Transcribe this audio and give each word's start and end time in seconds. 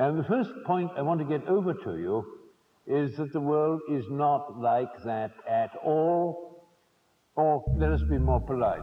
And 0.00 0.16
the 0.16 0.24
first 0.24 0.50
point 0.64 0.90
I 0.96 1.02
want 1.02 1.18
to 1.20 1.26
get 1.26 1.46
over 1.48 1.74
to 1.74 1.96
you 1.98 2.24
is 2.86 3.16
that 3.16 3.32
the 3.32 3.40
world 3.40 3.80
is 3.90 4.04
not 4.10 4.60
like 4.60 5.02
that 5.04 5.32
at 5.48 5.70
all. 5.84 6.62
Or 7.34 7.64
let 7.76 7.90
us 7.90 8.02
be 8.02 8.18
more 8.18 8.40
polite. 8.40 8.82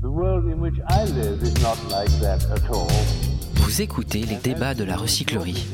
The 0.00 0.10
world 0.10 0.44
in 0.46 0.60
which 0.60 0.78
I 0.88 1.04
live 1.04 1.42
is 1.42 1.54
not 1.62 1.78
like 1.90 2.10
that 2.20 2.44
at 2.50 2.70
all. 2.70 2.88
Vous 3.56 3.82
écoutez 3.82 4.20
les 4.20 4.36
débats 4.36 4.74
de 4.74 4.84
la 4.84 4.96
recyclerie. 4.96 5.66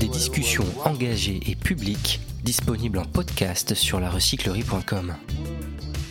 Des 0.00 0.08
discussions 0.08 0.66
engagées 0.84 1.40
et 1.46 1.54
publiques 1.54 2.20
disponibles 2.42 2.98
en 2.98 3.04
podcast 3.04 3.74
sur 3.74 4.00
larecyclerie.com. 4.00 5.14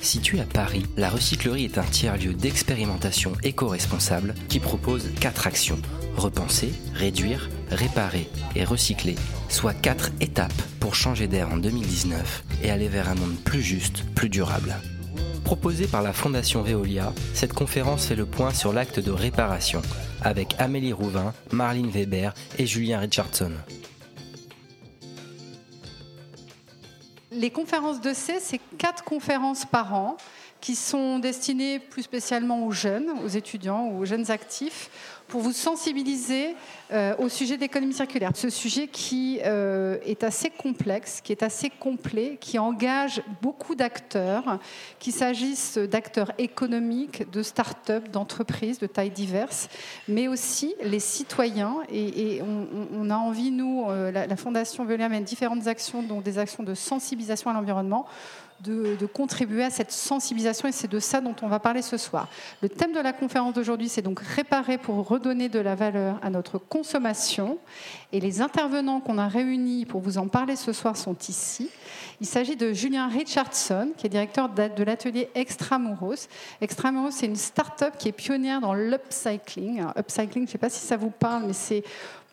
Située 0.06 0.40
à 0.40 0.46
Paris, 0.46 0.86
la 0.98 1.10
recyclerie 1.10 1.66
est 1.66 1.80
un 1.80 1.84
tiers-lieu 1.84 2.36
d'expérimentation 2.36 3.34
éco-responsable 3.42 4.36
qui 4.50 4.60
propose 4.60 5.10
quatre 5.20 5.48
actions 5.48 5.80
repenser, 6.16 6.72
réduire, 6.94 7.50
réparer 7.72 8.30
et 8.56 8.64
recycler, 8.64 9.16
soit 9.50 9.74
quatre 9.74 10.12
étapes 10.22 10.62
pour 10.80 10.94
changer 10.94 11.28
d'air 11.28 11.50
en 11.52 11.58
2019 11.58 12.44
et 12.62 12.70
aller 12.70 12.88
vers 12.88 13.10
un 13.10 13.16
monde 13.16 13.36
plus 13.44 13.64
juste, 13.64 14.04
plus 14.14 14.30
durable. 14.30 14.76
Proposée 15.44 15.88
par 15.88 16.04
la 16.04 16.14
Fondation 16.14 16.62
Veolia, 16.62 17.12
cette 17.34 17.54
conférence 17.54 18.06
fait 18.06 18.16
le 18.16 18.28
point 18.28 18.54
sur 18.54 18.74
l'acte 18.74 19.00
de 19.00 19.12
réparation 19.12 19.82
avec 20.22 20.54
Amélie 20.60 20.94
Rouvin, 20.94 21.34
Marlene 21.52 21.90
Weber 21.90 22.36
et 22.60 22.68
Julien 22.68 23.00
Richardson. 23.00 23.54
Les 27.36 27.52
conférences 27.52 28.00
de 28.00 28.14
C, 28.14 28.38
c'est 28.40 28.62
quatre 28.78 29.04
conférences 29.04 29.66
par 29.66 29.94
an 29.94 30.16
qui 30.62 30.74
sont 30.74 31.20
destinées 31.20 31.80
plus 31.80 32.04
spécialement 32.04 32.66
aux 32.66 32.72
jeunes, 32.72 33.10
aux 33.24 33.28
étudiants, 33.28 33.90
aux 33.90 34.06
jeunes 34.06 34.32
actifs, 34.32 34.90
pour 35.28 35.42
vous 35.42 35.54
sensibiliser 35.54 36.56
euh, 36.92 37.16
au 37.18 37.30
sujet 37.30 37.58
d'économie 37.58 37.94
circulaire. 37.94 38.32
Ce 38.36 38.50
sujet 38.50 38.88
qui 38.88 39.40
euh, 39.44 39.98
est 40.06 40.24
assez 40.24 40.52
complexe, 40.52 41.20
qui 41.22 41.32
est 41.32 41.42
assez 41.42 41.70
complet, 41.70 42.38
qui 42.40 42.60
engage 42.60 43.24
beaucoup 43.42 43.74
d'acteurs, 43.74 44.60
qu'il 45.00 45.14
s'agisse 45.14 45.78
d'acteurs 45.78 46.32
économiques, 46.38 47.30
de 47.32 47.42
start-up, 47.42 48.10
d'entreprises 48.10 48.78
de 48.78 48.86
tailles 48.86 49.10
diverses, 49.10 49.68
mais 50.08 50.28
aussi 50.28 50.76
les 50.84 51.00
citoyens. 51.00 51.78
Et, 51.92 52.42
on, 52.94 53.10
a 53.10 53.16
envie, 53.16 53.52
nous, 53.52 53.86
euh, 53.90 54.12
la, 54.12 54.36
Fondation 54.36 54.86
Veolia 54.86 55.10
mène 55.10 55.24
différentes 55.24 55.68
actions, 55.68 56.04
dont 56.04 56.22
des 56.22 56.38
actions 56.38 56.64
de 56.64 56.76
sensibilisation 56.76 57.50
à 57.50 57.54
l'environnement, 57.54 58.06
de, 58.62 59.06
contribuer 59.06 59.64
à 59.64 59.70
cette 59.70 59.92
sensibilisation 59.92 60.68
et 60.68 60.72
c'est 60.72 60.88
de 60.88 61.00
ça 61.00 61.22
dont 61.22 61.36
on 61.42 61.48
va 61.48 61.60
parler 61.60 61.82
ce 61.82 61.98
soir. 61.98 62.28
Le 62.62 62.70
thème 62.70 62.94
de 62.94 63.00
la 63.00 63.14
conférence 63.14 63.54
d'aujourd'hui, 63.54 63.90
c'est 63.90 64.02
donc 64.02 64.20
réparer 64.20 64.78
pour 64.78 65.08
redonner 65.08 65.50
de 65.50 65.60
la 65.60 65.76
valeur 65.76 66.20
à 66.22 66.30
notre 66.30 66.58
consommation. 66.58 67.58
Et 68.12 68.20
les 68.20 68.42
intervenants 68.42 69.00
qu'on 69.02 69.18
a 69.18 69.28
réunis 69.28 69.86
pour 69.86 70.02
vous 70.02 70.18
en 70.18 70.28
parler 70.28 70.56
ce 70.56 70.74
soir 70.74 70.98
sont 70.98 71.16
ici. 71.28 71.70
Il 72.22 72.28
s'agit 72.28 72.56
de 72.56 72.72
Julien 72.74 73.08
Richardson, 73.08 73.92
qui 73.98 74.08
est 74.08 74.10
directeur 74.10 74.50
de 74.50 74.84
l'atelier 74.84 75.30
Extramuros. 75.36 76.28
Extramuros, 76.62 77.12
c'est 77.12 77.26
une 77.26 77.36
start-up 77.36 77.96
qui 77.98 78.08
est 78.08 78.14
pionnière 78.14 78.62
dans 78.62 78.74
l'upcycling. 78.74 79.84
Upcycling, 79.98 80.44
je 80.46 80.48
ne 80.48 80.52
sais 80.52 80.58
pas 80.58 80.70
si 80.70 80.80
ça 80.80 80.98
vous 80.98 81.10
parle, 81.10 81.44
mais 81.48 81.54
c'est 81.54 81.84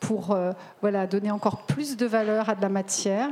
pour 0.03 0.33
euh, 0.33 0.53
voilà, 0.81 1.07
donner 1.07 1.31
encore 1.31 1.63
plus 1.63 1.97
de 1.97 2.07
valeur 2.07 2.51
à 2.51 2.55
de 2.57 2.61
la 2.61 2.69
matière. 2.69 3.29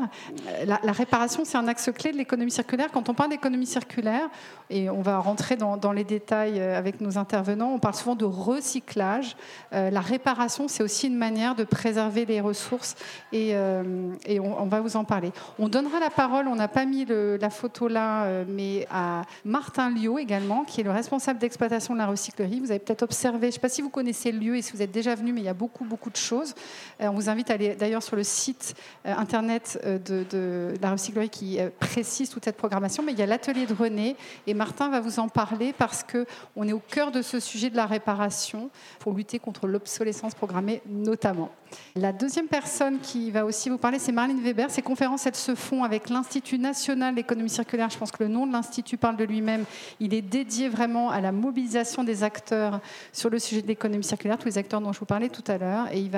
Euh, 0.46 0.64
la, 0.64 0.92
réparation, 0.92 1.44
c'est 1.44 1.58
un 1.58 1.66
axe 1.66 1.90
clé 1.92 2.12
de 2.12 2.16
l'économie 2.16 2.52
circulaire. 2.52 2.90
Quand 2.92 3.08
on 3.08 3.14
parle 3.14 3.30
d'économie 3.30 3.66
circulaire, 3.66 4.28
et 4.70 4.88
on 4.88 5.02
va 5.02 5.18
rentrer 5.18 5.56
dans, 5.56 5.92
les 5.92 6.04
détails 6.04 6.60
euh, 6.60 6.78
avec 6.78 7.00
nos 7.00 7.18
intervenants, 7.18 7.72
on 7.74 7.80
parle 7.80 7.94
souvent 7.94 8.14
de 8.14 8.24
recyclage. 8.24 9.36
la 9.72 10.00
réparation, 10.00 10.68
c'est 10.68 10.82
aussi 10.82 11.08
une 11.08 11.16
manière 11.16 11.56
de 11.56 11.64
préserver 11.64 12.24
les 12.24 12.40
ressources 12.40 12.94
et, 13.32 13.56
on, 13.56 14.66
va 14.66 14.80
vous 14.80 14.96
en 14.96 15.04
parler. 15.04 15.32
On 15.58 15.68
donnera 15.68 15.98
la 15.98 16.10
parole, 16.10 16.46
on 16.46 16.54
n'a 16.54 16.68
pas 16.68 16.84
mis 16.84 17.04
la 17.04 17.50
photo 17.50 17.88
là, 17.88 18.44
mais 18.46 18.86
à 18.90 19.22
Martin 19.44 19.90
Liot 19.90 20.18
également, 20.18 20.64
qui 20.64 20.80
est 20.80 20.84
le 20.84 20.92
responsable 20.92 21.40
d'exploitation 21.40 21.94
de 21.94 21.98
la 21.98 22.06
recyclerie. 22.06 22.60
Vous 22.60 22.70
avez 22.70 22.78
peut-être 22.78 23.02
observé, 23.02 23.42
je 23.42 23.46
ne 23.46 23.52
sais 23.52 23.58
pas 23.58 23.68
si 23.68 23.82
vous 23.82 23.90
connaissez 23.90 24.30
le 24.30 24.38
lieu 24.38 24.56
et 24.56 24.62
si 24.62 24.72
vous 24.72 24.82
êtes 24.82 24.92
déjà 24.92 25.14
venu, 25.14 25.32
mais 25.32 25.40
il 25.40 25.46
y 25.46 25.48
a 25.48 25.54
beaucoup, 25.54 25.84
beaucoup 25.84 26.10
de 26.10 26.16
choses. 26.16 26.54
Euh, 27.00 27.08
on 27.08 27.12
vous 27.12 27.28
invite 27.28 27.50
à 27.50 27.54
aller 27.54 27.74
d'ailleurs 27.74 28.02
sur 28.02 28.16
le 28.16 28.24
site 28.24 28.74
euh, 29.06 29.14
internet 29.16 29.80
euh, 29.84 29.98
de, 29.98 30.74
la 30.80 30.92
recyclerie 30.92 31.30
qui 31.30 31.58
précise 31.78 32.30
toute 32.30 32.44
cette 32.44 32.56
programmation. 32.56 33.02
Mais 33.02 33.12
il 33.12 33.18
y 33.18 33.22
a 33.22 33.26
l'atelier 33.26 33.66
de 33.66 33.74
René 33.74 34.16
et 34.46 34.54
Martin 34.54 34.90
va 34.90 35.00
vous 35.00 35.18
en 35.18 35.28
parler 35.28 35.72
parce 35.76 36.04
qu'on 36.04 36.68
est 36.68 36.72
au 36.72 36.80
cœur 36.80 37.10
de 37.10 37.22
ce 37.22 37.40
sujet 37.40 37.70
de 37.70 37.76
la 37.76 37.86
réparation 37.86 38.70
pour 38.98 39.14
lutter 39.14 39.38
contre 39.38 39.66
l'obsolescence 39.66 40.34
programmée 40.34 40.82
notamment. 40.86 41.50
La 41.96 42.12
deuxième 42.12 42.46
personne 42.46 42.98
qui 43.00 43.30
va 43.30 43.44
aussi 43.44 43.68
vous 43.68 43.78
parler, 43.78 43.98
c'est 43.98 44.12
Marlene 44.12 44.40
Weber. 44.40 44.70
Ces 44.70 44.82
conférences, 44.82 45.26
elles 45.26 45.34
se 45.34 45.54
font 45.54 45.84
avec 45.84 46.08
l'Institut 46.08 46.58
national 46.58 47.14
d'économie 47.14 47.50
circulaire. 47.50 47.90
Je 47.90 47.98
pense 47.98 48.10
que 48.10 48.22
le 48.22 48.28
nom 48.28 48.46
de 48.46 48.52
l'Institut 48.52 48.96
parle 48.96 49.16
de 49.16 49.24
lui-même. 49.24 49.64
Il 49.98 50.14
est 50.14 50.22
dédié 50.22 50.68
vraiment 50.68 51.10
à 51.10 51.20
la 51.20 51.32
mobilisation 51.32 52.04
des 52.04 52.22
acteurs 52.22 52.80
sur 53.12 53.28
le 53.28 53.38
sujet 53.38 53.62
de 53.62 53.66
l'économie 53.66 54.04
circulaire, 54.04 54.38
tous 54.38 54.46
les 54.46 54.58
acteurs 54.58 54.80
dont 54.80 54.92
je 54.92 55.00
vous 55.00 55.06
parlais 55.06 55.28
tout 55.28 55.44
à 55.48 55.58
l'heure. 55.58 55.86
Et 55.92 56.08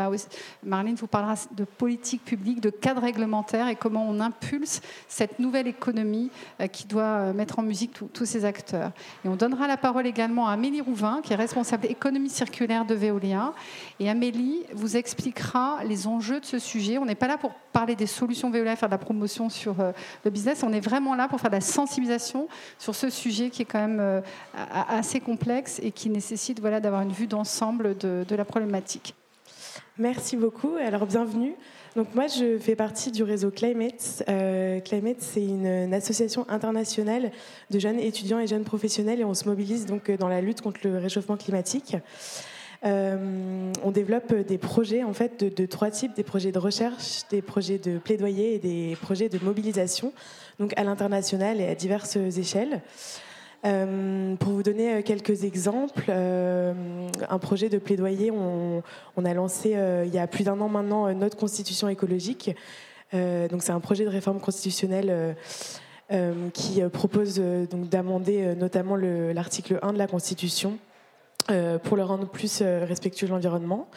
Marlene 0.62 0.94
vous 0.94 1.06
parlera 1.06 1.34
de 1.52 1.64
politique 1.64 2.24
publique, 2.24 2.60
de 2.60 2.70
cadre 2.70 3.02
réglementaire 3.02 3.69
et 3.69 3.76
comment 3.76 4.06
on 4.08 4.20
impulse 4.20 4.80
cette 5.08 5.38
nouvelle 5.38 5.66
économie 5.69 6.30
euh, 6.60 6.66
qui 6.66 6.86
doit 6.86 7.02
euh, 7.02 7.32
mettre 7.32 7.58
en 7.58 7.62
musique 7.62 7.92
tous 8.12 8.24
ces 8.24 8.44
acteurs. 8.44 8.92
Et 9.24 9.28
on 9.28 9.36
donnera 9.36 9.66
la 9.66 9.76
parole 9.76 10.06
également 10.06 10.48
à 10.48 10.52
Amélie 10.52 10.80
Rouvin, 10.80 11.20
qui 11.22 11.32
est 11.32 11.36
responsable 11.36 11.86
économie 11.86 12.30
circulaire 12.30 12.84
de 12.84 12.94
Veolia. 12.94 13.52
Et 14.00 14.08
Amélie 14.08 14.62
vous 14.74 14.96
expliquera 14.96 15.41
les 15.84 16.06
enjeux 16.06 16.41
de 16.41 16.44
ce 16.44 16.58
sujet. 16.58 16.98
On 16.98 17.04
n'est 17.04 17.14
pas 17.14 17.28
là 17.28 17.38
pour 17.38 17.53
parler 17.72 17.97
des 17.97 18.06
solutions 18.06 18.50
Veolia, 18.50 18.76
faire 18.76 18.88
de 18.88 18.94
la 18.94 18.98
promotion 18.98 19.48
sur 19.48 19.80
euh, 19.80 19.92
le 20.25 20.30
business. 20.30 20.62
On 20.62 20.72
est 20.72 20.80
vraiment 20.80 21.14
là 21.14 21.28
pour 21.28 21.41
faire 21.41 21.50
de 21.50 21.56
la 21.56 21.60
sensibilisation 21.60 22.48
sur 22.78 22.94
ce 22.94 23.10
sujet 23.10 23.50
qui 23.50 23.62
est 23.62 23.66
quand 23.66 23.86
même 23.86 24.22
assez 24.88 25.20
complexe 25.20 25.81
et 25.82 25.91
qui 25.91 26.10
nécessite 26.10 26.60
voilà, 26.60 26.81
d'avoir 26.81 27.02
une 27.02 27.12
vue 27.12 27.26
d'ensemble 27.26 27.97
de, 27.97 28.34
la 28.34 28.44
problématique. 28.44 29.14
Merci 29.98 30.36
beaucoup. 30.36 30.75
Alors, 30.76 31.06
bienvenue. 31.06 31.54
Donc, 31.97 32.14
moi, 32.14 32.26
je 32.26 32.58
fais 32.58 32.75
partie 32.75 33.10
du 33.10 33.22
réseau 33.22 33.50
Climate. 33.50 34.25
Euh, 34.28 34.81
Climate, 34.81 35.19
c'est 35.20 35.44
une, 35.44 35.92
association 35.92 36.47
internationale 36.48 37.31
de 37.70 37.78
jeunes 37.78 38.00
étudiants 38.00 38.38
et 38.38 38.47
jeunes 38.47 38.64
professionnels 38.64 39.20
et 39.20 39.25
on 39.25 39.34
se 39.34 39.47
mobilise 39.47 39.84
donc 39.84 40.10
dans 40.10 40.28
la 40.28 40.41
lutte 40.41 40.62
contre 40.62 40.81
le 40.84 40.97
réchauffement 40.97 41.36
climatique. 41.36 41.97
Euh, 42.84 43.72
on 43.84 43.93
développe 43.93 44.34
des 44.34 44.59
projets 44.59 45.04
en 45.04 45.12
fait 45.12 45.44
de, 45.44 45.66
trois 45.66 45.91
types 45.91 46.15
des 46.15 46.25
projets 46.25 46.50
de 46.50 46.59
recherche, 46.59 47.22
des 47.31 47.41
projets 47.41 47.78
de 47.78 47.98
plaidoyer 47.98 48.54
et 48.54 48.59
des 48.59 48.97
projets 49.00 49.28
de 49.28 49.38
mobilisation, 49.43 50.12
donc 50.59 50.72
à 50.76 50.82
l'international 50.82 51.60
et 51.60 51.69
à 51.69 51.75
diverses 51.75 52.16
échelles. 52.16 52.81
Euh, 53.65 54.34
pour 54.34 54.53
vous 54.53 54.65
donner 54.65 54.94
euh, 54.94 55.03
quelques 55.03 55.44
exemples, 55.44 56.10
un 56.10 57.38
projet 57.38 57.69
de 57.69 57.78
plaidoyer, 57.78 58.32
on, 58.32 58.82
a 59.25 59.34
lancé 59.34 59.76
il 60.04 60.12
y 60.12 60.19
a 60.19 60.26
plus 60.26 60.44
d'un 60.44 60.60
an 60.60 60.69
maintenant 60.69 61.12
notre 61.14 61.37
constitution 61.37 61.88
écologique. 61.88 62.50
c'est 63.12 63.70
un 63.70 63.81
projet 63.81 64.04
de 64.04 64.10
réforme 64.10 64.41
constitutionnelle 64.41 65.37
qui 66.53 66.82
propose 66.93 67.41
d'amender 67.91 68.54
notamment 68.56 68.97
l'article 68.97 69.78
1 69.82 69.93
de 69.93 69.99
la 69.99 70.09
Constitution 70.09 70.78
pour 71.82 71.97
le 71.97 72.04
rendre 72.04 72.28
plus 72.28 72.62
respectueux 72.62 73.26
de 73.26 73.32
l'environnement. 73.32 73.88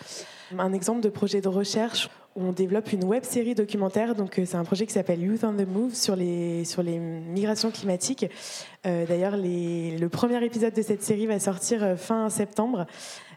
Un 0.57 0.73
exemple 0.73 1.01
de 1.01 1.09
projet 1.09 1.41
de 1.41 1.47
recherche, 1.47 2.09
on 2.35 2.51
développe 2.51 2.91
une 2.91 3.03
web 3.05 3.23
série 3.23 3.55
documentaire. 3.55 4.13
Donc, 4.13 4.37
euh, 4.37 4.45
c'est 4.45 4.57
un 4.57 4.63
projet 4.63 4.85
qui 4.85 4.93
s'appelle 4.93 5.21
Youth 5.21 5.43
on 5.43 5.53
the 5.53 5.67
Move 5.67 5.95
sur 5.95 6.15
les, 6.15 6.65
sur 6.65 6.83
les 6.83 6.99
migrations 6.99 7.71
climatiques. 7.71 8.25
Euh, 8.85 9.05
d'ailleurs, 9.05 9.37
le 9.37 10.07
premier 10.07 10.43
épisode 10.43 10.73
de 10.73 10.81
cette 10.81 11.01
série 11.01 11.27
va 11.27 11.39
sortir 11.39 11.83
euh, 11.83 11.95
fin 11.95 12.29
septembre. 12.29 12.85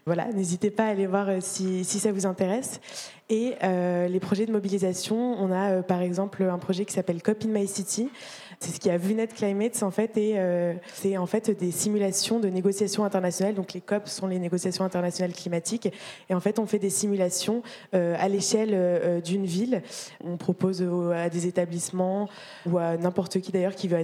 Voilà, 0.09 0.25
n'hésitez 0.33 0.71
pas 0.71 0.85
à 0.85 0.87
aller 0.87 1.05
voir 1.05 1.27
si, 1.39 1.85
si 1.85 1.99
ça 1.99 2.11
vous 2.11 2.25
intéresse. 2.25 2.81
Et 3.29 3.53
les 3.61 4.19
projets 4.19 4.47
de 4.47 4.51
mobilisation, 4.51 5.35
on 5.39 5.51
a 5.51 5.83
par 5.83 6.01
exemple 6.01 6.41
un 6.41 6.57
projet 6.57 6.83
qui 6.83 6.93
s'appelle 6.93 7.21
Cop 7.21 7.45
in 7.45 7.49
My 7.49 7.67
City. 7.67 8.09
C'est 8.59 8.71
ce 8.71 8.79
qui 8.79 8.89
a 8.89 8.97
VUNET 8.97 9.27
Climate 9.27 9.83
en 9.83 9.91
fait, 9.91 10.17
et 10.17 10.33
euh, 10.35 10.73
c'est 10.93 11.15
en 11.15 11.25
fait 11.25 11.49
des 11.49 11.71
simulations 11.71 12.39
de 12.39 12.49
négociations 12.49 13.05
internationales. 13.05 13.55
Donc 13.55 13.71
les 13.73 13.79
COP 13.79 14.09
sont 14.09 14.27
les 14.27 14.37
négociations 14.37 14.83
internationales 14.83 15.31
climatiques, 15.31 15.93
et 16.29 16.33
en 16.33 16.41
fait 16.41 16.59
on 16.59 16.65
fait 16.65 16.79
des 16.79 16.89
simulations 16.89 17.63
euh, 17.93 18.15
à 18.19 18.27
l'échelle 18.27 18.71
euh, 18.73 19.21
d'une 19.21 19.45
ville. 19.45 19.81
On 20.25 20.35
propose 20.35 20.85
à 21.15 21.29
des 21.29 21.47
établissements 21.47 22.27
ou 22.65 22.77
à 22.77 22.97
n'importe 22.97 23.39
qui 23.39 23.53
d'ailleurs 23.53 23.75
qui 23.75 23.87
veut 23.87 23.97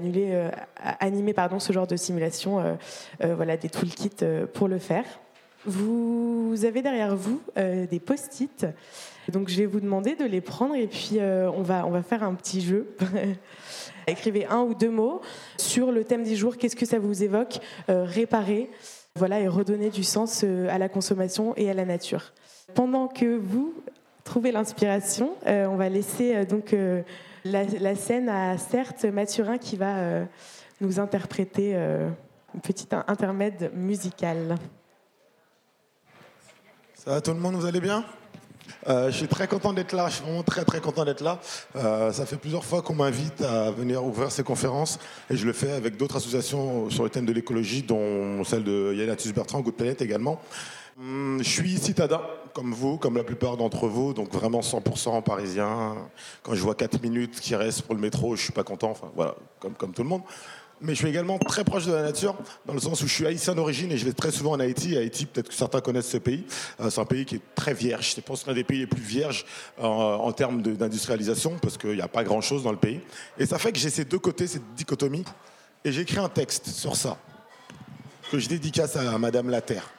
animer 0.99 1.33
pardon 1.33 1.59
ce 1.59 1.73
genre 1.73 1.87
de 1.87 1.97
simulation, 1.97 2.77
voilà 3.21 3.57
des 3.57 3.69
toolkits 3.69 4.23
pour 4.53 4.67
le 4.67 4.79
faire. 4.79 5.05
Vous 5.65 6.55
avez 6.63 6.81
derrière 6.81 7.15
vous 7.15 7.41
des 7.55 7.99
post-it. 7.99 8.65
Donc 9.29 9.49
je 9.49 9.57
vais 9.57 9.65
vous 9.65 9.79
demander 9.79 10.15
de 10.15 10.25
les 10.25 10.41
prendre 10.41 10.75
et 10.75 10.87
puis 10.87 11.19
on, 11.19 11.63
va, 11.63 11.85
on 11.85 11.91
va 11.91 12.03
faire 12.03 12.23
un 12.23 12.35
petit 12.35 12.61
jeu. 12.61 12.95
Écrivez 14.07 14.45
un 14.45 14.61
ou 14.61 14.75
deux 14.75 14.89
mots 14.89 15.21
sur 15.57 15.91
le 15.91 16.03
thème 16.03 16.23
du 16.23 16.35
jour. 16.35 16.57
Qu'est-ce 16.57 16.75
que 16.75 16.85
ça 16.85 16.99
vous 16.99 17.23
évoque? 17.23 17.59
Euh, 17.89 18.03
Réparer, 18.05 18.69
voilà, 19.15 19.39
et 19.39 19.47
redonner 19.47 19.89
du 19.89 20.03
sens 20.03 20.43
euh, 20.43 20.67
à 20.69 20.77
la 20.77 20.89
consommation 20.89 21.53
et 21.57 21.69
à 21.71 21.73
la 21.73 21.85
nature. 21.85 22.33
Pendant 22.75 23.07
que 23.07 23.37
vous 23.37 23.73
trouver 24.23 24.51
l'inspiration. 24.51 25.35
on 25.45 25.75
va 25.75 25.87
laisser 25.87 26.45
donc 26.45 26.75
la, 27.43 27.95
scène 27.95 28.27
à 28.27 28.57
Certes 28.57 29.05
Mathurin 29.05 29.59
qui 29.59 29.75
va 29.75 30.25
nous 30.81 30.99
interpréter 30.99 31.75
un 31.75 32.59
petit 32.63 32.87
intermède 32.91 33.69
musical. 33.75 34.55
Tout 37.05 37.31
le 37.31 37.39
monde, 37.39 37.53
vous 37.53 37.67
allez 37.67 37.81
bien? 37.81 38.03
Euh, 38.87 39.11
je 39.11 39.17
suis 39.17 39.27
très 39.27 39.47
content 39.47 39.73
d'être 39.73 39.93
là, 39.93 40.07
je 40.09 40.15
suis 40.15 40.23
vraiment 40.23 40.41
très 40.41 40.65
très 40.65 40.81
content 40.81 41.05
d'être 41.05 41.21
là. 41.21 41.39
Euh, 41.75 42.11
ça 42.11 42.25
fait 42.25 42.35
plusieurs 42.35 42.65
fois 42.65 42.81
qu'on 42.81 42.95
m'invite 42.95 43.43
à 43.43 43.69
venir 43.69 44.03
ouvrir 44.03 44.31
ces 44.31 44.41
conférences 44.41 44.97
et 45.29 45.37
je 45.37 45.45
le 45.45 45.53
fais 45.53 45.71
avec 45.73 45.97
d'autres 45.97 46.15
associations 46.15 46.89
sur 46.89 47.03
le 47.03 47.11
thème 47.11 47.27
de 47.27 47.31
l'écologie, 47.31 47.83
dont 47.83 48.43
celle 48.43 48.63
de 48.63 48.91
Yannatus 48.95 49.35
Bertrand, 49.35 49.61
Good 49.61 49.75
Planet 49.75 50.01
également. 50.01 50.41
Hum, 50.99 51.37
je 51.43 51.49
suis 51.49 51.77
citadin, 51.77 52.21
comme 52.55 52.73
vous, 52.73 52.97
comme 52.97 53.17
la 53.17 53.23
plupart 53.23 53.55
d'entre 53.55 53.87
vous, 53.87 54.15
donc 54.15 54.33
vraiment 54.33 54.61
100% 54.61 55.21
parisien. 55.21 55.93
Quand 56.41 56.55
je 56.55 56.61
vois 56.63 56.73
4 56.73 57.03
minutes 57.03 57.39
qui 57.39 57.55
restent 57.55 57.83
pour 57.83 57.93
le 57.93 58.01
métro, 58.01 58.35
je 58.35 58.41
suis 58.41 58.53
pas 58.53 58.63
content, 58.63 58.89
enfin 58.89 59.11
voilà, 59.15 59.35
comme, 59.59 59.75
comme 59.75 59.93
tout 59.93 60.01
le 60.01 60.09
monde 60.09 60.23
mais 60.81 60.93
je 60.93 60.99
suis 60.99 61.07
également 61.07 61.39
très 61.39 61.63
proche 61.63 61.85
de 61.85 61.93
la 61.93 62.01
nature, 62.01 62.35
dans 62.65 62.73
le 62.73 62.79
sens 62.79 63.01
où 63.01 63.07
je 63.07 63.13
suis 63.13 63.25
haïtien 63.25 63.55
d'origine 63.55 63.91
et 63.91 63.97
je 63.97 64.05
vais 64.05 64.13
très 64.13 64.31
souvent 64.31 64.51
en 64.51 64.59
Haïti. 64.59 64.97
Haïti, 64.97 65.25
peut-être 65.25 65.49
que 65.49 65.53
certains 65.53 65.81
connaissent 65.81 66.09
ce 66.09 66.17
pays. 66.17 66.45
Euh, 66.79 66.89
c'est 66.89 66.99
un 66.99 67.05
pays 67.05 67.25
qui 67.25 67.35
est 67.35 67.41
très 67.55 67.73
vierge. 67.73 68.13
Je 68.15 68.21
pense 68.21 68.45
l'un 68.45 68.53
des 68.53 68.63
pays 68.63 68.79
les 68.79 68.87
plus 68.87 69.01
vierges 69.01 69.45
euh, 69.79 69.83
en 69.83 70.31
termes 70.33 70.61
d'industrialisation, 70.61 71.57
parce 71.61 71.77
qu'il 71.77 71.93
n'y 71.93 72.01
a 72.01 72.07
pas 72.07 72.23
grand-chose 72.23 72.63
dans 72.63 72.71
le 72.71 72.77
pays. 72.77 72.99
Et 73.37 73.45
ça 73.45 73.57
fait 73.57 73.71
que 73.71 73.79
j'ai 73.79 73.89
ces 73.89 74.05
deux 74.05 74.19
côtés, 74.19 74.47
cette 74.47 74.73
dichotomie. 74.75 75.23
Et 75.83 75.91
j'ai 75.91 76.01
écrit 76.01 76.19
un 76.19 76.29
texte 76.29 76.67
sur 76.67 76.95
ça, 76.95 77.17
que 78.31 78.39
je 78.39 78.49
dédicace 78.49 78.95
à 78.95 79.17
Madame 79.17 79.49
la 79.49 79.61
Terre. 79.61 79.89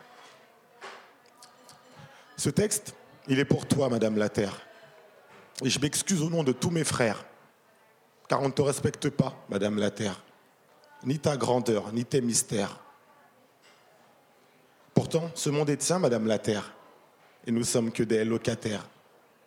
Ce 2.36 2.50
texte, 2.50 2.94
il 3.28 3.38
est 3.38 3.44
pour 3.44 3.66
toi, 3.66 3.88
Madame 3.88 4.18
la 4.18 4.28
Terre. 4.28 4.60
Et 5.64 5.70
je 5.70 5.80
m'excuse 5.80 6.20
au 6.20 6.28
nom 6.28 6.44
de 6.44 6.52
tous 6.52 6.70
mes 6.70 6.84
frères, 6.84 7.24
car 8.28 8.42
on 8.42 8.48
ne 8.48 8.52
te 8.52 8.60
respecte 8.60 9.08
pas, 9.08 9.34
Madame 9.48 9.78
la 9.78 9.90
Terre 9.90 10.20
ni 11.04 11.18
ta 11.18 11.36
grandeur, 11.36 11.92
ni 11.92 12.04
tes 12.04 12.20
mystères. 12.20 12.80
Pourtant, 14.94 15.30
ce 15.34 15.50
monde 15.50 15.70
est 15.70 15.76
tien, 15.76 15.98
Madame 15.98 16.26
la 16.26 16.38
Terre, 16.38 16.72
et 17.46 17.50
nous 17.52 17.64
sommes 17.64 17.92
que 17.92 18.02
des 18.02 18.24
locataires, 18.24 18.88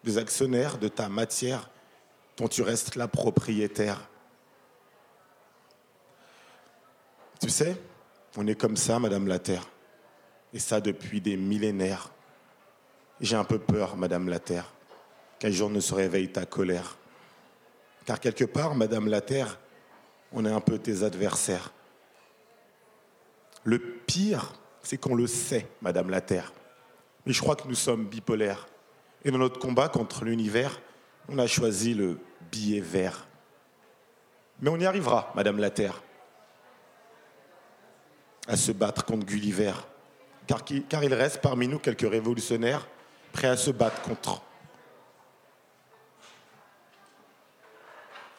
des 0.04 0.18
actionnaires 0.18 0.78
de 0.78 0.88
ta 0.88 1.10
matière 1.10 1.70
dont 2.38 2.48
tu 2.48 2.62
restes 2.62 2.96
la 2.96 3.08
propriétaire. 3.08 4.10
Tu 7.42 7.50
sais, 7.50 7.76
on 8.38 8.48
est 8.48 8.56
comme 8.56 8.78
ça, 8.78 9.00
Madame 9.00 9.28
la 9.28 9.40
Terre, 9.40 9.68
et 10.54 10.60
ça 10.60 10.80
depuis 10.80 11.20
des 11.20 11.36
millénaires. 11.36 12.12
J'ai 13.20 13.36
un 13.36 13.44
peu 13.44 13.60
peur, 13.60 13.98
Madame 13.98 14.30
la 14.30 14.40
Terre, 14.40 14.72
qu'un 15.40 15.52
jour 15.52 15.70
ne 15.70 15.80
se 15.80 15.94
réveille 15.94 16.32
ta 16.32 16.46
colère. 16.46 16.98
Car 18.06 18.20
quelque 18.20 18.46
part, 18.46 18.76
Madame 18.76 19.08
la 19.08 19.22
Terre, 19.22 19.60
on 20.32 20.46
est 20.46 20.52
un 20.52 20.62
peu 20.62 20.78
tes 20.78 21.04
adversaires. 21.04 21.72
Le 23.64 23.80
pire, 23.80 24.54
c'est 24.84 24.98
qu'on 24.98 25.16
le 25.16 25.28
sait, 25.28 25.68
Madame 25.82 26.10
la 26.10 26.22
Terre. 26.22 26.54
Mais 27.26 27.34
je 27.34 27.42
crois 27.42 27.56
que 27.56 27.68
nous 27.68 27.76
sommes 27.76 28.06
bipolaires. 28.06 28.68
Et 29.24 29.32
dans 29.32 29.38
notre 29.38 29.60
combat 29.60 29.90
contre 29.90 30.24
l'univers, 30.24 30.80
on 31.28 31.38
a 31.38 31.48
choisi 31.48 31.94
le 31.94 32.20
billet 32.52 32.80
vert. 32.80 33.28
Mais 34.62 34.70
on 34.70 34.78
y 34.78 34.86
arrivera, 34.86 35.32
Madame 35.36 35.60
la 35.60 35.70
Terre, 35.70 36.02
à 38.48 38.58
se 38.58 38.72
battre 38.72 39.06
contre 39.06 39.26
Gulliver. 39.26 39.74
Car, 40.48 41.04
il 41.04 41.14
reste 41.14 41.42
parmi 41.42 41.68
nous 41.68 41.78
quelques 41.78 42.10
révolutionnaires 42.10 42.88
prêts 43.32 43.48
à 43.48 43.58
se 43.58 43.70
battre 43.70 44.02
contre. 44.02 44.42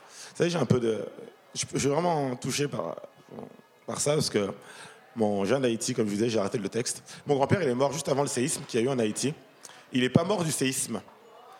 Vous 0.08 0.36
savez, 0.36 0.50
j'ai 0.50 0.58
un 0.58 0.66
peu 0.66 0.80
de, 0.80 1.06
je, 1.54 1.78
suis 1.78 1.88
vraiment 1.88 2.36
touché 2.36 2.68
par, 2.68 2.96
par 3.86 4.00
ça 4.00 4.14
parce 4.14 4.30
que 4.30 4.50
mon 5.16 5.44
jeune 5.44 5.64
Haïti, 5.64 5.94
comme 5.94 6.06
je 6.06 6.10
vous 6.10 6.16
disais, 6.16 6.30
j'ai 6.30 6.38
arrêté 6.38 6.58
le 6.58 6.68
texte. 6.68 7.02
Mon 7.26 7.34
grand-père, 7.34 7.62
il 7.62 7.68
est 7.68 7.74
mort 7.74 7.92
juste 7.92 8.08
avant 8.08 8.22
le 8.22 8.28
séisme 8.28 8.62
qu'il 8.68 8.80
y 8.80 8.82
a 8.82 8.86
eu 8.86 8.88
en 8.88 8.98
Haïti. 8.98 9.34
Il 9.92 10.02
n'est 10.02 10.08
pas 10.08 10.24
mort 10.24 10.44
du 10.44 10.52
séisme. 10.52 11.00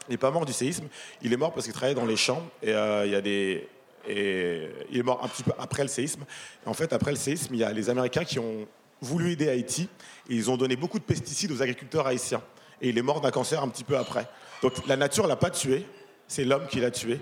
Il 0.09 0.13
n'est 0.13 0.19
pas 0.19 0.31
mort 0.31 0.47
du 0.47 0.53
séisme. 0.53 0.87
Il 1.23 1.33
est 1.33 1.37
mort 1.37 1.53
parce 1.53 1.67
qu'il 1.67 1.75
travaillait 1.75 1.99
dans 1.99 2.07
les 2.07 2.17
champs 2.17 2.43
euh, 2.67 3.67
et 4.09 4.71
il 4.91 4.99
est 4.99 5.03
mort 5.03 5.21
un 5.23 5.29
petit 5.29 5.43
peu 5.43 5.53
après 5.59 5.83
le 5.83 5.89
séisme. 5.89 6.25
en 6.65 6.73
fait, 6.75 6.93
après 6.93 7.11
le 7.11 7.17
séisme, 7.19 7.55
il 7.55 7.61
y 7.61 7.65
a 7.65 7.73
les 7.73 7.91
Américains 7.91 8.25
qui 8.25 8.39
ont 8.39 8.67
voulu 9.03 9.33
aider 9.33 9.49
Haïti 9.49 9.89
ils 10.31 10.51
ont 10.51 10.57
donné 10.57 10.77
beaucoup 10.77 10.99
de 10.99 11.05
pesticides 11.05 11.51
aux 11.53 11.61
agriculteurs 11.61 12.07
haïtiens. 12.07 12.43
Et 12.81 12.91
il 12.91 12.99
est 12.99 13.03
mort 13.03 13.21
d'un 13.21 13.31
cancer 13.31 13.63
un 13.63 13.69
petit 13.69 13.85
peu 13.85 13.99
après. 13.99 14.27
Donc 14.63 14.87
la 14.87 14.97
nature 14.97 15.27
l'a 15.27 15.37
pas 15.37 15.51
tué, 15.51 15.85
c'est 16.29 16.45
l'homme 16.45 16.67
qui 16.69 16.81
l'a 16.81 16.91
tué. 16.91 17.21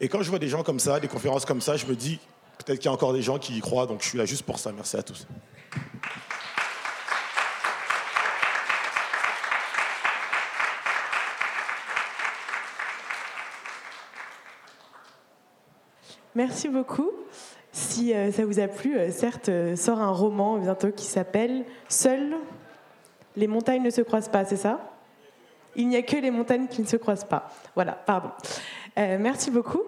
Et 0.00 0.08
quand 0.08 0.22
je 0.22 0.30
vois 0.30 0.38
des 0.38 0.48
gens 0.48 0.62
comme 0.62 0.80
ça, 0.80 1.00
des 1.00 1.08
conférences 1.08 1.44
comme 1.44 1.60
ça, 1.60 1.76
je 1.76 1.86
me 1.86 1.94
dis, 1.94 2.18
peut-être 2.58 2.78
qu'il 2.78 2.86
y 2.86 2.88
a 2.88 2.92
encore 2.92 3.12
des 3.12 3.22
gens 3.22 3.38
qui 3.38 3.56
y 3.56 3.60
croient, 3.60 3.86
donc 3.86 4.02
je 4.02 4.08
suis 4.08 4.18
là 4.18 4.24
juste 4.24 4.42
pour 4.42 4.58
ça. 4.58 4.72
Merci 4.72 4.96
à 4.96 5.02
tous. 5.02 5.26
Merci 16.34 16.68
beaucoup. 16.68 17.10
Si 17.70 18.12
euh, 18.12 18.32
ça 18.32 18.44
vous 18.44 18.58
a 18.58 18.66
plu, 18.66 18.98
euh, 18.98 19.10
certes, 19.12 19.48
euh, 19.48 19.76
sort 19.76 20.00
un 20.00 20.10
roman 20.10 20.58
bientôt 20.58 20.90
qui 20.90 21.06
s'appelle 21.06 21.64
Seules 21.88 22.36
les 23.36 23.46
montagnes 23.46 23.82
ne 23.82 23.90
se 23.90 24.00
croisent 24.00 24.28
pas, 24.28 24.44
c'est 24.44 24.56
ça? 24.56 24.80
Il 25.76 25.88
n'y 25.88 25.96
a 25.96 26.02
que 26.02 26.16
les 26.16 26.30
montagnes 26.30 26.68
qui 26.68 26.82
ne 26.82 26.86
se 26.86 26.96
croisent 26.96 27.24
pas. 27.24 27.50
Voilà, 27.74 27.92
pardon. 27.92 28.30
Euh, 28.98 29.16
merci 29.20 29.50
beaucoup. 29.50 29.82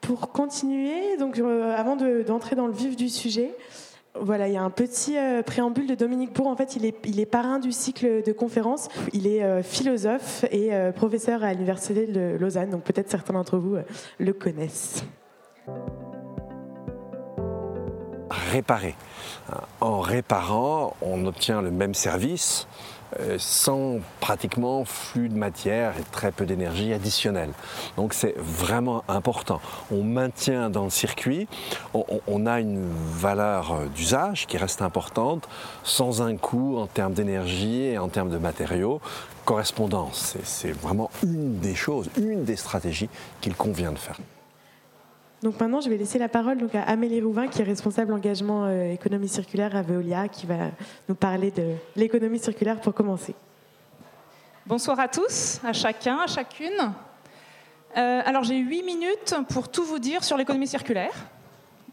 Pour 0.00 0.32
continuer, 0.32 1.16
euh, 1.20 1.76
avant 1.76 1.96
d'entrer 1.96 2.56
dans 2.56 2.66
le 2.66 2.72
vif 2.72 2.96
du 2.96 3.08
sujet, 3.08 3.54
voilà, 4.18 4.48
il 4.48 4.54
y 4.54 4.56
a 4.56 4.62
un 4.62 4.70
petit 4.70 5.16
euh, 5.16 5.42
préambule 5.42 5.86
de 5.86 5.94
Dominique 5.94 6.32
Bourg. 6.32 6.46
En 6.46 6.56
fait, 6.56 6.76
il 6.76 6.84
est, 6.84 7.26
parrain 7.26 7.58
du 7.58 7.72
cycle 7.72 8.22
de 8.22 8.32
conférences. 8.32 8.88
Il 9.12 9.26
est 9.26 9.62
philosophe 9.62 10.44
et 10.50 10.70
professeur 10.94 11.44
à 11.44 11.52
l'Université 11.52 12.06
de 12.06 12.36
Lausanne. 12.38 12.70
Donc 12.70 12.82
peut-être 12.82 13.10
certains 13.10 13.34
d'entre 13.34 13.58
vous 13.58 13.76
le 14.18 14.32
connaissent. 14.32 15.04
Réparer. 18.52 18.94
En 19.80 20.00
réparant, 20.00 20.96
on 21.02 21.26
obtient 21.26 21.62
le 21.62 21.70
même 21.70 21.94
service 21.94 22.66
sans 23.38 23.98
pratiquement 24.20 24.84
flux 24.84 25.28
de 25.28 25.36
matière 25.36 25.94
et 25.98 26.02
très 26.12 26.32
peu 26.32 26.46
d'énergie 26.46 26.92
additionnelle. 26.92 27.50
Donc 27.96 28.14
c'est 28.14 28.34
vraiment 28.36 29.04
important. 29.08 29.60
On 29.90 30.02
maintient 30.02 30.70
dans 30.70 30.84
le 30.84 30.90
circuit, 30.90 31.48
on, 31.94 32.46
a 32.46 32.60
une 32.60 32.86
valeur 32.90 33.76
d'usage 33.94 34.46
qui 34.46 34.56
reste 34.56 34.82
importante, 34.82 35.48
sans 35.82 36.22
un 36.22 36.36
coût 36.36 36.78
en 36.78 36.86
termes 36.86 37.14
d'énergie 37.14 37.82
et 37.82 37.98
en 37.98 38.08
termes 38.08 38.30
de 38.30 38.38
matériaux 38.38 39.00
correspondants. 39.44 40.10
C'est 40.12 40.72
vraiment 40.72 41.10
une 41.22 41.58
des 41.58 41.74
choses, 41.74 42.08
une 42.18 42.44
des 42.44 42.56
stratégies 42.56 43.08
qu'il 43.40 43.54
convient 43.54 43.92
de 43.92 43.98
faire. 43.98 44.18
Donc 45.42 45.60
maintenant, 45.60 45.80
je 45.80 45.90
vais 45.90 45.98
laisser 45.98 46.18
la 46.18 46.28
parole 46.28 46.58
à 46.72 46.90
Amélie 46.90 47.20
Rouvin, 47.20 47.46
qui 47.46 47.60
est 47.60 47.64
responsable 47.64 48.12
engagement 48.12 48.64
euh, 48.64 48.92
économie 48.92 49.28
circulaire 49.28 49.76
à 49.76 49.82
Veolia, 49.82 50.28
qui 50.28 50.46
va 50.46 50.70
nous 51.08 51.14
parler 51.14 51.50
de 51.50 51.74
l'économie 51.94 52.38
circulaire 52.38 52.80
pour 52.80 52.94
commencer. 52.94 53.34
Bonsoir 54.64 54.98
à 54.98 55.08
tous, 55.08 55.60
à 55.62 55.72
chacun, 55.72 56.20
à 56.20 56.26
chacune. 56.26 56.92
Euh, 57.96 58.22
alors 58.24 58.44
j'ai 58.44 58.58
huit 58.58 58.82
minutes 58.82 59.34
pour 59.50 59.68
tout 59.68 59.84
vous 59.84 59.98
dire 59.98 60.24
sur 60.24 60.36
l'économie 60.36 60.66
circulaire. 60.66 61.12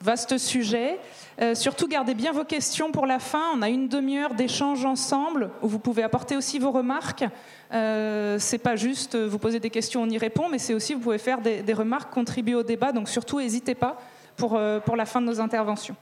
Vaste 0.04 0.38
sujet. 0.38 1.00
Euh, 1.42 1.56
surtout, 1.56 1.88
gardez 1.88 2.14
bien 2.14 2.34
vos 2.34 2.44
questions 2.44 2.92
pour 2.92 3.06
la 3.06 3.20
fin. 3.20 3.54
On 3.56 3.62
a 3.62 3.70
une 3.70 3.88
demi-heure 3.88 4.34
d'échange 4.34 4.84
ensemble 4.84 5.50
où 5.62 5.70
vous 5.70 5.80
pouvez 5.80 6.04
apporter 6.04 6.36
aussi 6.36 6.60
vos 6.60 6.72
remarques. 6.72 7.24
Euh, 7.72 8.38
c'est 8.38 8.58
pas 8.58 8.76
juste 8.76 9.16
vous 9.16 9.40
poser 9.40 9.62
des 9.62 9.70
questions, 9.70 10.02
on 10.02 10.10
y 10.10 10.18
répond, 10.18 10.50
mais 10.50 10.58
c'est 10.58 10.74
aussi 10.74 10.94
vous 10.94 11.00
pouvez 11.00 11.20
faire 11.20 11.40
des, 11.40 11.74
remarques, 11.74 12.14
contribuer 12.14 12.54
au 12.54 12.64
débat. 12.64 12.92
Donc 12.92 13.08
surtout, 13.08 13.40
n'hésitez 13.40 13.76
pas 13.76 13.98
pour, 14.36 14.58
euh, 14.58 14.82
pour 14.82 14.98
la 14.98 15.06
fin 15.06 15.22
de 15.22 15.26
nos 15.26 15.40
interventions. 15.40 15.96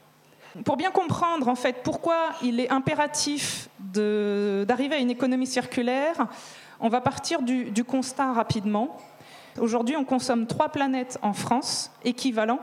Pour 0.64 0.76
bien 0.76 0.90
comprendre 0.90 1.46
en 1.46 1.54
fait 1.54 1.76
pourquoi 1.84 2.30
il 2.42 2.58
est 2.58 2.72
impératif 2.72 3.68
d'arriver 3.78 4.96
à 4.96 4.98
une 4.98 5.12
économie 5.12 5.46
circulaire, 5.46 6.26
on 6.80 6.88
va 6.88 7.00
partir 7.00 7.40
du, 7.40 7.70
du 7.70 7.84
constat 7.84 8.32
rapidement. 8.32 8.98
Aujourd'hui, 9.60 9.96
on 9.96 10.04
consomme 10.04 10.48
trois 10.48 10.70
planètes 10.70 11.20
en 11.22 11.34
France 11.34 11.92
équivalent 12.04 12.58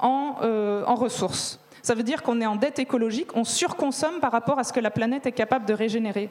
en, 0.00 0.36
euh, 0.42 0.84
en 0.86 0.94
ressources. 0.94 1.60
Ça 1.82 1.94
veut 1.94 2.02
dire 2.02 2.22
qu'on 2.22 2.40
est 2.40 2.46
en 2.46 2.56
dette 2.56 2.78
écologique, 2.78 3.36
on 3.36 3.44
surconsomme 3.44 4.20
par 4.20 4.32
rapport 4.32 4.58
à 4.58 4.64
ce 4.64 4.72
que 4.72 4.80
la 4.80 4.90
planète 4.90 5.26
est 5.26 5.32
capable 5.32 5.64
de 5.66 5.74
régénérer. 5.74 6.28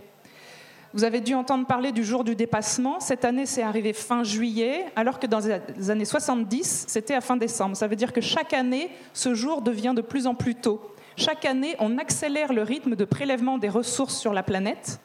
Vous 0.93 1.03
avez 1.03 1.19
dû 1.19 1.35
entendre 1.35 1.67
parler 1.67 1.91
du 1.91 2.03
jour 2.03 2.23
du 2.23 2.35
dépassement. 2.35 2.99
Cette 2.99 3.25
année, 3.25 3.45
c'est 3.45 3.61
arrivé 3.61 3.91
fin 3.93 4.23
juillet, 4.23 4.85
alors 4.95 5.19
que 5.19 5.27
dans 5.27 5.39
les 5.77 5.89
années 5.89 6.05
70, 6.05 6.85
c'était 6.87 7.13
à 7.13 7.21
fin 7.21 7.35
décembre. 7.35 7.75
Ça 7.75 7.87
veut 7.87 7.95
dire 7.95 8.13
que 8.13 8.21
chaque 8.21 8.53
année, 8.53 8.89
ce 9.13 9.33
jour 9.33 9.61
devient 9.61 9.93
de 9.95 10.01
plus 10.01 10.27
en 10.27 10.33
plus 10.33 10.55
tôt. 10.55 10.81
Chaque 11.17 11.45
année, 11.45 11.75
on 11.79 11.97
accélère 11.97 12.53
le 12.53 12.61
rythme 12.61 12.95
de 12.95 13.05
prélèvement 13.05 13.57
des 13.57 13.69
ressources 13.69 14.17
sur 14.17 14.33
la 14.33 14.43
planète. 14.43 14.99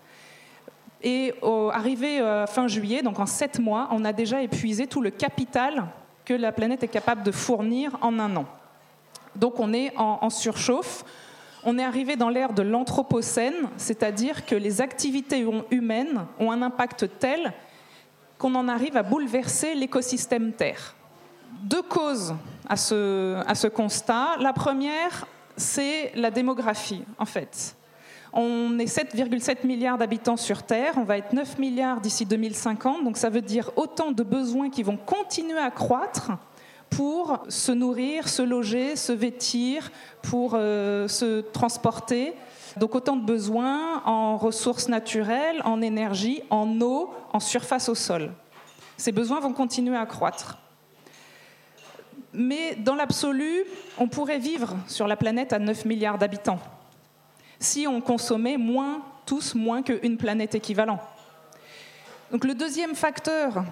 Et 1.02 1.34
arrivé 1.72 2.20
euh, 2.20 2.46
fin 2.46 2.68
juillet, 2.68 3.02
donc 3.02 3.18
en 3.18 3.26
sept 3.26 3.58
mois, 3.58 3.88
on 3.90 4.04
a 4.04 4.12
déjà 4.12 4.40
épuisé 4.42 4.86
tout 4.86 5.00
le 5.00 5.10
capital 5.10 5.88
que 6.24 6.34
la 6.34 6.52
planète 6.52 6.82
est 6.82 6.88
capable 6.88 7.22
de 7.22 7.32
fournir 7.32 7.96
en 8.00 8.18
un 8.18 8.36
an. 8.36 8.46
Donc 9.36 9.60
on 9.60 9.72
est 9.72 9.92
en, 9.96 10.30
surchauffe. 10.30 11.04
On 11.64 11.78
est 11.78 11.84
arrivé 11.84 12.16
dans 12.16 12.28
l'ère 12.28 12.52
de 12.52 12.62
l'anthropocène, 12.62 13.68
c'est-à-dire 13.76 14.44
que 14.44 14.54
les 14.54 14.80
activités 14.80 15.46
humaines 15.70 16.26
ont 16.38 16.50
un 16.50 16.60
impact 16.62 17.08
tel 17.18 17.52
qu'on 18.38 18.54
en 18.56 18.66
arrive 18.68 18.96
à 18.96 19.02
bouleverser 19.02 19.74
l'écosystème 19.74 20.52
Terre. 20.52 20.96
Deux 21.62 21.82
causes 21.82 22.34
à 22.68 22.76
ce, 22.76 23.40
à 23.46 23.54
ce 23.54 23.68
constat. 23.68 24.36
La 24.40 24.52
première, 24.52 25.26
c'est 25.56 26.10
la 26.16 26.30
démographie, 26.30 27.04
en 27.18 27.24
fait. 27.24 27.76
On 28.34 28.78
est 28.78 28.86
7,7 28.86 29.66
milliards 29.66 29.98
d'habitants 29.98 30.38
sur 30.38 30.62
Terre, 30.62 30.94
on 30.96 31.04
va 31.04 31.18
être 31.18 31.34
9 31.34 31.58
milliards 31.58 32.00
d'ici 32.00 32.24
2050, 32.24 33.04
donc 33.04 33.18
ça 33.18 33.28
veut 33.28 33.42
dire 33.42 33.70
autant 33.76 34.10
de 34.10 34.22
besoins 34.22 34.70
qui 34.70 34.82
vont 34.82 34.96
continuer 34.96 35.58
à 35.58 35.70
croître 35.70 36.30
pour 36.88 37.44
se 37.48 37.72
nourrir, 37.72 38.28
se 38.28 38.40
loger, 38.40 38.96
se 38.96 39.12
vêtir, 39.12 39.90
pour 40.22 40.52
euh, 40.54 41.08
se 41.08 41.42
transporter. 41.42 42.32
Donc 42.78 42.94
autant 42.94 43.16
de 43.16 43.24
besoins 43.24 44.02
en 44.06 44.38
ressources 44.38 44.88
naturelles, 44.88 45.60
en 45.64 45.82
énergie, 45.82 46.42
en 46.48 46.80
eau, 46.80 47.10
en 47.34 47.40
surface 47.40 47.90
au 47.90 47.94
sol. 47.94 48.32
Ces 48.96 49.12
besoins 49.12 49.40
vont 49.40 49.52
continuer 49.52 49.96
à 49.96 50.06
croître. 50.06 50.58
Mais 52.32 52.76
dans 52.76 52.94
l'absolu, 52.94 53.64
on 53.98 54.08
pourrait 54.08 54.38
vivre 54.38 54.74
sur 54.86 55.06
la 55.06 55.16
planète 55.16 55.52
à 55.52 55.58
9 55.58 55.84
milliards 55.84 56.16
d'habitants 56.16 56.60
si 57.62 57.86
on 57.86 58.00
consommait 58.00 58.56
moins, 58.56 59.02
tous 59.26 59.54
moins 59.54 59.82
qu'une 59.82 60.16
planète 60.16 60.54
équivalent. 60.54 61.00
Donc 62.30 62.44
le 62.44 62.54
deuxième 62.54 62.94
facteur 62.94 63.64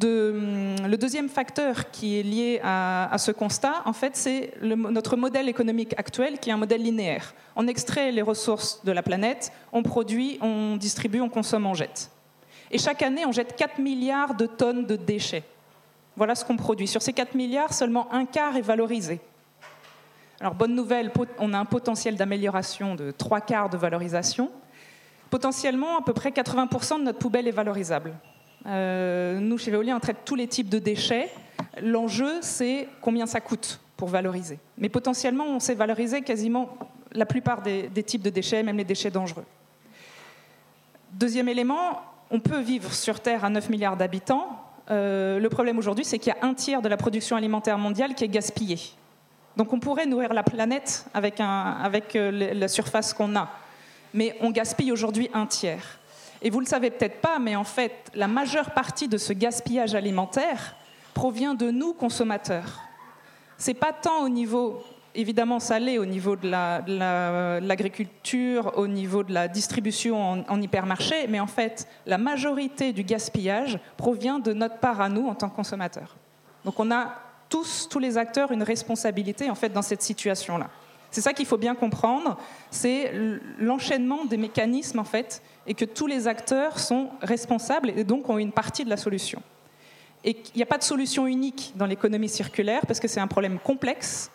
le 0.00 0.96
deuxième 0.96 1.28
facteur 1.28 1.90
qui 1.90 2.20
est 2.20 2.22
lié 2.22 2.60
à, 2.62 3.16
ce 3.18 3.30
constat, 3.30 3.82
en 3.86 3.92
fait, 3.92 4.16
c'est 4.16 4.52
notre 4.62 5.16
modèle 5.16 5.48
économique 5.48 5.94
actuel 5.96 6.38
qui 6.38 6.50
est 6.50 6.52
un 6.52 6.58
modèle 6.58 6.82
linéaire. 6.82 7.34
On 7.56 7.66
extrait 7.66 8.12
les 8.12 8.22
ressources 8.22 8.84
de 8.84 8.92
la 8.92 9.02
planète, 9.02 9.52
on 9.72 9.82
produit, 9.82 10.38
on 10.42 10.76
distribue, 10.76 11.20
on 11.20 11.28
consomme, 11.28 11.66
on 11.66 11.74
jette. 11.74 12.10
Et 12.70 12.78
chaque 12.78 13.02
année, 13.02 13.24
on 13.24 13.32
jette 13.32 13.56
4 13.56 13.78
milliards 13.78 14.34
de 14.34 14.44
tonnes 14.44 14.84
de 14.84 14.96
déchets. 14.96 15.44
Voilà 16.16 16.34
ce 16.34 16.44
qu'on 16.44 16.56
produit. 16.56 16.86
Sur 16.86 17.00
ces 17.00 17.14
4 17.14 17.34
milliards, 17.34 17.72
seulement 17.72 18.12
un 18.12 18.26
quart 18.26 18.56
est 18.56 18.62
valorisé. 18.62 19.20
Alors, 20.40 20.54
bonne 20.54 20.74
nouvelle, 20.74 21.10
on 21.38 21.52
a 21.52 21.58
un 21.58 21.64
potentiel 21.64 22.16
d'amélioration 22.16 22.94
de 22.94 23.10
trois 23.10 23.40
quarts 23.40 23.70
de 23.70 23.76
valorisation. 23.76 24.50
Potentiellement, 25.30 25.98
à 25.98 26.02
peu 26.02 26.12
près 26.12 26.30
80% 26.30 27.00
de 27.00 27.04
notre 27.04 27.18
poubelle 27.18 27.48
est 27.48 27.52
valorisable. 27.52 28.14
Euh, 28.66 29.40
nous, 29.40 29.58
chez 29.58 29.70
Veolia, 29.70 29.96
on 29.96 30.00
traite 30.00 30.18
tous 30.24 30.36
les 30.36 30.46
types 30.46 30.68
de 30.68 30.78
déchets. 30.78 31.28
L'enjeu, 31.82 32.38
c'est 32.40 32.88
combien 33.00 33.26
ça 33.26 33.40
coûte 33.40 33.80
pour 33.96 34.08
valoriser. 34.08 34.60
Mais 34.78 34.88
potentiellement, 34.88 35.44
on 35.44 35.58
sait 35.58 35.74
valoriser 35.74 36.22
quasiment 36.22 36.78
la 37.12 37.26
plupart 37.26 37.62
des, 37.62 37.90
types 38.04 38.22
de 38.22 38.30
déchets, 38.30 38.62
même 38.62 38.76
les 38.76 38.84
déchets 38.84 39.10
dangereux. 39.10 39.44
Deuxième 41.12 41.48
élément, 41.48 42.00
on 42.30 42.38
peut 42.38 42.60
vivre 42.60 42.92
sur 42.92 43.20
Terre 43.20 43.44
à 43.44 43.50
9 43.50 43.70
milliards 43.70 43.96
d'habitants. 43.96 44.62
Euh, 44.90 45.40
le 45.40 45.48
problème 45.48 45.78
aujourd'hui, 45.78 46.04
c'est 46.04 46.18
qu'il 46.18 46.32
y 46.32 46.36
a 46.36 46.46
un 46.46 46.54
tiers 46.54 46.80
de 46.80 46.88
la 46.88 46.96
production 46.96 47.36
alimentaire 47.36 47.76
mondiale 47.76 48.14
qui 48.14 48.24
est 48.24 48.28
gaspillée. 48.28 48.78
Donc 49.58 49.72
on 49.72 49.80
pourrait 49.80 50.06
nourrir 50.06 50.32
la 50.32 50.44
planète 50.44 51.04
avec, 51.12 51.40
euh, 51.40 52.54
la 52.54 52.68
surface 52.68 53.12
qu'on 53.12 53.34
a. 53.34 53.50
Mais 54.14 54.36
on 54.40 54.52
gaspille 54.52 54.92
aujourd'hui 54.92 55.28
un 55.34 55.46
tiers. 55.46 55.98
Et 56.40 56.48
vous 56.48 56.58
ne 56.58 56.64
le 56.64 56.68
savez 56.68 56.90
peut-être 56.90 57.20
pas, 57.20 57.40
mais 57.40 57.56
en 57.56 57.64
fait, 57.64 57.92
la 58.14 58.28
majeure 58.28 58.70
partie 58.70 59.08
de 59.08 59.18
ce 59.18 59.32
gaspillage 59.32 59.96
alimentaire 59.96 60.76
provient 61.12 61.54
de 61.54 61.72
nous, 61.72 61.92
consommateurs. 61.92 62.82
C'est 63.56 63.74
pas 63.74 63.92
tant 63.92 64.22
au 64.22 64.28
niveau, 64.28 64.80
évidemment, 65.16 65.58
ça 65.58 65.80
l'est 65.80 65.98
au 65.98 66.06
niveau 66.06 66.36
de 66.36 66.48
l'agriculture, 67.58 68.74
au 68.76 68.86
niveau 68.86 69.24
de 69.24 69.34
la 69.34 69.48
distribution 69.48 70.22
en, 70.22 70.44
en 70.48 70.62
hypermarché, 70.62 71.26
mais 71.28 71.40
en 71.40 71.48
fait, 71.48 71.88
la 72.06 72.16
majorité 72.18 72.92
du 72.92 73.02
gaspillage 73.02 73.80
provient 73.96 74.38
de 74.38 74.52
notre 74.52 74.78
part 74.78 75.00
à 75.00 75.08
nous 75.08 75.26
en 75.26 75.34
tant 75.34 75.48
que 75.48 75.56
consommateurs. 75.56 76.14
Donc 76.64 76.78
on 76.78 76.92
a 76.92 77.12
tous, 77.48 77.88
tous 77.90 77.98
les 77.98 78.18
acteurs 78.18 78.52
une 78.52 78.62
responsabilité 78.62 79.50
en 79.50 79.54
fait 79.54 79.70
dans 79.70 79.82
cette 79.82 80.02
situation-là. 80.02 80.68
C'est 81.10 81.22
ça 81.22 81.32
qu'il 81.32 81.46
faut 81.46 81.56
bien 81.56 81.74
comprendre, 81.74 82.36
c'est 82.70 83.12
l'enchaînement 83.58 84.26
des 84.26 84.36
mécanismes 84.36 84.98
en 84.98 85.04
fait, 85.04 85.42
et 85.66 85.74
que 85.74 85.86
tous 85.86 86.06
les 86.06 86.28
acteurs 86.28 86.78
sont 86.78 87.08
responsables 87.22 87.90
et 87.90 88.04
donc 88.04 88.28
ont 88.28 88.38
une 88.38 88.52
partie 88.52 88.84
de 88.84 88.90
la 88.90 88.98
solution. 88.98 89.42
Et 90.24 90.36
il 90.54 90.56
n'y 90.56 90.62
a 90.62 90.66
pas 90.66 90.78
de 90.78 90.82
solution 90.82 91.26
unique 91.26 91.72
dans 91.76 91.86
l'économie 91.86 92.28
circulaire 92.28 92.86
parce 92.86 93.00
que 93.00 93.08
c'est 93.08 93.20
un 93.20 93.26
problème 93.26 93.58
complexe. 93.58 94.30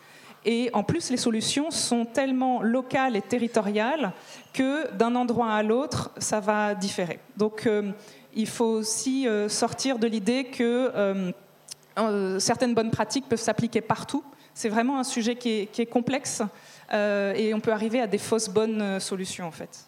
Et 0.46 0.70
en 0.74 0.84
plus, 0.84 1.10
les 1.10 1.18
solutions 1.18 1.72
sont 1.72 2.06
tellement 2.06 2.62
locales 2.62 3.16
et 3.16 3.22
territoriales 3.22 4.12
que 4.54 4.92
d'un 4.94 5.16
endroit 5.16 5.52
à 5.52 5.64
l'autre, 5.64 6.12
ça 6.18 6.40
va 6.40 6.76
différer. 6.76 7.20
Donc, 7.38 7.66
euh, 7.66 7.92
il 8.36 8.48
faut 8.48 8.66
aussi 8.66 9.28
euh, 9.28 9.48
sortir 9.48 10.00
de 10.00 10.08
l'idée 10.08 10.46
que 10.46 10.92
euh, 10.96 11.32
euh, 11.98 12.40
certaines 12.40 12.74
bonnes 12.74 12.92
pratiques 12.92 13.28
peuvent 13.30 13.40
s'appliquer 13.40 13.82
partout. 13.82 14.24
C'est 14.54 14.70
vraiment 14.70 15.00
un 15.00 15.04
sujet 15.04 15.36
qui 15.36 15.70
est, 15.76 15.86
complexe 15.92 16.42
euh, 16.92 17.34
et 17.34 17.54
on 17.54 17.60
peut 17.60 17.72
arriver 17.72 18.00
à 18.00 18.08
des 18.08 18.18
fausses 18.18 18.50
bonnes 18.50 18.82
euh, 18.82 19.00
solutions 19.00 19.48
en 19.48 19.52
fait. 19.52 19.88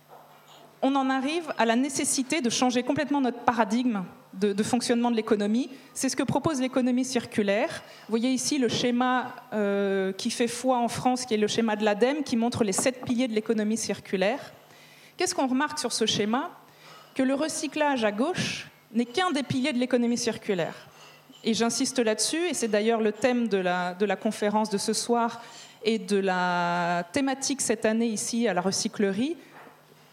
On 0.82 0.96
en 0.96 1.10
arrive 1.10 1.52
à 1.58 1.66
la 1.66 1.76
nécessité 1.76 2.42
de 2.42 2.50
changer 2.50 2.84
complètement 2.84 3.22
notre 3.22 3.40
paradigme 3.40 4.04
de, 4.34 4.64
fonctionnement 4.64 5.10
de 5.10 5.16
l'économie. 5.16 5.70
C'est 5.94 6.10
ce 6.10 6.16
que 6.16 6.24
propose 6.24 6.60
l'économie 6.60 7.06
circulaire. 7.06 7.84
Vous 8.02 8.12
voyez 8.12 8.30
ici 8.30 8.60
le 8.60 8.68
schéma 8.68 9.34
qui 10.18 10.30
fait 10.30 10.50
foi 10.50 10.78
en 10.78 10.90
France, 10.90 11.26
qui 11.26 11.34
est 11.34 11.38
le 11.38 11.48
schéma 11.48 11.78
de 11.78 11.86
l'ADEME, 11.86 12.24
qui 12.24 12.36
montre 12.36 12.66
les 12.66 12.74
sept 12.74 13.04
piliers 13.06 13.30
de 13.30 13.34
l'économie 13.34 13.78
circulaire. 13.78 14.54
Qu'est-ce 15.18 15.34
qu'on 15.34 15.48
remarque 15.48 15.80
sur 15.80 15.94
ce 15.94 16.06
schéma? 16.06 16.52
Que 17.16 17.24
le 17.24 17.34
recyclage 17.34 18.04
à 18.04 18.12
gauche 18.12 18.68
n'est 18.92 19.06
qu'un 19.06 19.32
des 19.32 19.44
piliers 19.44 19.74
de 19.74 19.80
l'économie 19.80 20.18
circulaire. 20.18 20.76
Et 21.46 21.54
j'insiste 21.54 22.00
là-dessus, 22.00 22.48
et 22.50 22.56
c'est 22.56 22.68
d'ailleurs 22.68 23.00
le 23.00 23.12
thème 23.12 23.48
de 23.48 23.58
la, 23.58 23.94
de 23.94 24.06
la 24.06 24.16
conférence 24.16 24.72
de 24.72 24.80
ce 24.80 24.94
soir 24.94 25.42
et 25.84 26.00
de 26.00 26.18
la 26.18 27.06
thématique 27.14 27.62
cette 27.62 27.86
année 27.86 28.08
ici 28.08 28.48
à 28.48 28.54
la 28.56 28.62
recyclerie. 28.62 29.38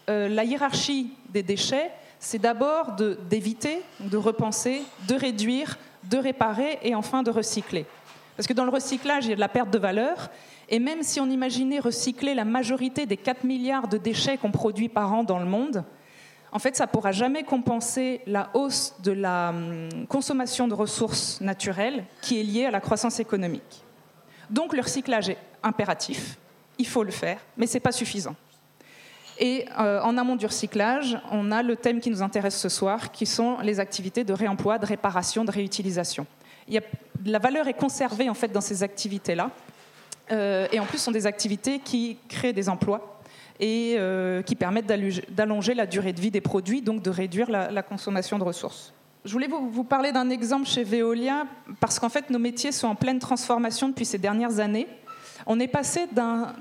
Euh, 0.09 0.29
la 0.29 0.43
hiérarchie 0.43 1.11
des 1.29 1.41
déchets, 1.41 1.89
c'est 2.19 2.37
d'abord 2.37 2.91
d'éviter, 3.29 3.81
de, 3.99 4.15
repenser, 4.15 4.83
de 5.07 5.15
réduire, 5.15 5.79
de 6.03 6.17
réparer 6.17 6.77
et 6.83 6.93
enfin 6.93 7.23
de 7.23 7.31
recycler. 7.31 7.87
Parce 8.37 8.45
que 8.47 8.53
dans 8.53 8.65
le 8.65 8.71
recyclage, 8.71 9.25
il 9.25 9.29
y 9.29 9.33
a 9.33 9.35
de 9.35 9.39
la 9.39 9.49
perte 9.49 9.71
de 9.71 9.79
valeur. 9.79 10.29
Et 10.69 10.77
même 10.77 11.01
si 11.01 11.19
on 11.19 11.29
imaginait 11.29 11.79
recycler 11.79 12.35
la 12.35 12.45
majorité 12.45 13.07
des 13.07 13.17
4 13.17 13.43
milliards 13.43 13.87
de 13.87 13.97
déchets 13.97 14.37
qu'on 14.37 14.51
produit 14.51 14.87
par 14.87 15.11
an 15.13 15.23
dans 15.23 15.39
le 15.39 15.45
monde, 15.45 15.83
en 16.53 16.59
fait, 16.59 16.75
ça 16.75 16.85
ne 16.85 16.91
pourra 16.91 17.11
jamais 17.11 17.43
compenser 17.43 18.21
la 18.27 18.51
hausse 18.53 18.93
de 19.01 19.11
la 19.11 19.49
hum, 19.49 20.05
consommation 20.07 20.67
de 20.67 20.75
ressources 20.75 21.41
naturelles 21.41 22.05
qui 22.21 22.39
est 22.39 22.43
liée 22.43 22.65
à 22.65 22.71
la 22.71 22.79
croissance 22.79 23.19
économique. 23.19 23.83
Donc 24.51 24.73
le 24.73 24.81
recyclage 24.81 25.29
est 25.29 25.37
impératif, 25.63 26.37
il 26.77 26.85
faut 26.85 27.03
le 27.03 27.11
faire, 27.11 27.39
mais 27.57 27.65
ce 27.65 27.73
n'est 27.73 27.79
pas 27.79 27.91
suffisant. 27.91 28.35
Et 29.39 29.65
euh, 29.79 29.99
en 30.01 30.15
amont 30.15 30.35
du 30.35 30.45
recyclage, 30.45 31.19
on 31.31 31.51
a 31.51 31.63
le 31.63 31.75
thème 31.75 31.99
qui 31.99 32.11
nous 32.11 32.21
intéresse 32.21 32.57
ce 32.57 32.69
soir, 32.69 33.11
qui 33.11 33.25
sont 33.25 33.57
les 33.61 33.79
activités 33.79 34.23
de 34.23 34.33
réemploi, 34.33 34.77
de 34.77 34.85
réparation, 34.85 35.43
de 35.43 35.51
réutilisation. 35.51 36.27
la 37.25 37.39
valeur 37.39 37.67
est 37.67 37.73
conservée 37.73 38.29
en 38.29 38.35
fait 38.35 38.51
dans 38.51 38.61
ces 38.61 38.83
activités-là, 38.83 39.49
euh, 40.31 40.67
et 40.71 40.79
en 40.79 40.85
plus, 40.85 40.99
ce 40.99 41.05
sont 41.05 41.11
des 41.11 41.25
activités 41.25 41.79
qui 41.79 42.17
créent 42.29 42.53
des 42.53 42.69
emplois 42.69 43.21
et 43.59 43.95
euh, 43.97 44.41
qui 44.41 44.55
permettent 44.55 44.91
d'allonger 45.29 45.73
la 45.73 45.85
durée 45.85 46.13
de 46.13 46.21
vie 46.21 46.31
des 46.31 46.41
produits, 46.41 46.81
donc 46.81 47.01
de 47.01 47.09
réduire 47.09 47.49
la, 47.49 47.83
consommation 47.83 48.37
de 48.37 48.43
ressources. 48.43 48.93
Je 49.25 49.31
voulais 49.31 49.47
vous, 49.47 49.83
parler 49.83 50.11
d'un 50.11 50.29
exemple 50.29 50.67
chez 50.67 50.83
Veolia, 50.83 51.45
parce 51.79 51.99
qu'en 51.99 52.09
fait, 52.09 52.29
nos 52.29 52.39
métiers 52.39 52.71
sont 52.71 52.87
en 52.87 52.95
pleine 52.95 53.19
transformation 53.19 53.89
depuis 53.89 54.05
ces 54.05 54.17
dernières 54.17 54.59
années. 54.59 54.87
On 55.45 55.59
est 55.59 55.67
passé 55.67 56.07
d'un 56.11 56.53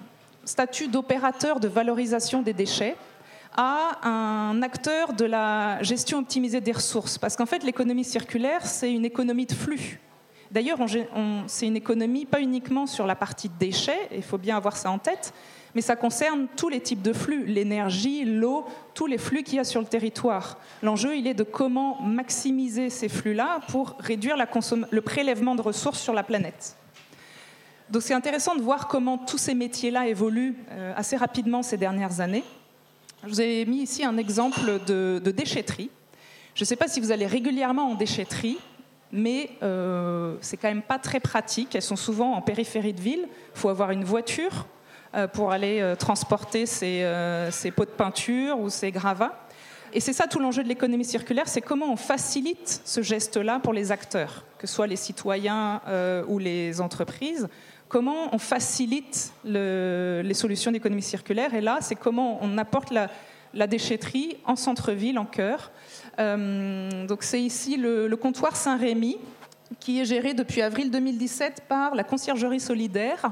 statut 0.45 0.89
d'opérateur 0.89 1.61
de 1.61 1.69
valorisation 1.69 2.43
des 2.43 2.53
déchets 2.53 2.97
à 3.57 4.09
un 4.09 4.63
acteur 4.63 5.13
de 5.13 5.25
la 5.25 5.83
gestion 5.83 6.19
optimisée 6.19 6.61
des 6.61 6.73
ressources. 6.73 7.19
Parce 7.19 7.37
qu'en 7.37 7.47
fait, 7.47 7.65
l'économie 7.65 8.05
circulaire, 8.05 8.67
c'est 8.67 8.93
une 8.93 9.05
économie 9.05 9.47
de 9.47 9.53
flux. 9.53 10.01
D'ailleurs, 10.51 10.79
c'est 11.47 11.67
une 11.67 11.77
économie 11.77 12.27
pas 12.27 12.41
uniquement 12.41 12.87
sur 12.87 13.07
la 13.07 13.15
partie 13.15 13.49
déchets, 13.49 14.09
il 14.15 14.23
faut 14.23 14.39
bien 14.39 14.57
avoir 14.57 14.77
ça 14.77 14.91
en 14.91 14.99
tête, 14.99 15.33
mais 15.75 15.81
ça 15.81 15.97
concerne 15.97 16.47
tous 16.57 16.69
les 16.69 16.81
types 16.81 17.03
de 17.03 17.13
flux, 17.13 17.47
l'énergie, 17.47 18.25
l'eau, 18.25 18.67
tous 18.95 19.07
les 19.07 19.19
flux 19.19 19.43
qu'il 19.43 19.57
y 19.57 19.59
a 19.59 19.65
sur 19.65 19.81
le 19.81 19.87
territoire. 19.87 20.59
L'enjeu, 20.83 21.17
il 21.17 21.27
est 21.27 21.35
de 21.35 21.45
comment 21.45 22.01
maximiser 22.03 22.91
ces 22.91 23.09
flux-là 23.09 23.61
pour 23.69 23.97
réduire 23.99 24.37
le 24.37 25.01
prélèvement 25.01 25.55
de 25.55 25.63
ressources 25.63 26.01
sur 26.01 26.13
la 26.13 26.23
planète. 26.23 26.77
Donc 27.91 28.03
c'est 28.03 28.15
intéressant 28.15 28.55
de 28.55 28.63
voir 28.63 28.89
comment 28.89 29.19
tous 29.19 29.39
ces 29.39 29.55
métiers-là 29.55 30.09
évoluent 30.09 30.57
euh, 30.71 30.95
assez 30.97 31.17
rapidement 31.17 31.63
ces 31.63 31.77
dernières 31.77 32.21
années. 32.21 32.45
Je 33.25 33.29
vous 33.29 33.41
ai 33.41 33.65
mis 33.67 33.83
ici 33.83 34.05
un 34.05 34.17
exemple 34.17 34.81
de, 34.87 35.21
déchetterie. 35.31 35.91
Je 36.55 36.63
ne 36.63 36.67
sais 36.67 36.77
pas 36.77 36.89
si 36.89 37.01
vous 37.01 37.13
allez 37.13 37.27
régulièrement 37.27 37.91
en 37.91 37.95
déchetterie, 37.95 38.59
mais 39.13 39.51
euh, 39.63 40.37
c'est 40.41 40.57
quand 40.57 40.69
même 40.69 40.83
pas 40.83 40.99
très 40.99 41.21
pratique. 41.21 41.75
Elles 41.75 41.83
sont 41.83 41.97
souvent 41.97 42.33
en 42.33 42.41
périphérie 42.41 42.95
de 42.95 43.01
ville. 43.01 43.29
Il 43.55 43.59
faut 43.59 43.69
avoir 43.69 43.91
une 43.91 44.05
voiture 44.05 44.67
pour 45.33 45.53
aller 45.53 45.81
euh, 45.81 45.95
transporter 45.95 46.67
ces 46.67 47.07
ses, 47.51 47.71
pots 47.71 47.85
de 47.85 47.91
peinture 47.91 48.59
ou 48.59 48.71
ces 48.71 48.91
gravats. 48.91 49.39
Et 49.93 50.01
c'est 50.01 50.13
ça 50.13 50.27
tout 50.27 50.39
l'enjeu 50.39 50.63
de 50.63 50.69
l'économie 50.69 51.05
circulaire, 51.05 51.49
c'est 51.49 51.61
comment 51.61 51.93
on 51.93 51.97
facilite 51.97 52.81
ce 52.85 53.03
geste-là 53.03 53.61
pour 53.61 53.75
les 53.75 53.93
acteurs, 53.93 54.45
que 54.57 54.67
ce 54.67 54.75
soit 54.75 54.87
les 54.87 54.97
citoyens 54.97 55.83
ou 56.29 56.39
les 56.39 56.81
entreprises. 56.81 57.47
Comment 57.93 58.35
on 58.35 58.39
facilite 58.39 59.35
les 59.45 60.33
solutions 60.33 60.73
d'économie 60.73 61.03
circulaire. 61.03 61.53
Et 61.53 61.61
là, 61.61 61.77
c'est 61.83 61.95
comment 61.95 62.39
on 62.41 62.57
apporte 62.57 62.91
la, 62.91 63.67
déchetterie 63.67 64.39
en 64.47 64.57
centre-ville, 64.57 65.19
en 65.19 65.27
cœur. 65.27 65.71
Euh, 66.19 67.07
donc 67.07 67.23
c'est 67.23 67.43
ici 67.43 67.77
le, 67.77 68.09
comptoir 68.17 68.57
Saint-Rémy, 68.57 69.19
qui 69.79 70.01
est 70.01 70.07
géré 70.07 70.33
depuis 70.33 70.63
avril 70.63 70.91
2017 70.91 71.65
par 71.69 71.95
la 71.95 72.03
Conciergerie 72.03 72.61
solidaire. 72.61 73.31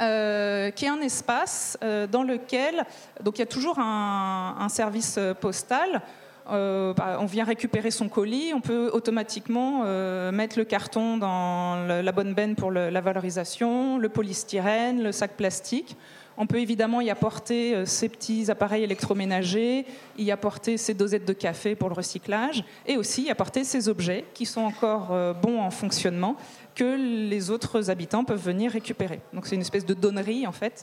Euh, 0.00 0.70
qui 0.70 0.86
est 0.86 0.88
un 0.88 1.02
espace 1.02 1.76
euh, 1.82 2.06
dans 2.06 2.22
lequel 2.22 2.86
donc 3.22 3.36
il 3.36 3.40
y 3.40 3.42
a 3.42 3.46
toujours 3.46 3.78
un, 3.78 4.68
service 4.70 5.18
postal. 5.40 6.00
Bah, 6.48 7.18
on 7.20 7.26
vient 7.26 7.44
récupérer 7.44 7.90
son 7.90 8.08
colis, 8.08 8.52
on 8.54 8.60
peut 8.60 8.90
automatiquement 8.92 9.84
mettre 10.32 10.58
le 10.58 10.64
carton 10.64 11.16
dans 11.16 11.86
la 11.86 12.12
bonne 12.12 12.34
benne 12.34 12.56
pour 12.56 12.72
la 12.72 13.00
valorisation, 13.00 13.96
le 13.98 14.08
polystyrène, 14.08 15.02
le 15.02 15.12
sac 15.12 15.32
plastique. 15.36 15.96
On 16.36 16.46
peut 16.46 16.60
évidemment 16.60 17.00
y 17.00 17.10
apporter 17.10 17.74
euh, 17.74 17.86
ces 17.86 18.08
petits 18.08 18.50
appareils 18.50 18.84
électroménagers, 18.84 19.86
y 20.18 20.30
apporter 20.30 20.76
ces 20.76 20.94
dosettes 20.94 21.26
de 21.26 21.32
café 21.32 21.74
pour 21.74 21.88
le 21.88 21.94
recyclage, 21.94 22.64
et 22.86 22.96
aussi 22.96 23.24
y 23.24 23.30
apporter 23.30 23.64
ces 23.64 23.88
objets 23.88 24.24
qui 24.34 24.46
sont 24.46 24.62
encore 24.62 25.08
euh, 25.12 25.34
bons 25.34 25.60
en 25.60 25.70
fonctionnement 25.70 26.36
que 26.74 27.28
les 27.28 27.50
autres 27.50 27.90
habitants 27.90 28.24
peuvent 28.24 28.42
venir 28.42 28.72
récupérer. 28.72 29.20
Donc 29.32 29.46
c'est 29.46 29.54
une 29.54 29.60
espèce 29.60 29.86
de 29.86 29.94
donnerie 29.94 30.46
en 30.46 30.52
fait. 30.52 30.82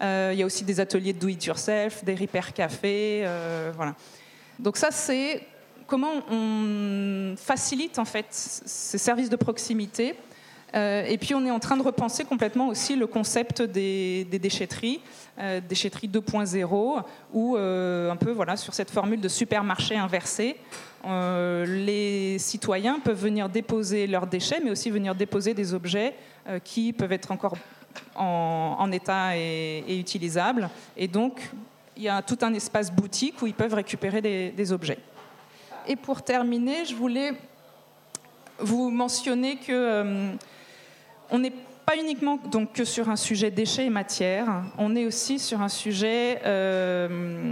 Euh, 0.00 0.30
il 0.32 0.38
y 0.38 0.42
a 0.42 0.46
aussi 0.46 0.64
des 0.64 0.80
ateliers 0.80 1.12
de 1.12 1.18
do-it-yourself, 1.18 2.04
des 2.04 2.14
repair 2.14 2.52
café, 2.52 3.26
voilà. 3.74 3.94
Donc 4.58 4.76
ça 4.76 4.90
c'est 4.90 5.46
comment 5.86 6.22
on 6.30 7.34
facilite 7.36 7.98
en 7.98 8.04
fait 8.04 8.26
ces 8.30 8.98
services 8.98 9.30
de 9.30 9.36
proximité 9.36 10.16
euh, 10.74 11.04
et 11.06 11.16
puis 11.18 11.34
on 11.34 11.44
est 11.46 11.50
en 11.50 11.58
train 11.58 11.76
de 11.76 11.82
repenser 11.82 12.24
complètement 12.24 12.68
aussi 12.68 12.96
le 12.96 13.06
concept 13.06 13.62
des, 13.62 14.24
déchetteries, 14.24 15.00
euh, 15.38 15.60
déchetterie 15.66 16.08
2.0, 16.08 17.02
où 17.32 17.56
euh, 17.56 18.10
un 18.10 18.16
peu 18.16 18.32
voilà 18.32 18.56
sur 18.56 18.74
cette 18.74 18.90
formule 18.90 19.20
de 19.20 19.28
supermarché 19.28 19.96
inversé, 19.96 20.56
les 21.04 22.38
citoyens 22.38 23.00
peuvent 23.00 23.20
venir 23.20 23.48
déposer 23.48 24.06
leurs 24.06 24.26
déchets, 24.26 24.60
mais 24.62 24.70
aussi 24.70 24.90
venir 24.90 25.14
déposer 25.14 25.54
des 25.54 25.74
objets 25.74 26.14
qui 26.64 26.92
peuvent 26.92 27.12
être 27.12 27.30
encore 27.30 27.56
en, 28.14 28.90
état 28.92 29.36
et, 29.36 29.98
utilisables. 29.98 30.68
Et 30.96 31.08
donc 31.08 31.40
il 31.96 32.04
y 32.04 32.08
a 32.08 32.22
tout 32.22 32.38
un 32.42 32.54
espace 32.54 32.92
boutique 32.92 33.40
où 33.42 33.46
ils 33.46 33.54
peuvent 33.54 33.74
récupérer 33.74 34.20
des, 34.20 34.72
objets. 34.72 34.98
Et 35.86 35.96
pour 35.96 36.22
terminer, 36.22 36.84
je 36.84 36.94
voulais 36.94 37.32
vous 38.58 38.90
mentionner 38.90 39.56
que 39.56 40.32
on 41.30 41.38
n'est 41.38 41.52
pas 41.88 41.96
uniquement 41.96 42.38
donc 42.50 42.74
que 42.74 42.84
sur 42.84 43.08
un 43.08 43.16
sujet 43.16 43.50
déchets 43.50 43.86
et 43.86 43.90
matières, 43.90 44.62
on 44.76 44.94
est 44.94 45.06
aussi 45.06 45.38
sur 45.38 45.62
un 45.62 45.70
sujet 45.70 46.38
euh, 46.44 47.50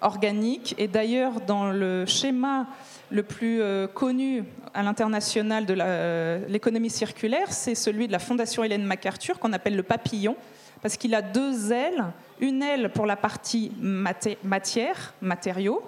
organique. 0.00 0.74
Et 0.78 0.88
d'ailleurs, 0.88 1.42
dans 1.42 1.70
le 1.70 2.06
schéma 2.06 2.66
le 3.10 3.22
plus 3.22 3.60
euh, 3.60 3.86
connu 3.86 4.44
à 4.72 4.82
l'international 4.82 5.66
de 5.66 5.76
euh, 5.78 6.46
l'économie 6.48 6.88
circulaire, 6.88 7.52
c'est 7.52 7.74
celui 7.74 8.06
de 8.06 8.12
la 8.12 8.18
Fondation 8.18 8.64
Hélène 8.64 8.84
MacArthur, 8.84 9.38
qu'on 9.38 9.52
appelle 9.52 9.76
le 9.76 9.82
papillon, 9.82 10.34
parce 10.80 10.96
qu'il 10.96 11.14
a 11.14 11.20
deux 11.20 11.70
ailes. 11.70 12.06
Une 12.40 12.62
aile 12.62 12.90
pour 12.90 13.04
la 13.04 13.16
partie 13.16 13.72
matière, 13.82 15.12
matériaux, 15.20 15.82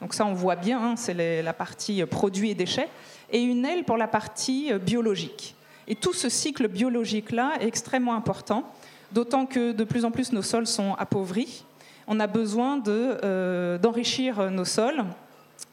donc 0.00 0.14
ça 0.14 0.26
on 0.26 0.34
voit 0.34 0.56
bien, 0.56 0.82
hein, 0.82 0.94
c'est 0.96 1.42
la 1.42 1.52
partie 1.52 2.04
produits 2.06 2.50
et 2.50 2.54
déchets, 2.56 2.88
et 3.30 3.40
une 3.40 3.64
aile 3.64 3.84
pour 3.84 3.98
la 3.98 4.08
partie 4.08 4.72
biologique. 4.84 5.54
Et 5.88 5.94
tout 5.94 6.12
ce 6.12 6.28
cycle 6.28 6.68
biologique-là 6.68 7.54
est 7.60 7.66
extrêmement 7.66 8.14
important, 8.14 8.64
d'autant 9.12 9.46
que 9.46 9.72
de 9.72 9.84
plus 9.84 10.04
en 10.04 10.10
plus 10.10 10.32
nos 10.32 10.42
sols 10.42 10.66
sont 10.66 10.94
appauvris. 10.94 11.64
On 12.06 12.20
a 12.20 12.26
besoin 12.26 12.82
euh, 12.88 13.78
d'enrichir 13.78 14.50
nos 14.50 14.64
sols, 14.64 15.04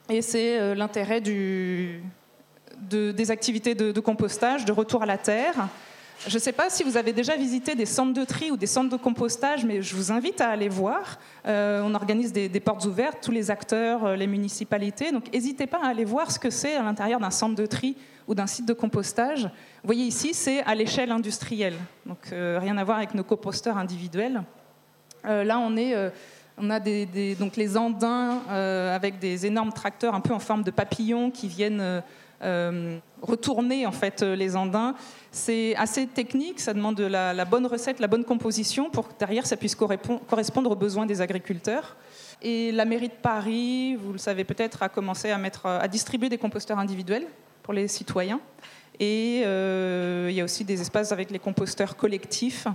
et 0.10 0.22
c'est 0.22 0.60
euh, 0.60 0.76
l'intérêt 0.76 1.22
des 1.22 2.02
activités 3.32 3.76
de, 3.76 4.00
compostage, 4.00 4.66
de 4.66 4.72
retour 4.72 5.04
à 5.04 5.06
la 5.06 5.18
terre. 5.18 5.68
Je 6.26 6.34
ne 6.34 6.40
sais 6.40 6.52
pas 6.52 6.70
si 6.70 6.84
vous 6.84 6.98
avez 6.98 7.14
déjà 7.14 7.36
visité 7.36 7.76
des 7.76 7.86
centres 7.86 8.14
de 8.14 8.26
tri 8.26 8.50
ou 8.50 8.58
des 8.58 8.66
centres 8.66 8.90
de 8.90 9.02
compostage, 9.02 9.64
mais 9.66 9.82
je 9.82 9.96
vous 9.96 10.12
invite 10.12 10.42
à 10.42 10.50
aller 10.50 10.70
voir. 10.70 11.20
Euh, 11.46 11.82
on 11.86 11.94
organise 11.94 12.34
des, 12.34 12.60
portes 12.60 12.86
ouvertes, 12.86 13.20
tous 13.22 13.32
les 13.32 13.52
acteurs, 13.52 14.16
les 14.16 14.28
municipalités. 14.28 15.12
Donc 15.12 15.32
n'hésitez 15.32 15.68
pas 15.68 15.80
à 15.84 15.90
aller 15.90 16.06
voir 16.06 16.32
ce 16.32 16.40
que 16.40 16.50
c'est 16.50 16.76
à 16.76 16.82
l'intérieur 16.82 17.20
d'un 17.20 17.30
centre 17.30 17.56
de 17.56 17.66
tri 17.66 17.96
ou 18.28 18.36
d'un 18.36 18.48
site 18.48 18.68
de 18.68 18.74
compostage. 18.74 19.44
Vous 19.44 19.86
voyez 19.86 20.04
ici, 20.04 20.34
c'est 20.34 20.62
à 20.64 20.76
l'échelle 20.76 21.12
industrielle, 21.12 21.76
donc 22.06 22.18
euh, 22.32 22.60
rien 22.62 22.78
à 22.78 22.84
voir 22.84 22.98
avec 22.98 23.14
nos 23.14 23.24
composteurs 23.24 23.78
individuels. 23.78 24.44
Euh, 25.26 25.44
là, 25.44 25.60
on 25.60 25.78
est, 25.78 25.96
euh, 25.96 26.10
on 26.58 26.70
a 26.70 26.80
donc 26.80 27.56
les 27.56 27.78
andins 27.78 28.42
avec 28.50 29.20
des 29.20 29.46
énormes 29.46 29.72
tracteurs 29.72 30.16
un 30.16 30.22
peu 30.22 30.34
en 30.34 30.40
forme 30.40 30.64
de 30.64 30.72
papillons 30.72 31.32
qui 31.32 31.48
viennent 31.48 32.02
retourner 32.42 33.86
en 33.86 33.92
fait 33.92 34.22
les 34.22 34.56
andins. 34.56 34.96
C'est 35.32 35.76
assez 35.76 36.08
technique, 36.08 36.60
ça 36.60 36.74
demande 36.74 37.00
la, 37.00 37.46
bonne 37.46 37.66
recette, 37.66 38.00
la 38.00 38.08
bonne 38.08 38.24
composition 38.24 38.90
pour 38.90 39.10
que 39.10 39.14
derrière 39.20 39.46
ça 39.46 39.58
puisse 39.58 39.76
correspondre 39.76 40.72
aux 40.72 40.76
besoins 40.76 41.06
des 41.06 41.22
agriculteurs. 41.22 41.96
Et 42.42 42.72
la 42.72 42.86
mairie 42.86 43.08
de 43.08 43.14
Paris, 43.14 43.96
vous 43.96 44.12
le 44.12 44.20
savez 44.20 44.44
peut-être, 44.44 44.84
a 44.84 44.90
commencé 44.90 45.32
à, 45.32 45.38
mettre, 45.38 45.66
à 45.66 45.88
distribuer 45.88 46.30
des 46.30 46.38
composteurs 46.38 46.78
individuels 46.78 47.26
pour 47.64 47.74
les 47.74 47.88
citoyens. 47.88 48.40
Et 49.00 49.44
euh, 49.46 50.28
il 50.30 50.36
y 50.36 50.42
a 50.42 50.44
aussi 50.44 50.64
des 50.64 50.82
espaces 50.82 51.12
avec 51.12 51.32
les 51.32 51.40
composteurs 51.40 51.96
collectifs. 51.96 52.68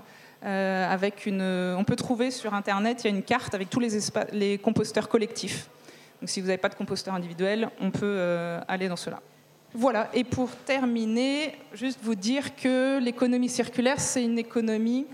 Euh, 0.45 0.93
avec 0.93 1.27
une, 1.27 1.43
on 1.43 1.85
peut 1.85 1.95
trouver 1.95 2.33
sur 2.33 2.53
Internet, 2.53 3.03
il 3.05 3.11
y 3.11 3.13
a 3.13 3.17
une 3.17 3.23
carte 3.23 3.55
avec 3.55 3.71
tous 3.71 3.79
les, 3.79 3.91
les 4.33 4.59
composteurs 4.59 5.09
collectifs. 5.09 5.69
Donc 6.21 6.29
si 6.29 6.41
vous 6.41 6.49
n'avez 6.49 6.59
pas 6.59 6.69
de 6.69 6.75
composteur 6.75 7.15
individuel, 7.15 7.71
on 7.81 7.93
peut 7.93 8.01
euh, 8.03 8.61
aller 8.67 8.89
dans 8.89 8.97
cela. 8.97 9.21
Voilà, 9.75 10.11
et 10.13 10.25
pour 10.25 10.51
terminer, 10.51 11.55
juste 11.73 11.99
vous 12.03 12.15
dire 12.15 12.55
que 12.57 12.99
l'économie 12.99 13.49
circulaire, 13.49 14.01
c'est 14.01 14.23
une 14.23 14.39
économie 14.39 15.07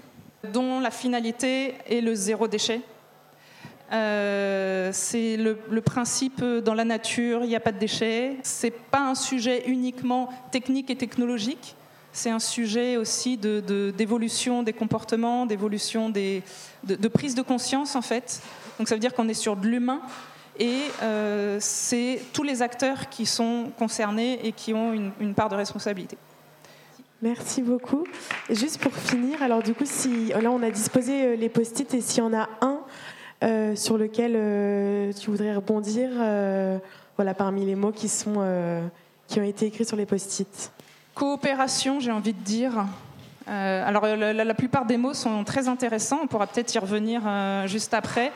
dont 0.52 0.80
la 0.80 0.90
finalité 0.90 1.74
est 1.88 2.00
le 2.00 2.14
zéro 2.14 2.48
déchet. 2.48 2.80
Euh, 3.92 4.90
c'est 4.92 5.36
le, 5.36 5.80
principe 5.80 6.44
dans 6.44 6.74
la 6.74 6.84
nature, 6.84 7.40
il 7.44 7.48
n'y 7.48 7.56
a 7.56 7.60
pas 7.60 7.72
de 7.72 7.78
déchets. 7.78 8.36
C'est 8.42 8.72
pas 8.72 9.00
un 9.00 9.14
sujet 9.14 9.64
uniquement 9.68 10.28
technique 10.50 10.90
et 10.90 10.96
technologique. 10.96 11.76
C'est 12.12 12.30
un 12.30 12.40
sujet 12.40 12.96
aussi 12.96 13.36
d'évolution 13.36 14.60
de, 14.60 14.66
des 14.66 14.72
comportements, 14.72 15.46
d'évolution 15.46 16.10
de, 16.10 16.40
de, 16.82 17.08
prise 17.08 17.34
de 17.36 17.42
conscience 17.42 17.94
en 17.94 18.02
fait. 18.02 18.42
Donc 18.78 18.88
ça 18.88 18.96
veut 18.96 19.00
dire 19.00 19.14
qu'on 19.14 19.28
est 19.28 19.34
sur 19.34 19.56
de 19.56 19.68
l'humain 19.68 20.02
et 20.58 20.82
euh, 21.02 21.58
c'est 21.60 22.20
tous 22.32 22.42
les 22.42 22.62
acteurs 22.62 23.08
qui 23.08 23.26
sont 23.26 23.70
concernés 23.78 24.40
et 24.44 24.52
qui 24.52 24.74
ont 24.74 24.92
une, 24.92 25.12
une 25.20 25.34
part 25.34 25.48
de 25.48 25.54
responsabilité. 25.54 26.16
Merci 27.20 27.62
beaucoup. 27.62 28.04
juste 28.48 28.78
pour 28.78 28.92
finir, 28.92 29.42
alors 29.42 29.62
du 29.62 29.74
coup, 29.74 29.86
si 29.86 30.28
là 30.28 30.50
on 30.50 30.62
a 30.62 30.70
disposé 30.70 31.24
euh, 31.24 31.36
les 31.36 31.48
post-it 31.48 31.92
et 31.94 32.00
s'il 32.00 32.22
y 32.22 32.26
en 32.26 32.32
a 32.32 32.48
un 32.60 32.80
euh, 33.44 33.76
sur 33.76 33.96
lequel 33.96 34.32
euh, 34.34 35.12
tu 35.12 35.30
voudrais 35.30 35.54
rebondir 35.54 36.10
euh, 36.18 36.78
voilà, 37.14 37.34
parmi 37.34 37.64
les 37.64 37.76
mots 37.76 37.92
qui, 37.92 38.08
sont, 38.08 38.44
qui 39.28 39.40
ont 39.40 39.44
été 39.44 39.66
écrits 39.66 39.84
sur 39.84 39.96
les 39.96 40.06
post-it? 40.06 40.72
Coopération, 41.14 42.00
j'ai 42.00 42.10
envie 42.10 42.32
de 42.32 42.40
dire. 42.40 42.84
alors 43.46 44.06
la, 44.06 44.54
plupart 44.54 44.86
des 44.86 44.96
mots 44.96 45.14
sont 45.14 45.42
très 45.42 45.66
intéressants, 45.66 46.20
on 46.22 46.26
pourra 46.28 46.46
peut-être 46.46 46.72
y 46.74 46.78
revenir 46.78 47.22
juste 47.66 47.94
après, 47.94 48.32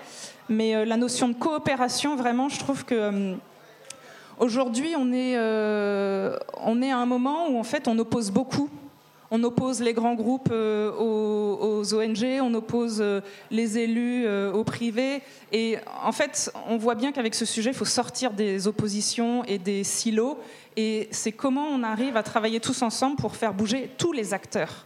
mais 0.49 0.85
la 0.85 0.97
notion 0.97 1.29
de 1.29 1.35
coopération, 1.35 2.17
vraiment, 2.17 2.49
je 2.49 2.59
trouve 2.59 2.85
que 2.85 3.35
aujourd'hui 4.39 4.95
on 4.97 5.13
est, 5.13 5.37
on 5.39 6.83
est 6.83 6.91
à 6.91 6.99
un 6.99 7.07
moment 7.07 7.49
où 7.49 7.59
en 7.59 7.65
fait 7.65 7.89
on 7.89 7.99
oppose 7.99 8.31
beaucoup 8.31 8.69
on 9.35 9.43
oppose 9.45 9.81
les 9.81 9.95
grands 9.95 10.15
groupes 10.15 10.51
euh, 10.53 10.93
aux, 10.93 11.95
ONG, 11.95 12.23
on 12.43 12.53
oppose 12.53 12.99
euh, 13.01 13.23
les 13.51 13.79
élus 13.79 14.27
euh, 14.27 14.53
au 14.53 14.63
privé. 14.63 15.23
Et 15.53 15.79
en 16.05 16.13
fait, 16.13 16.53
on 16.69 16.77
voit 16.77 16.95
bien 16.95 17.13
qu'avec 17.13 17.35
ce 17.35 17.47
sujet, 17.47 17.71
il 17.71 17.77
faut 17.77 17.87
sortir 17.87 18.33
des 18.33 18.69
oppositions 18.69 19.43
et 19.45 19.57
des 19.57 19.85
silos. 19.85 20.37
Et 20.77 21.09
c'est 21.13 21.33
comment 21.33 21.67
on 21.69 21.83
arrive 21.83 22.19
à 22.19 22.23
travailler 22.23 22.61
tous 22.61 22.83
ensemble 22.83 23.17
pour 23.17 23.35
faire 23.35 23.55
bouger 23.55 23.89
tous 23.97 24.13
les 24.13 24.35
acteurs. 24.35 24.85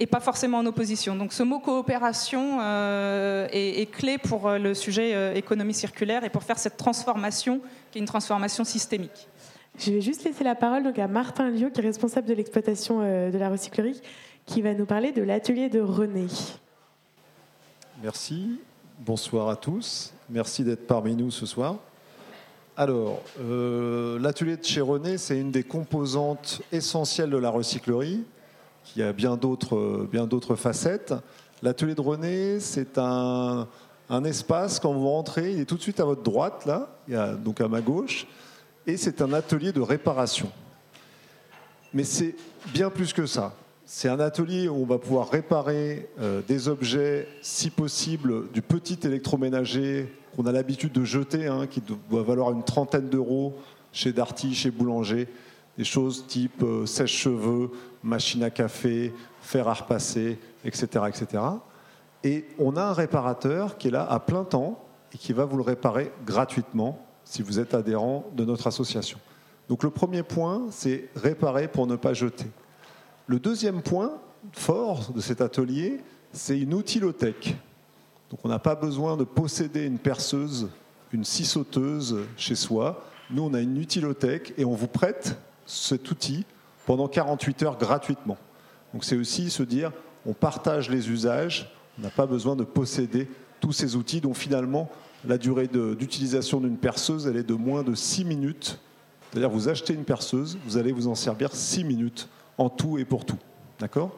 Et 0.00 0.06
pas 0.06 0.18
forcément 0.18 0.58
en 0.58 0.66
opposition. 0.66 1.14
Donc 1.14 1.34
ce 1.34 1.42
mot 1.42 1.60
coopération 1.60 2.58
euh, 2.60 3.46
est, 3.52 3.90
clé 3.90 4.16
pour 4.16 4.48
euh, 4.48 4.58
le 4.58 4.72
sujet 4.72 5.14
euh, 5.14 5.34
économie 5.34 5.74
circulaire 5.74 6.24
et 6.24 6.30
pour 6.30 6.42
faire 6.42 6.58
cette 6.58 6.78
transformation 6.78 7.60
qui 7.92 7.98
est 7.98 8.00
une 8.00 8.06
transformation 8.06 8.64
systémique. 8.64 9.28
Je 9.78 9.92
vais 9.92 10.00
juste 10.00 10.24
laisser 10.24 10.42
la 10.42 10.54
parole 10.54 10.82
donc 10.82 10.98
à 10.98 11.06
Martin 11.06 11.50
Liu, 11.50 11.70
qui 11.70 11.80
est 11.80 11.84
responsable 11.84 12.26
de 12.26 12.34
l'exploitation 12.34 13.00
de 13.00 13.38
la 13.38 13.48
recyclerie, 13.48 14.00
qui 14.44 14.62
va 14.62 14.74
nous 14.74 14.84
parler 14.84 15.12
de 15.12 15.22
l'atelier 15.22 15.68
de 15.68 15.80
René. 15.80 16.26
Merci. 18.02 18.58
Bonsoir 18.98 19.48
à 19.48 19.56
tous. 19.56 20.12
Merci 20.28 20.64
d'être 20.64 20.86
parmi 20.86 21.14
nous 21.14 21.30
ce 21.30 21.46
soir. 21.46 21.76
Alors, 22.76 23.22
l'atelier 23.38 24.56
de 24.56 24.64
chez 24.64 24.80
René, 24.80 25.18
c'est 25.18 25.38
une 25.38 25.52
des 25.52 25.62
composantes 25.62 26.62
essentielles 26.72 27.30
de 27.30 27.38
la 27.38 27.50
recyclerie 27.50 28.24
qui 28.84 29.02
a 29.02 29.12
bien 29.12 29.36
d'autres, 29.36 30.08
bien 30.10 30.26
d'autres 30.26 30.56
facettes. 30.56 31.14
L'atelier 31.62 31.94
de 31.94 32.00
René, 32.00 32.60
c'est 32.60 32.98
un, 32.98 33.68
un, 34.08 34.24
espace, 34.24 34.80
quand 34.80 34.92
vous 34.92 35.08
rentrez, 35.08 35.52
il 35.52 35.60
est 35.60 35.64
tout 35.64 35.76
de 35.76 35.82
suite 35.82 36.00
à 36.00 36.04
votre 36.04 36.22
droite, 36.22 36.64
là, 36.66 36.88
il 37.06 37.14
y 37.14 37.16
a, 37.16 37.34
donc 37.34 37.60
à 37.60 37.68
ma 37.68 37.80
gauche, 37.80 38.26
et 38.86 38.96
c'est 38.96 39.20
un 39.20 39.32
atelier 39.32 39.72
de 39.72 39.80
réparation. 39.80 40.50
Mais 41.92 42.04
c'est 42.04 42.34
bien 42.72 42.90
plus 42.90 43.12
que 43.12 43.26
ça. 43.26 43.54
C'est 43.84 44.08
un 44.08 44.20
atelier 44.20 44.68
où 44.68 44.76
on 44.76 44.86
va 44.86 44.98
pouvoir 44.98 45.30
réparer 45.30 46.08
euh, 46.20 46.42
des 46.46 46.68
objets, 46.68 47.26
si 47.42 47.70
possible, 47.70 48.50
du 48.52 48.62
petit 48.62 48.98
électroménager 49.02 50.12
qu'on 50.36 50.46
a 50.46 50.52
l'habitude 50.52 50.92
de 50.92 51.04
jeter, 51.04 51.48
hein, 51.48 51.66
qui 51.66 51.82
doit 52.08 52.22
valoir 52.22 52.52
une 52.52 52.62
trentaine 52.62 53.08
d'euros 53.08 53.56
chez 53.92 54.12
Darty, 54.12 54.54
chez 54.54 54.70
Boulanger, 54.70 55.26
des 55.80 55.84
choses 55.84 56.26
type 56.26 56.62
euh, 56.62 56.84
sèche-cheveux, 56.84 57.70
machine 58.02 58.42
à 58.42 58.50
café, 58.50 59.14
fer 59.40 59.66
à 59.66 59.72
repasser, 59.72 60.38
etc., 60.62 61.06
etc. 61.08 61.42
Et 62.22 62.44
on 62.58 62.76
a 62.76 62.82
un 62.82 62.92
réparateur 62.92 63.78
qui 63.78 63.88
est 63.88 63.90
là 63.90 64.04
à 64.06 64.20
plein 64.20 64.44
temps 64.44 64.84
et 65.10 65.16
qui 65.16 65.32
va 65.32 65.46
vous 65.46 65.56
le 65.56 65.62
réparer 65.62 66.12
gratuitement 66.26 67.02
si 67.24 67.40
vous 67.40 67.58
êtes 67.58 67.72
adhérent 67.72 68.26
de 68.36 68.44
notre 68.44 68.66
association. 68.66 69.18
Donc 69.70 69.82
le 69.82 69.88
premier 69.88 70.22
point, 70.22 70.66
c'est 70.70 71.08
réparer 71.16 71.66
pour 71.66 71.86
ne 71.86 71.96
pas 71.96 72.12
jeter. 72.12 72.50
Le 73.26 73.38
deuxième 73.38 73.80
point 73.80 74.18
fort 74.52 75.12
de 75.14 75.20
cet 75.22 75.40
atelier, 75.40 76.00
c'est 76.30 76.60
une 76.60 76.74
outilothèque. 76.74 77.56
Donc 78.28 78.40
on 78.44 78.48
n'a 78.48 78.58
pas 78.58 78.74
besoin 78.74 79.16
de 79.16 79.24
posséder 79.24 79.86
une 79.86 79.98
perceuse, 79.98 80.68
une 81.10 81.24
scie 81.24 81.46
sauteuse 81.46 82.18
chez 82.36 82.54
soi. 82.54 83.02
Nous, 83.30 83.44
on 83.44 83.54
a 83.54 83.62
une 83.62 83.78
utilothèque 83.78 84.52
et 84.58 84.66
on 84.66 84.74
vous 84.74 84.86
prête 84.86 85.38
cet 85.66 86.10
outil 86.10 86.44
pendant 86.86 87.08
48 87.08 87.62
heures 87.62 87.78
gratuitement. 87.78 88.36
Donc 88.92 89.04
c'est 89.04 89.16
aussi 89.16 89.50
se 89.50 89.62
dire, 89.62 89.92
on 90.26 90.32
partage 90.32 90.90
les 90.90 91.10
usages, 91.10 91.72
on 91.98 92.02
n'a 92.02 92.10
pas 92.10 92.26
besoin 92.26 92.56
de 92.56 92.64
posséder 92.64 93.28
tous 93.60 93.72
ces 93.72 93.96
outils 93.96 94.20
dont 94.20 94.34
finalement 94.34 94.90
la 95.26 95.38
durée 95.38 95.68
d'utilisation 95.68 96.60
d'une 96.60 96.78
perceuse, 96.78 97.26
elle 97.26 97.36
est 97.36 97.42
de 97.42 97.54
moins 97.54 97.82
de 97.82 97.94
6 97.94 98.24
minutes. 98.24 98.78
C'est-à-dire 99.30 99.50
vous 99.50 99.68
achetez 99.68 99.92
une 99.92 100.04
perceuse, 100.04 100.58
vous 100.64 100.76
allez 100.76 100.92
vous 100.92 101.08
en 101.08 101.14
servir 101.14 101.54
6 101.54 101.84
minutes 101.84 102.28
en 102.58 102.68
tout 102.68 102.98
et 102.98 103.04
pour 103.04 103.24
tout. 103.24 103.38
D'accord? 103.78 104.16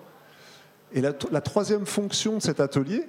Et 0.93 1.01
la, 1.01 1.13
la 1.31 1.41
troisième 1.41 1.87
fonction 1.87 2.37
de 2.37 2.43
cet 2.43 2.61
atelier, 2.61 3.09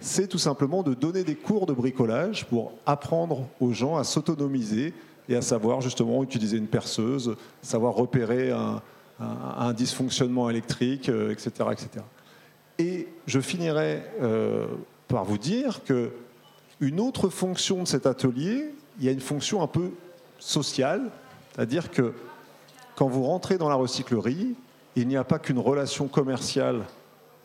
c'est 0.00 0.26
tout 0.26 0.38
simplement 0.38 0.82
de 0.82 0.94
donner 0.94 1.24
des 1.24 1.36
cours 1.36 1.66
de 1.66 1.72
bricolage 1.72 2.46
pour 2.46 2.72
apprendre 2.86 3.48
aux 3.60 3.72
gens 3.72 3.96
à 3.96 4.04
s'autonomiser 4.04 4.94
et 5.28 5.36
à 5.36 5.42
savoir 5.42 5.80
justement 5.80 6.22
utiliser 6.22 6.56
une 6.56 6.66
perceuse, 6.66 7.36
savoir 7.62 7.94
repérer 7.94 8.50
un, 8.50 8.82
dysfonctionnement 9.72 10.50
électrique, 10.50 11.08
etc., 11.08 11.50
euh, 11.60 11.70
etc. 11.70 11.88
Et 12.78 13.06
je 13.26 13.38
finirai 13.38 14.02
euh, 14.20 14.66
par 15.06 15.24
vous 15.24 15.38
dire 15.38 15.84
que 15.84 16.10
une 16.80 16.98
autre 16.98 17.28
fonction 17.28 17.82
de 17.82 17.88
cet 17.88 18.06
atelier, 18.06 18.74
il 18.98 19.04
y 19.04 19.08
a 19.08 19.12
une 19.12 19.20
fonction 19.20 19.62
un 19.62 19.68
peu 19.68 19.90
sociale, 20.40 21.02
c'est-à-dire 21.54 21.90
que 21.92 22.12
quand 22.96 23.06
vous 23.06 23.22
rentrez 23.22 23.58
dans 23.58 23.68
la 23.68 23.76
recyclerie, 23.76 24.54
il 24.96 25.06
n'y 25.06 25.16
a 25.16 25.22
pas 25.22 25.38
qu'une 25.38 25.58
relation 25.58 26.08
commerciale 26.08 26.82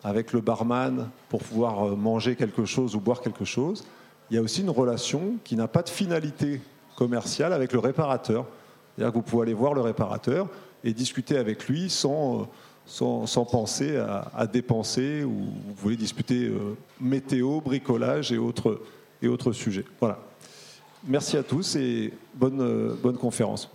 avec 0.03 0.33
le 0.33 0.41
barman 0.41 1.09
pour 1.29 1.43
pouvoir 1.43 1.85
euh, 1.87 1.95
manger 1.95 2.35
quelque 2.35 2.65
chose 2.65 2.95
ou 2.95 2.99
boire 2.99 3.21
quelque 3.21 3.45
chose, 3.45 3.85
il 4.29 4.35
y 4.35 4.39
a 4.39 4.41
aussi 4.41 4.61
une 4.61 4.69
relation 4.69 5.35
qui 5.43 5.55
n'a 5.55 5.67
pas 5.67 5.83
de 5.83 5.89
finalité 5.89 6.61
commercial 6.97 7.53
avec 7.53 7.71
le 7.71 7.79
réparateur. 7.79 8.45
C'est-à-dire 8.95 9.13
que 9.13 9.17
vous 9.19 9.23
pouvez 9.23 9.43
aller 9.43 9.53
voir 9.53 9.73
le 9.73 9.81
réparateur 9.81 10.49
et 10.83 10.91
discuter 10.91 11.37
avec 11.37 11.67
lui 11.67 11.89
sans, 11.89 12.49
sans, 12.87 13.45
penser 13.45 13.97
à, 13.97 14.47
dépenser, 14.47 15.23
ou 15.23 15.47
vous 15.67 15.73
pouvez 15.75 15.95
discuter 15.95 16.47
euh, 16.47 16.75
météo, 16.99 17.61
bricolage 17.61 18.31
et 18.31 18.37
autres, 18.37 18.81
et 19.21 19.27
autres 19.27 19.51
sujets. 19.51 19.85
Voilà. 19.99 20.19
Merci 21.03 21.37
à 21.37 21.43
tous 21.43 21.75
et 21.75 22.11
bonne, 22.33 22.61
euh, 22.61 22.95
bonne 23.01 23.17
conférence. 23.17 23.69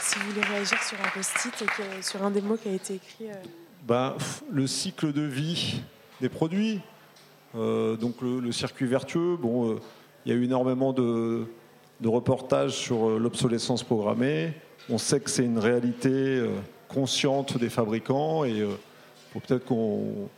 si 0.00 0.18
vous 0.18 0.30
voulez 0.30 0.46
réagir 0.46 0.82
sur 0.82 0.98
un 0.98 1.10
post-it, 1.14 1.64
sur 2.02 2.24
un 2.24 2.30
des 2.30 2.40
mots 2.40 2.56
qui 2.56 2.70
a 2.70 2.72
été 2.72 2.94
écrit. 2.94 3.30
Euh. 3.30 3.34
Ben, 3.86 4.14
le 4.50 4.66
cycle 4.66 5.12
de 5.12 5.22
vie 5.22 5.82
des 6.20 6.28
produits, 6.28 6.80
donc 7.52 8.22
le, 8.22 8.38
le, 8.38 8.52
circuit 8.52 8.86
vertueux, 8.86 9.36
bon, 9.36 9.78
il 10.24 10.32
y 10.32 10.34
a 10.34 10.38
eu 10.38 10.44
énormément 10.44 10.92
de, 10.92 11.46
reportages 12.04 12.72
sur 12.72 13.08
euh, 13.08 13.18
l'obsolescence 13.18 13.82
programmée. 13.84 14.52
On 14.90 14.98
sait 14.98 15.20
que 15.20 15.30
c'est 15.30 15.44
une 15.44 15.58
réalité 15.58 16.10
euh, 16.10 16.48
consciente 16.88 17.58
des 17.58 17.68
fabricants 17.68 18.44
et 18.44 18.60
euh, 18.60 18.70
peut-être 19.32 19.64
qu'on, 19.64 20.28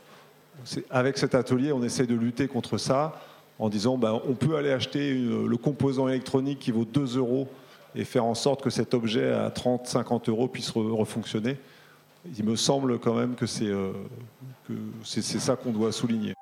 avec 0.89 1.17
cet 1.17 1.33
atelier, 1.33 1.71
on 1.71 1.83
essaie 1.83 2.05
de 2.05 2.15
lutter 2.15 2.47
contre 2.47 2.77
ça 2.77 3.19
en 3.57 3.69
disant 3.69 3.97
ben, 3.97 4.21
on 4.27 4.33
peut 4.33 4.57
aller 4.57 4.71
acheter 4.71 5.13
le 5.13 5.57
composant 5.57 6.07
électronique 6.07 6.59
qui 6.59 6.71
vaut 6.71 6.85
2 6.85 7.17
euros 7.17 7.47
et 7.95 8.03
faire 8.03 8.25
en 8.25 8.35
sorte 8.35 8.61
que 8.61 8.69
cet 8.69 8.93
objet 8.93 9.31
à 9.31 9.49
30-50 9.49 10.29
euros 10.29 10.47
puisse 10.47 10.69
refonctionner. 10.71 11.57
Il 12.37 12.43
me 12.43 12.55
semble 12.55 12.99
quand 12.99 13.13
même 13.13 13.35
que 13.35 13.45
c'est 13.45 13.71
ça 15.39 15.55
qu'on 15.55 15.71
doit 15.71 15.91
souligner. 15.91 16.33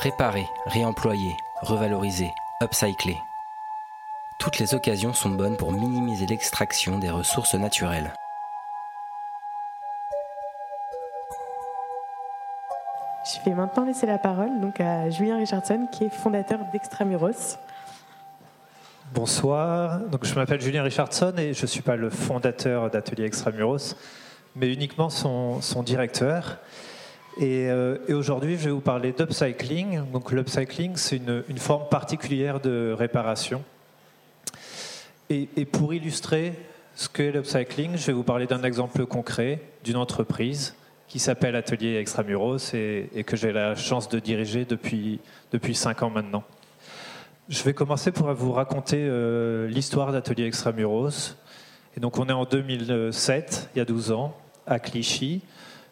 Réparer, 0.00 0.46
réemployer, 0.66 1.36
revaloriser, 1.60 2.30
upcycler. 2.62 3.18
Toutes 4.38 4.60
les 4.60 4.72
occasions 4.72 5.12
sont 5.12 5.30
bonnes 5.30 5.56
pour 5.56 5.72
minimiser 5.72 6.24
l'extraction 6.26 7.00
des 7.00 7.10
ressources 7.10 7.56
naturelles. 7.56 8.14
Je 13.24 13.44
vais 13.44 13.56
maintenant 13.56 13.84
laisser 13.84 14.06
la 14.06 14.18
parole 14.18 14.60
donc 14.60 14.80
à 14.80 15.10
Julien 15.10 15.38
Richardson, 15.38 15.88
qui 15.90 16.04
est 16.04 16.10
fondateur 16.10 16.60
d'Extramuros. 16.72 17.58
Bonsoir, 19.12 19.98
donc 19.98 20.24
je 20.24 20.34
m'appelle 20.36 20.60
Julien 20.60 20.84
Richardson 20.84 21.34
et 21.38 21.54
je 21.54 21.62
ne 21.62 21.66
suis 21.66 21.82
pas 21.82 21.96
le 21.96 22.08
fondateur 22.08 22.88
d'Atelier 22.88 23.24
Extramuros, 23.24 23.96
mais 24.54 24.72
uniquement 24.72 25.10
son, 25.10 25.60
son 25.60 25.82
directeur. 25.82 26.58
Euh, 27.40 27.98
et, 28.08 28.14
aujourd'hui, 28.14 28.56
je 28.58 28.64
vais 28.64 28.70
vous 28.70 28.80
parler 28.80 29.12
d'upcycling. 29.12 30.10
Donc, 30.12 30.32
l'upcycling, 30.32 30.96
c'est 30.96 31.16
une, 31.16 31.58
forme 31.58 31.88
particulière 31.88 32.60
de 32.60 32.94
réparation. 32.96 33.62
Et, 35.30 35.46
pour 35.66 35.94
illustrer 35.94 36.54
ce 36.94 37.08
qu'est 37.08 37.30
l'upcycling, 37.30 37.96
je 37.96 38.06
vais 38.06 38.12
vous 38.12 38.24
parler 38.24 38.46
d'un 38.46 38.62
exemple 38.64 39.06
concret 39.06 39.60
d'une 39.84 39.96
entreprise 39.96 40.74
qui 41.06 41.18
s'appelle 41.18 41.54
Atelier 41.54 41.96
Extramuros 41.96 42.74
et, 42.74 43.24
que 43.24 43.36
j'ai 43.36 43.52
la 43.52 43.74
chance 43.76 44.08
de 44.08 44.18
diriger 44.18 44.64
depuis, 44.64 45.20
depuis 45.52 45.74
5 45.74 46.02
ans 46.02 46.10
maintenant. 46.10 46.42
Je 47.48 47.62
vais 47.62 47.72
commencer 47.72 48.10
pour 48.10 48.32
vous 48.34 48.52
raconter 48.52 48.98
euh, 49.00 49.68
l'histoire 49.68 50.12
d'Atelier 50.12 50.46
Extramuros. 50.46 51.36
Et 51.96 52.00
donc, 52.00 52.18
on 52.18 52.28
est 52.28 52.32
en 52.32 52.44
2007, 52.44 53.70
il 53.74 53.78
y 53.78 53.80
a 53.80 53.84
12 53.84 54.12
ans, 54.12 54.36
à 54.66 54.78
Clichy 54.78 55.40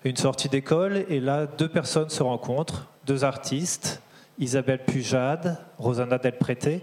une 0.09 0.17
sortie 0.17 0.49
d'école 0.49 1.05
et 1.09 1.21
là, 1.21 1.47
deux 1.47 1.69
personnes 1.69 2.11
se 2.11 2.23
rencontrent, 2.23 2.87
deux 3.07 3.25
artistes, 3.25 4.03
Isabelle 4.39 4.85
Pujade, 4.85 5.59
Rosanna 5.79 6.19
Delprété. 6.19 6.83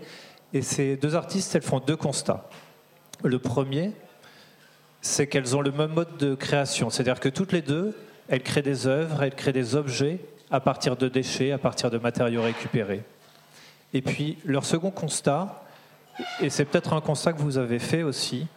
Et 0.54 0.62
ces 0.62 0.98
deux 0.98 1.16
artistes, 1.16 1.56
elles 1.56 1.62
font 1.62 1.80
deux 1.80 1.96
constats. 1.96 2.50
Le 3.24 3.40
premier, 3.40 3.92
c'est 5.02 5.28
qu'elles 5.28 5.56
ont 5.56 5.62
le 5.62 5.72
même 5.72 5.94
mode 5.94 6.18
de 6.18 6.36
création, 6.36 6.90
c'est-à-dire 6.90 7.20
que 7.20 7.30
toutes 7.30 7.52
les 7.52 7.62
deux, 7.62 7.96
elles 8.28 8.44
créent 8.44 8.62
des 8.62 8.88
œuvres, 8.88 9.24
elles 9.24 9.36
créent 9.36 9.54
des 9.54 9.76
objets 9.76 10.20
à 10.52 10.60
partir 10.60 10.96
de 10.96 11.08
déchets, 11.08 11.52
à 11.52 11.58
partir 11.58 11.90
de 11.90 11.98
matériaux 11.98 12.42
récupérés. 12.42 13.04
Et 13.94 14.02
puis, 14.02 14.38
leur 14.46 14.66
second 14.66 14.92
constat, 14.92 15.64
et 16.42 16.50
c'est 16.50 16.66
peut-être 16.66 16.94
un 16.94 17.02
constat 17.02 17.34
que 17.34 17.42
vous 17.42 17.58
avez 17.58 17.80
fait 17.80 18.04
aussi, 18.04 18.48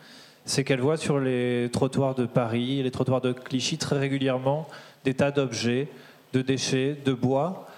c'est 0.47 0.65
qu'elle 0.65 0.81
voit 0.81 0.97
sur 0.97 1.19
les 1.19 1.69
trottoirs 1.73 2.15
de 2.15 2.25
Paris, 2.25 2.83
les 2.83 2.91
trottoirs 2.91 3.21
de 3.21 3.33
Clichy 3.33 3.79
très 3.79 3.99
régulièrement 3.99 4.69
des 5.05 5.13
tas 5.13 5.33
d'objets, 5.33 5.89
de 6.33 6.41
déchets, 6.41 6.97
de 7.05 7.13
bois 7.13 7.69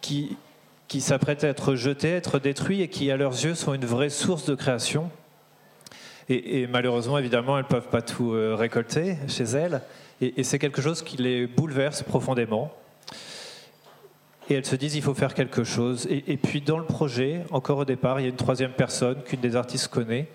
qui, 0.00 0.36
qui 0.88 1.00
s'apprêtent 1.00 1.42
à 1.42 1.48
être 1.48 1.74
jetés, 1.74 2.12
à 2.12 2.16
être 2.16 2.38
détruits 2.38 2.82
et 2.82 2.88
qui, 2.88 3.10
à 3.10 3.16
leurs 3.16 3.32
yeux, 3.32 3.54
sont 3.54 3.74
une 3.74 3.86
vraie 3.86 4.10
source 4.10 4.44
de 4.44 4.54
création. 4.54 5.10
Et, 6.28 6.66
malheureusement, 6.66 7.18
évidemment, 7.18 7.58
elles 7.58 7.64
ne 7.64 7.68
peuvent 7.68 7.88
pas 7.88 8.00
tout 8.00 8.32
euh, 8.32 8.54
récolter 8.54 9.16
chez 9.28 9.44
elles. 9.44 9.82
Et, 10.20 10.42
c'est 10.42 10.58
quelque 10.58 10.80
chose 10.80 11.02
qui 11.02 11.18
les 11.18 11.46
bouleverse 11.46 12.02
profondément. 12.02 12.72
Et 14.48 14.54
elles 14.54 14.64
se 14.64 14.76
disent, 14.76 14.94
il 14.94 15.02
faut 15.02 15.14
faire 15.14 15.34
quelque 15.34 15.64
chose. 15.64 16.06
Et, 16.08 16.32
et 16.32 16.36
puis, 16.38 16.62
dans 16.62 16.78
le 16.78 16.86
projet, 16.86 17.42
encore 17.50 17.78
au 17.78 17.84
départ, 17.84 18.20
il 18.20 18.22
y 18.22 18.26
a 18.26 18.30
une 18.30 18.36
troisième 18.36 18.72
personne 18.72 19.22
qu'une 19.24 19.40
des 19.40 19.56
artistes 19.56 19.88
connaît, 19.88 20.28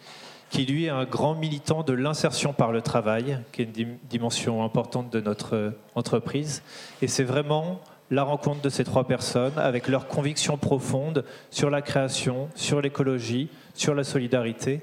qui 0.49 0.65
lui 0.65 0.85
est 0.85 0.89
un 0.89 1.05
grand 1.05 1.35
militant 1.35 1.83
de 1.83 1.93
l'insertion 1.93 2.53
par 2.53 2.71
le 2.71 2.81
travail, 2.81 3.39
qui 3.51 3.61
est 3.61 3.77
une 3.77 3.97
dimension 4.09 4.63
importante 4.63 5.11
de 5.11 5.21
notre 5.21 5.55
euh, 5.55 5.71
entreprise. 5.95 6.63
Et 7.01 7.07
c'est 7.07 7.23
vraiment 7.23 7.81
la 8.11 8.23
rencontre 8.23 8.61
de 8.61 8.69
ces 8.69 8.83
trois 8.83 9.05
personnes 9.05 9.57
avec 9.57 9.87
leurs 9.87 10.07
convictions 10.07 10.57
profondes 10.57 11.23
sur 11.51 11.69
la 11.69 11.83
création, 11.83 12.49
sur 12.55 12.81
l'écologie, 12.81 13.49
sur 13.75 13.93
la 13.93 14.03
solidarité, 14.03 14.81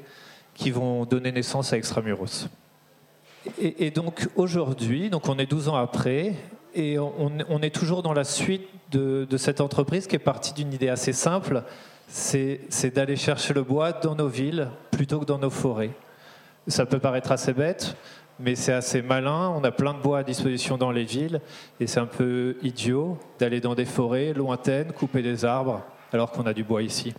qui 0.54 0.70
vont 0.70 1.04
donner 1.04 1.32
naissance 1.32 1.72
à 1.72 1.76
Extramuros. 1.76 2.48
Et, 3.58 3.90
donc 3.90 4.28
aujourd'hui, 4.34 5.08
donc 5.10 5.28
on 5.28 5.38
est 5.38 5.46
12 5.46 5.68
ans 5.68 5.76
après, 5.76 6.34
et 6.74 6.98
on, 6.98 7.62
est 7.62 7.74
toujours 7.74 8.02
dans 8.02 8.12
la 8.12 8.24
suite 8.24 8.68
de 8.90 9.36
cette 9.36 9.60
entreprise 9.60 10.06
qui 10.06 10.16
est 10.16 10.20
partie 10.20 10.52
d'une 10.52 10.72
idée 10.72 10.88
assez 10.88 11.12
simple, 11.12 11.62
c'est 12.06 12.94
d'aller 12.94 13.16
chercher 13.16 13.54
le 13.54 13.62
bois 13.62 13.92
dans 13.92 14.14
nos 14.14 14.28
villes 14.28 14.68
plutôt 14.90 15.20
que 15.20 15.24
dans 15.24 15.38
nos 15.38 15.50
forêts. 15.50 15.90
Ça 16.68 16.86
peut 16.86 16.98
paraître 16.98 17.32
assez 17.32 17.52
bête, 17.52 17.96
mais 18.38 18.54
c'est 18.54 18.72
assez 18.72 19.02
malin. 19.02 19.52
On 19.56 19.64
a 19.64 19.70
plein 19.70 19.94
de 19.94 20.00
bois 20.00 20.18
à 20.18 20.22
disposition 20.22 20.76
dans 20.76 20.90
les 20.90 21.04
villes, 21.04 21.40
et 21.80 21.86
c'est 21.86 22.00
un 22.00 22.06
peu 22.06 22.56
idiot 22.62 23.18
d'aller 23.38 23.60
dans 23.60 23.74
des 23.74 23.84
forêts 23.84 24.32
lointaines, 24.32 24.92
couper 24.92 25.22
des 25.22 25.44
arbres, 25.44 25.82
alors 26.12 26.30
qu'on 26.30 26.46
a 26.46 26.52
du 26.52 26.64
bois 26.64 26.82
ici. 26.82 27.14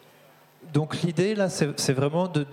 Donc 0.74 1.02
l'idée, 1.02 1.34
là, 1.36 1.50
c'est 1.50 1.94
vraiment 1.94 2.28
de, 2.28 2.46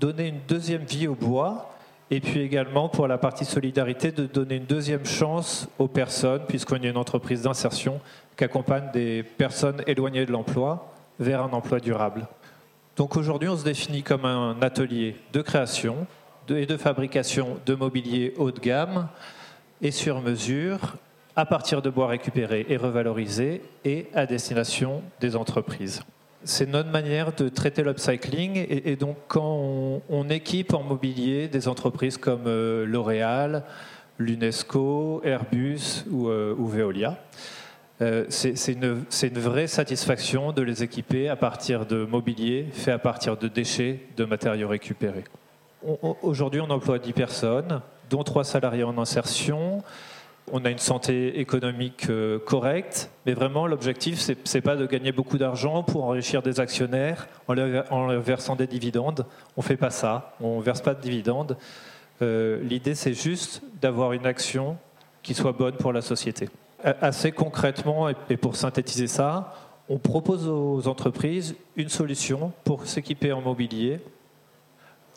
donner 0.00 0.28
une 0.28 0.40
deuxième 0.48 0.82
vie 0.82 1.06
au 1.06 1.14
bois, 1.14 1.70
et 2.10 2.20
puis 2.20 2.40
également, 2.40 2.88
pour 2.88 3.08
la 3.08 3.16
partie 3.16 3.44
solidarité, 3.44 4.12
de 4.12 4.26
donner 4.26 4.56
une 4.56 4.66
deuxième 4.66 5.06
chance 5.06 5.68
aux 5.78 5.88
personnes, 5.88 6.42
puisqu'on 6.48 6.76
est 6.76 6.90
une 6.90 6.96
entreprise 6.96 7.42
d'insertion 7.42 8.00
qui 8.36 8.44
accompagne 8.44 8.90
des 8.92 9.22
personnes 9.22 9.82
éloignées 9.86 10.26
de 10.26 10.32
l'emploi 10.32 10.93
vers 11.18 11.42
un 11.42 11.52
emploi 11.52 11.80
durable. 11.80 12.26
Donc 12.96 13.16
aujourd'hui, 13.16 13.48
on 13.48 13.56
se 13.56 13.64
définit 13.64 14.02
comme 14.02 14.24
un 14.24 14.56
atelier 14.62 15.16
de 15.32 15.42
création 15.42 16.06
et 16.48 16.66
de 16.66 16.76
fabrication 16.76 17.58
de 17.66 17.74
mobilier 17.74 18.34
haut 18.36 18.50
de 18.50 18.60
gamme 18.60 19.08
et 19.82 19.90
sur 19.90 20.20
mesure 20.20 20.96
à 21.36 21.46
partir 21.46 21.82
de 21.82 21.90
bois 21.90 22.06
récupérés 22.06 22.66
et 22.68 22.76
revalorisés 22.76 23.62
et 23.84 24.06
à 24.14 24.26
destination 24.26 25.02
des 25.20 25.34
entreprises. 25.34 26.02
C'est 26.44 26.68
notre 26.68 26.90
manière 26.90 27.32
de 27.32 27.48
traiter 27.48 27.82
l'upcycling 27.82 28.66
et, 28.68 28.96
donc 28.96 29.16
quand 29.28 30.02
on, 30.08 30.28
équipe 30.28 30.74
en 30.74 30.82
mobilier 30.82 31.48
des 31.48 31.68
entreprises 31.68 32.18
comme 32.18 32.44
euh, 32.46 32.84
L'Oréal, 32.84 33.64
l'UNESCO, 34.18 35.22
Airbus 35.24 36.04
ou, 36.10 36.28
euh, 36.28 36.54
ou 36.56 36.66
Veolia. 36.66 37.18
Euh, 38.04 38.26
c'est 38.28 38.72
une, 38.72 39.38
vraie 39.38 39.66
satisfaction 39.66 40.52
de 40.52 40.60
les 40.60 40.82
équiper 40.82 41.30
à 41.30 41.36
partir 41.36 41.86
de 41.86 42.04
mobilier 42.04 42.66
fait 42.70 42.90
à 42.90 42.98
partir 42.98 43.38
de 43.38 43.48
déchets, 43.48 44.00
de 44.18 44.26
matériaux 44.26 44.68
récupérés. 44.68 45.24
Aujourd'hui, 46.22 46.60
on 46.60 46.68
emploie 46.68 46.98
10 46.98 47.12
personnes, 47.14 47.80
dont 48.10 48.22
3 48.22 48.44
salariés 48.44 48.84
en 48.84 48.98
insertion. 48.98 49.82
On 50.52 50.66
a 50.66 50.70
une 50.70 50.78
santé 50.78 51.40
économique 51.40 52.10
euh, 52.10 52.38
correcte, 52.38 53.10
mais 53.24 53.32
vraiment 53.32 53.66
l'objectif, 53.66 54.18
ce 54.18 54.32
n'est 54.32 54.60
pas 54.60 54.76
de 54.76 54.84
gagner 54.86 55.12
beaucoup 55.12 55.38
d'argent 55.38 55.82
pour 55.82 56.04
enrichir 56.04 56.42
des 56.42 56.60
actionnaires 56.60 57.26
en 57.48 57.54
leur, 57.54 58.20
versant 58.20 58.54
des 58.54 58.66
dividendes. 58.66 59.24
On 59.56 59.62
ne 59.62 59.66
fait 59.66 59.78
pas 59.78 59.88
ça, 59.88 60.34
on 60.42 60.58
ne 60.58 60.62
verse 60.62 60.82
pas 60.82 60.92
de 60.92 61.00
dividendes. 61.00 61.56
Euh, 62.20 62.62
l'idée, 62.62 62.94
c'est 62.94 63.14
juste 63.14 63.62
d'avoir 63.80 64.12
une 64.12 64.26
action 64.26 64.76
qui 65.22 65.32
soit 65.32 65.52
bonne 65.52 65.76
pour 65.76 65.94
la 65.94 66.02
société 66.02 66.50
assez 66.84 67.32
concrètement, 67.32 68.08
et 68.08 68.36
pour 68.36 68.56
synthétiser 68.56 69.06
ça, 69.06 69.54
on 69.88 69.98
propose 69.98 70.48
aux 70.48 70.86
entreprises 70.88 71.56
une 71.76 71.88
solution 71.88 72.52
pour 72.64 72.86
s'équiper 72.86 73.32
en 73.32 73.40
mobilier, 73.40 74.00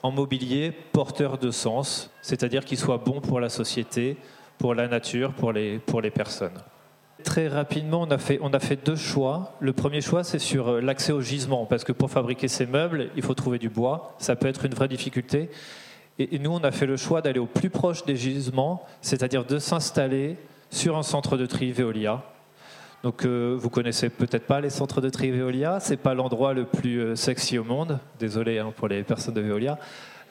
en 0.04 0.12
mobilier 0.12 0.72
porteur 0.92 1.38
de 1.38 1.52
sens, 1.52 2.12
c'est-à-dire 2.22 2.66
qu'il 2.66 2.78
soit 2.78 2.98
bon 2.98 3.22
pour 3.22 3.40
la 3.40 3.50
société, 3.50 4.18
pour 4.58 4.76
la 4.76 4.88
nature, 4.88 5.34
pour 5.34 5.52
les, 5.52 5.80
pour 5.80 6.02
les 6.02 6.12
personnes. 6.12 6.60
Très 7.24 7.48
rapidement, 7.48 8.02
on 8.02 8.12
a, 8.12 8.18
fait, 8.18 8.40
on 8.42 8.54
a 8.54 8.60
fait 8.60 8.76
deux 8.86 8.96
choix. 8.96 9.56
Le 9.60 9.74
premier 9.74 10.02
choix, 10.02 10.24
c'est 10.24 10.40
sur 10.40 10.68
euh, 10.68 10.82
l'accès 10.82 11.12
au 11.12 11.22
gisement, 11.22 11.66
parce 11.66 11.84
que 11.84 11.92
pour 11.92 12.12
fabriquer 12.12 12.48
ces 12.48 12.68
meubles, 12.68 13.10
il 13.16 13.24
faut 13.24 13.34
trouver 13.34 13.58
du 13.58 13.70
bois. 13.70 14.16
Ça 14.20 14.36
peut 14.36 14.48
être 14.48 14.66
une 14.66 14.76
vraie 14.76 14.88
difficulté. 14.88 15.50
Et, 16.20 16.38
nous, 16.40 16.52
on 16.52 16.64
a 16.64 16.72
fait 16.72 16.86
le 16.86 16.98
choix 16.98 17.22
d'aller 17.22 17.40
au 17.40 17.46
plus 17.46 17.70
proche 17.70 18.06
des 18.06 18.16
gisements, 18.16 18.84
c'est-à-dire 19.02 19.46
de 19.46 19.60
s'installer 19.60 20.38
sur 20.70 20.98
un 20.98 21.04
centre 21.04 21.38
de 21.38 21.46
tri 21.46 21.72
Veolia. 21.72 22.24
Donc 23.04 23.26
euh, 23.26 23.56
vous 23.58 23.70
connaissez 23.70 24.10
peut-être 24.10 24.48
pas 24.48 24.60
les 24.60 24.70
centres 24.70 25.02
de 25.02 25.10
tri 25.10 25.32
Veolia, 25.32 25.80
c'est 25.80 25.98
pas 25.98 26.14
l'endroit 26.14 26.54
le 26.54 26.66
plus 26.66 27.00
euh, 27.00 27.16
sexy 27.16 27.58
au 27.58 27.64
monde. 27.64 28.00
Désolé 28.20 28.60
hein, 28.60 28.74
pour 28.76 28.88
les 28.88 29.04
personnes 29.04 29.36
de 29.36 29.42
Veolia. 29.42 29.78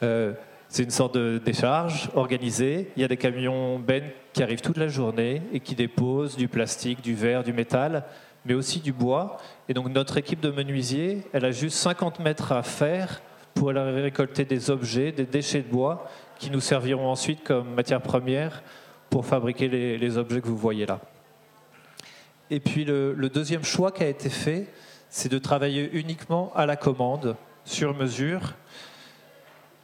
Euh, 0.03 0.33
c'est 0.69 0.83
une 0.83 0.91
sorte 0.91 1.15
de 1.15 1.41
décharge 1.43 2.09
organisée. 2.13 2.91
Il 2.97 3.01
y 3.01 3.05
a 3.05 3.07
des 3.07 3.15
camions 3.15 3.79
Ben 3.79 4.03
qui 4.33 4.43
arrivent 4.43 4.61
toute 4.61 4.77
la 4.77 4.89
journée 4.89 5.41
et 5.53 5.61
qui 5.61 5.75
déposent 5.75 6.35
du 6.35 6.49
plastique, 6.49 7.01
du 7.01 7.15
verre, 7.15 7.43
du 7.43 7.53
métal, 7.53 8.03
mais 8.45 8.53
aussi 8.53 8.79
du 8.79 8.91
bois. 8.91 9.37
Et 9.69 9.73
donc 9.73 9.89
notre 9.89 10.17
équipe 10.17 10.41
de 10.41 10.51
menuisiers, 10.51 11.23
elle 11.31 11.45
a 11.45 11.51
juste 11.51 11.77
50 11.77 12.19
mètres 12.19 12.51
à 12.51 12.63
faire 12.63 13.21
pour 13.53 13.69
aller 13.69 14.01
récolter 14.01 14.43
des 14.43 14.69
objets, 14.69 15.13
des 15.13 15.25
déchets 15.25 15.61
de 15.61 15.71
bois 15.71 16.09
qui 16.37 16.51
nous 16.51 16.59
serviront 16.59 17.09
ensuite 17.09 17.43
comme 17.43 17.73
matière 17.73 18.01
première 18.01 18.61
pour 19.09 19.25
fabriquer 19.25 19.67
les, 19.67 20.17
objets 20.17 20.41
que 20.41 20.47
vous 20.47 20.57
voyez 20.57 20.85
là. 20.85 20.99
Et 22.49 22.59
puis 22.59 22.85
le, 22.85 23.29
deuxième 23.33 23.63
choix 23.63 23.91
qui 23.91 24.03
a 24.03 24.07
été 24.07 24.29
fait, 24.29 24.67
c'est 25.09 25.29
de 25.29 25.37
travailler 25.37 25.89
uniquement 25.93 26.51
à 26.55 26.65
la 26.65 26.75
commande, 26.75 27.35
sur 27.65 27.95
mesure, 27.95 28.55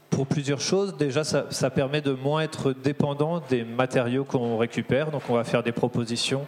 pour 0.09 0.27
plusieurs 0.27 0.61
choses. 0.61 0.95
Déjà, 0.95 1.23
ça, 1.23 1.69
permet 1.69 2.01
de 2.01 2.11
moins 2.11 2.41
être 2.41 2.71
dépendant 2.71 3.41
des 3.49 3.63
matériaux 3.63 4.23
qu'on 4.23 4.57
récupère. 4.57 5.11
Donc, 5.11 5.23
on 5.29 5.33
va 5.33 5.43
faire 5.43 5.63
des 5.63 5.71
propositions 5.71 6.45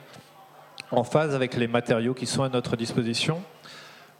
en 0.91 1.03
phase 1.03 1.33
avec 1.33 1.55
les 1.55 1.67
matériaux 1.67 2.13
qui 2.13 2.25
sont 2.25 2.43
à 2.43 2.49
notre 2.49 2.75
disposition. 2.75 3.41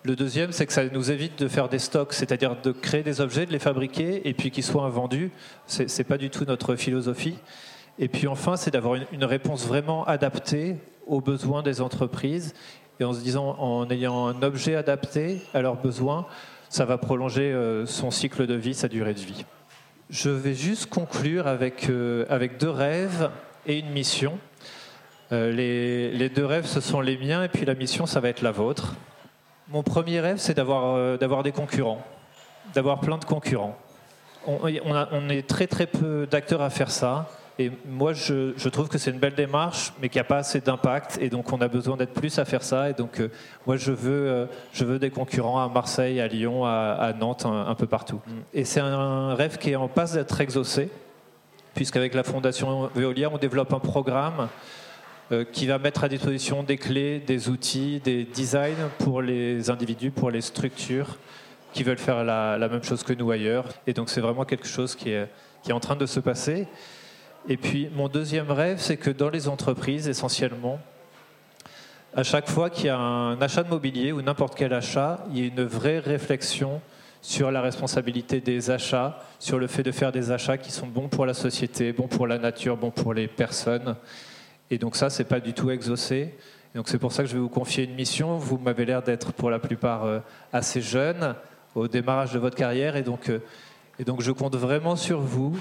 Le 0.04 0.16
deuxième, 0.16 0.52
c'est 0.52 0.68
que 0.68 0.74
ça 0.74 0.86
nous 0.86 1.10
évite 1.10 1.40
de 1.40 1.48
faire 1.48 1.68
des 1.68 1.80
stocks, 1.80 2.14
c'est-à-dire 2.14 2.56
de 2.62 2.72
créer 2.72 3.02
des 3.02 3.22
objets, 3.22 3.46
de 3.46 3.52
les 3.52 3.60
fabriquer 3.60 4.28
et 4.28 4.34
puis 4.34 4.52
qu'ils 4.52 4.64
soient 4.64 4.84
invendus. 4.84 5.32
Ce 5.66 5.84
n'est 5.84 6.04
pas 6.04 6.18
du 6.18 6.30
tout 6.30 6.46
notre 6.46 6.76
philosophie. 6.76 7.38
Et 7.98 8.10
puis 8.10 8.28
enfin, 8.28 8.58
c'est 8.58 8.72
d'avoir 8.72 8.96
une, 8.96 9.24
réponse 9.24 9.66
vraiment 9.66 10.04
adaptée 10.06 10.76
aux 11.08 11.22
besoins 11.22 11.64
des 11.64 11.82
entreprises 11.82 12.54
et 13.00 13.04
en 13.04 13.14
se 13.14 13.20
disant, 13.20 13.56
en 13.60 13.90
ayant 13.90 14.28
un 14.28 14.42
objet 14.42 14.76
adapté 14.76 15.42
à 15.54 15.62
leurs 15.62 15.76
besoins, 15.76 16.26
ça 16.70 16.86
va 16.86 16.98
prolonger 16.98 17.54
euh, 17.54 17.86
son 17.86 18.12
cycle 18.12 18.48
de 18.48 18.54
vie, 18.54 18.74
sa 18.74 18.88
durée 18.88 19.14
de 19.14 19.20
vie. 19.20 19.46
Je 20.10 20.30
vais 20.30 20.54
juste 20.54 20.88
conclure 20.88 21.48
avec, 21.48 21.90
euh, 21.90 22.26
avec 22.30 22.58
deux 22.58 22.70
rêves 22.70 23.30
et 23.66 23.80
une 23.80 23.90
mission. 23.90 24.38
Euh, 25.32 25.52
les, 25.52 26.12
les, 26.12 26.30
deux 26.30 26.46
rêves, 26.46 26.66
ce 26.66 26.82
sont 26.82 27.02
les 27.02 27.18
miens, 27.18 27.44
et 27.44 27.48
puis 27.48 27.66
la 27.66 27.76
mission, 27.76 28.06
ça 28.06 28.20
va 28.20 28.30
être 28.30 28.42
la 28.42 28.52
vôtre. 28.52 28.96
Mon 29.70 29.84
premier 29.84 30.20
rêve, 30.20 30.38
c'est 30.38 30.54
d'avoir 30.54 31.18
d'avoir 31.18 31.42
des 31.42 31.52
concurrents, 31.52 32.06
d'avoir 32.76 33.00
plein 33.00 33.18
de 33.18 33.26
concurrents. 33.26 33.76
On, 34.46 34.60
on, 34.64 35.08
on 35.12 35.30
est 35.30 35.48
très 35.48 35.66
très 35.66 35.88
peu 35.88 36.28
d'acteurs 36.30 36.62
à 36.62 36.70
faire 36.70 36.92
ça. 36.92 37.28
Et 37.58 37.72
moi, 37.86 38.12
je, 38.12 38.68
trouve 38.70 38.90
que 38.90 38.98
c'est 38.98 39.12
une 39.12 39.20
belle 39.20 39.36
démarche, 39.36 39.94
mais 40.02 40.10
qu'il 40.10 40.20
n'y 40.20 40.26
a 40.26 40.28
pas 40.28 40.40
assez 40.40 40.60
d'impact. 40.60 41.18
Et 41.22 41.30
donc, 41.30 41.54
on 41.54 41.62
a 41.62 41.70
besoin 41.70 41.96
d'être 41.96 42.14
plus 42.14 42.38
à 42.38 42.44
faire 42.44 42.64
ça. 42.64 42.90
Et 42.90 42.94
donc, 42.94 43.22
euh, 43.22 43.32
moi, 43.66 43.78
je 43.78 43.94
veux, 43.94 44.28
euh, 44.28 44.46
je 44.74 44.84
veux 44.84 45.00
des 45.00 45.10
concurrents 45.10 45.64
à 45.64 45.70
Marseille, 45.70 46.20
à 46.20 46.28
Lyon, 46.28 46.66
à, 46.66 47.14
Nantes, 47.18 47.46
un, 47.46 47.76
peu 47.76 47.88
partout. 47.88 48.20
Mm. 48.28 48.32
Et 48.54 48.66
c'est 48.66 48.82
un 48.82 49.36
rêve 49.36 49.58
qui 49.58 49.72
est 49.72 49.76
en 49.78 49.88
passe 49.88 50.14
d'être 50.14 50.40
exaucé, 50.42 50.90
puisqu'avec 51.74 52.14
la 52.14 52.24
Fondation 52.24 52.90
Veolia, 52.94 53.30
on 53.32 53.38
développe 53.38 53.72
un 53.74 53.80
programme 53.80 54.50
euh, 55.32 55.46
qui 55.50 55.66
va 55.66 55.78
mettre 55.78 56.04
à 56.04 56.10
disposition 56.10 56.62
des 56.62 56.78
clés, 56.78 57.20
des 57.20 57.48
outils, 57.48 58.02
des 58.04 58.26
designs 58.26 58.90
pour 59.00 59.22
les 59.22 59.70
individus, 59.70 60.12
pour 60.12 60.30
les 60.30 60.42
structures 60.42 61.18
qui 61.72 61.84
veulent 61.84 61.98
faire 61.98 62.26
la, 62.26 62.58
la 62.58 62.68
même 62.68 62.84
chose 62.84 63.04
que 63.04 63.14
nous 63.14 63.32
ailleurs. 63.32 63.66
Et 63.88 63.94
donc, 63.94 64.10
c'est 64.10 64.22
vraiment 64.22 64.44
quelque 64.44 64.68
chose 64.68 64.94
qui 64.94 65.12
est, 65.12 65.28
qui 65.64 65.72
est 65.72 65.74
en 65.74 65.80
train 65.80 65.96
de 65.96 66.06
se 66.06 66.20
passer. 66.20 66.68
Et 67.48 67.58
puis 67.58 67.90
mon 67.96 68.08
deuxième 68.08 68.50
rêve, 68.50 68.80
c'est 68.80 68.98
que 68.98 69.12
dans 69.12 69.30
les 69.30 69.48
entreprises, 69.48 70.08
essentiellement, 70.08 70.80
à 72.16 72.24
chaque 72.24 72.50
fois 72.50 72.72
qu'il 72.72 72.88
y 72.88 72.90
a 72.90 72.98
un 72.98 73.40
achat 73.40 73.62
de 73.62 73.70
mobilier 73.70 74.12
ou 74.12 74.22
n'importe 74.24 74.56
quel 74.56 74.74
achat, 74.74 75.24
il 75.30 75.38
y 75.38 75.44
ait 75.44 75.50
une 75.50 75.64
vraie 75.64 76.00
réflexion 76.00 76.82
sur 77.22 77.52
la 77.52 77.62
responsabilité 77.62 78.40
des 78.40 78.72
achats, 78.72 79.20
sur 79.38 79.60
le 79.60 79.68
fait 79.68 79.84
de 79.84 79.92
faire 79.92 80.12
des 80.12 80.32
achats 80.32 80.58
qui 80.58 80.72
sont 80.72 80.88
bons 80.88 81.08
pour 81.08 81.26
la 81.26 81.36
société, 81.36 81.92
bons 81.94 82.08
pour 82.08 82.26
la 82.26 82.40
nature, 82.40 82.78
bons 82.78 82.92
pour 82.92 83.14
les 83.14 83.28
personnes. 83.28 83.96
Et 84.72 84.80
donc 84.80 84.96
ça, 84.96 85.12
c'est 85.12 85.26
pas 85.26 85.40
du 85.40 85.54
tout 85.54 85.70
exaucé. 85.70 86.34
Donc 86.74 86.88
c'est 86.88 86.98
pour 86.98 87.12
ça 87.12 87.24
que 87.24 87.30
je 87.30 87.36
vais 87.36 87.42
vous 87.42 87.50
confier 87.50 87.84
une 87.84 87.94
mission. 87.94 88.38
Vous 88.38 88.58
m'avez 88.58 88.86
l'air 88.86 89.04
d'être 89.04 89.34
pour 89.34 89.52
la 89.52 89.60
plupart 89.60 90.22
assez 90.52 90.82
jeune 90.82 91.36
au 91.76 91.88
démarrage 91.88 92.34
de 92.34 92.40
votre 92.40 92.56
carrière 92.56 92.96
et 92.96 93.04
donc, 93.04 93.32
et 94.00 94.04
donc 94.04 94.22
je 94.22 94.32
compte 94.32 94.56
vraiment 94.56 94.96
sur 94.96 95.20
vous 95.20 95.56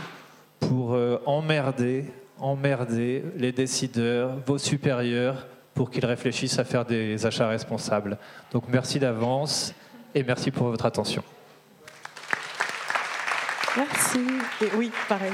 pour 0.60 0.96
emmerder, 1.26 2.06
emmerder 2.38 3.24
les 3.36 3.52
décideurs, 3.52 4.36
vos 4.46 4.58
supérieurs, 4.58 5.46
pour 5.74 5.90
qu'ils 5.90 6.06
réfléchissent 6.06 6.58
à 6.58 6.64
faire 6.64 6.84
des 6.84 7.26
achats 7.26 7.48
responsables. 7.48 8.18
Donc 8.52 8.64
merci 8.68 8.98
d'avance 8.98 9.74
et 10.14 10.22
merci 10.22 10.50
pour 10.50 10.68
votre 10.68 10.86
attention. 10.86 11.22
Merci. 13.76 14.20
Et 14.62 14.68
oui, 14.76 14.92
pareil. 15.08 15.32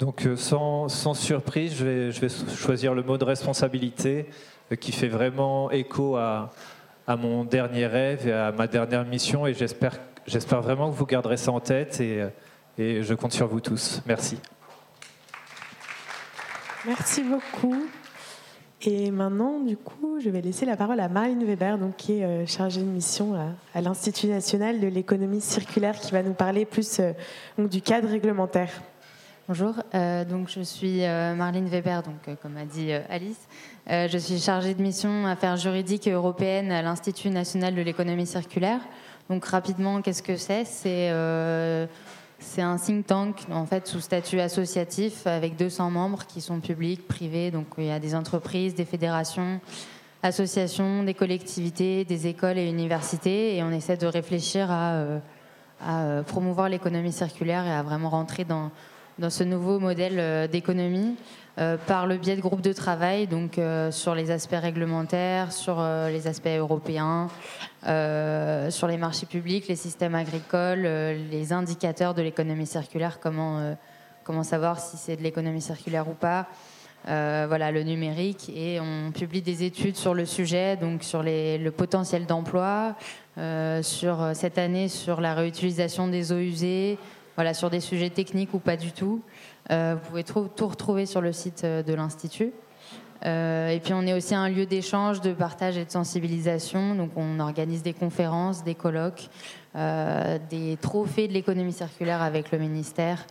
Donc 0.00 0.26
euh, 0.26 0.36
sans, 0.36 0.88
sans 0.88 1.14
surprise, 1.14 1.76
je 1.76 1.84
vais, 1.84 2.10
je 2.10 2.20
vais, 2.20 2.28
choisir 2.56 2.92
le 2.92 3.04
mot 3.04 3.18
de 3.18 3.24
responsabilité 3.24 4.26
euh, 4.72 4.76
qui 4.76 4.90
fait 4.90 5.06
vraiment 5.06 5.70
écho 5.70 6.16
à, 6.16 6.50
à, 7.06 7.14
mon 7.14 7.44
dernier 7.44 7.86
rêve 7.86 8.26
et 8.26 8.32
à 8.32 8.50
ma 8.50 8.66
dernière 8.66 9.04
mission 9.04 9.46
et 9.46 9.54
j'espère, 9.54 10.00
vraiment 10.60 10.90
que 10.90 10.96
vous 10.96 11.06
garderez 11.06 11.36
ça 11.36 11.52
en 11.52 11.60
tête 11.60 12.00
et, 12.00 12.20
euh, 12.20 12.28
et 12.78 13.02
je 13.02 13.14
compte 13.14 13.32
sur 13.32 13.46
vous 13.46 13.60
tous. 13.60 14.02
Merci. 14.06 14.38
Merci 16.86 17.22
beaucoup. 17.22 17.86
Et 18.84 19.12
maintenant, 19.12 19.60
du 19.60 19.76
coup, 19.76 20.18
je 20.18 20.28
vais 20.28 20.40
laisser 20.40 20.66
la 20.66 20.76
parole 20.76 20.98
à 20.98 21.08
Marine 21.08 21.44
Weber, 21.44 21.78
donc, 21.78 21.96
qui 21.96 22.18
est 22.18 22.24
euh, 22.24 22.46
chargée 22.46 22.80
de 22.80 22.86
mission 22.86 23.34
à, 23.74 23.80
l'Institut 23.80 24.26
national 24.26 24.80
de 24.80 24.88
l'économie 24.88 25.40
circulaire, 25.40 25.94
qui 26.00 26.10
va 26.10 26.24
nous 26.24 26.32
parler 26.32 26.64
plus 26.64 26.98
euh, 26.98 27.12
donc, 27.56 27.68
du 27.68 27.80
cadre 27.80 28.08
réglementaire. 28.08 28.70
Bonjour, 29.46 29.74
euh, 29.94 30.24
donc 30.24 30.48
je 30.48 30.60
suis 30.62 31.00
Marlene 31.00 31.66
Weber, 31.66 32.02
donc 32.02 32.38
comme 32.40 32.56
a 32.56 32.64
dit 32.64 32.92
Alice. 32.92 33.48
je 33.88 34.16
suis 34.16 34.38
chargée 34.38 34.72
de 34.72 34.80
mission 34.80 35.26
affaires 35.26 35.56
juridiques 35.56 36.06
et 36.06 36.12
européennes 36.12 36.70
à 36.70 36.80
l'Institut 36.80 37.28
national 37.28 37.74
de 37.74 37.82
l'économie 37.82 38.24
circulaire. 38.24 38.80
Donc 39.28 39.44
rapidement, 39.44 40.00
qu'est-ce 40.00 40.22
que 40.22 40.36
c'est? 40.36 40.64
C'est 40.64 41.10
c'est 42.42 42.62
un 42.62 42.76
think 42.76 43.06
tank 43.06 43.46
en 43.50 43.64
fait 43.66 43.86
sous 43.86 44.00
statut 44.00 44.40
associatif 44.40 45.26
avec 45.26 45.56
200 45.56 45.90
membres 45.90 46.26
qui 46.26 46.40
sont 46.40 46.60
publics, 46.60 47.06
privés. 47.06 47.50
Donc 47.50 47.66
il 47.78 47.84
y 47.84 47.90
a 47.90 47.98
des 47.98 48.14
entreprises, 48.14 48.74
des 48.74 48.84
fédérations, 48.84 49.60
associations, 50.22 51.02
des 51.04 51.14
collectivités, 51.14 52.04
des 52.04 52.26
écoles 52.26 52.58
et 52.58 52.68
universités. 52.68 53.56
Et 53.56 53.62
on 53.62 53.70
essaie 53.70 53.96
de 53.96 54.06
réfléchir 54.06 54.70
à, 54.70 54.94
euh, 54.94 55.18
euh, 55.86 56.22
promouvoir 56.22 56.68
l'économie 56.68 57.12
circulaire 57.12 57.66
et 57.66 57.72
à 57.72 57.82
vraiment 57.82 58.10
rentrer 58.10 58.44
dans, 58.44 58.70
ce 59.28 59.44
nouveau 59.44 59.78
modèle 59.78 60.18
euh, 60.18 60.46
d'économie 60.48 61.16
euh, 61.58 61.76
par 61.86 62.06
le 62.06 62.16
biais 62.16 62.34
de 62.34 62.40
groupes 62.40 62.62
de 62.62 62.72
travail, 62.72 63.26
donc 63.26 63.58
euh, 63.58 63.90
sur 63.90 64.14
les 64.14 64.30
aspects 64.30 64.56
réglementaires, 64.58 65.52
sur 65.52 65.76
euh, 65.80 66.08
les 66.08 66.26
aspects 66.26 66.46
européens, 66.46 67.28
sur 67.82 68.86
les 68.86 68.96
marchés 68.96 69.26
publics, 69.26 69.68
les 69.68 69.76
systèmes 69.76 70.14
agricoles, 70.14 70.88
les 71.30 71.52
indicateurs 71.52 72.14
de 72.14 72.22
l'économie 72.22 72.64
circulaire, 72.64 73.20
comment, 73.20 73.74
savoir 74.44 74.80
si 74.80 74.96
c'est 74.96 75.16
de 75.16 75.22
l'économie 75.22 75.60
circulaire 75.60 76.08
ou 76.08 76.14
pas. 76.14 76.46
voilà 77.04 77.72
le 77.72 77.82
numérique 77.82 78.50
et 78.54 78.78
on 78.80 79.10
publie 79.10 79.42
des 79.42 79.64
études 79.64 79.96
sur 79.96 80.14
le 80.14 80.24
sujet, 80.26 80.76
donc 80.76 81.02
sur 81.02 81.24
les, 81.24 81.58
le 81.58 81.72
potentiel 81.72 82.24
d'emploi, 82.24 82.94
sur 83.82 84.30
cette 84.34 84.58
année 84.58 84.86
sur 84.86 85.20
la 85.20 85.34
réutilisation 85.34 86.06
des 86.06 86.30
eaux 86.30 86.38
usées, 86.38 86.98
voilà 87.34 87.52
sur 87.52 87.68
des 87.68 87.80
sujets 87.80 88.10
techniques 88.10 88.54
ou 88.54 88.60
pas 88.60 88.76
du 88.76 88.92
tout. 88.92 89.22
Euh, 89.70 89.94
vous 89.94 90.08
pouvez 90.08 90.24
tout, 90.24 90.66
retrouver 90.66 91.06
sur 91.06 91.20
le 91.20 91.32
site 91.32 91.62
euh, 91.64 91.82
de 91.82 91.94
l'Institut. 91.94 92.52
Euh, 93.24 93.68
et 93.68 93.78
puis 93.78 93.94
on 93.94 94.02
est 94.02 94.12
aussi 94.12 94.34
un 94.34 94.48
lieu 94.48 94.66
d'échange, 94.66 95.20
de 95.20 95.32
partage 95.32 95.78
et 95.78 95.84
de 95.84 95.90
sensibilisation. 95.90 96.96
Donc 96.96 97.10
on 97.16 97.38
organise 97.38 97.82
des 97.82 97.92
conférences, 97.92 98.64
des 98.64 98.74
colloques, 98.74 99.28
des 99.74 100.76
trophées 100.80 101.28
de 101.28 101.32
l'économie 101.32 101.72
circulaire 101.72 102.20
avec 102.20 102.50
le 102.50 102.58
ministère 102.58 103.24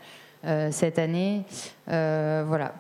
cette 0.71 0.97
année. 0.97 1.43
voilà. 1.87 2.73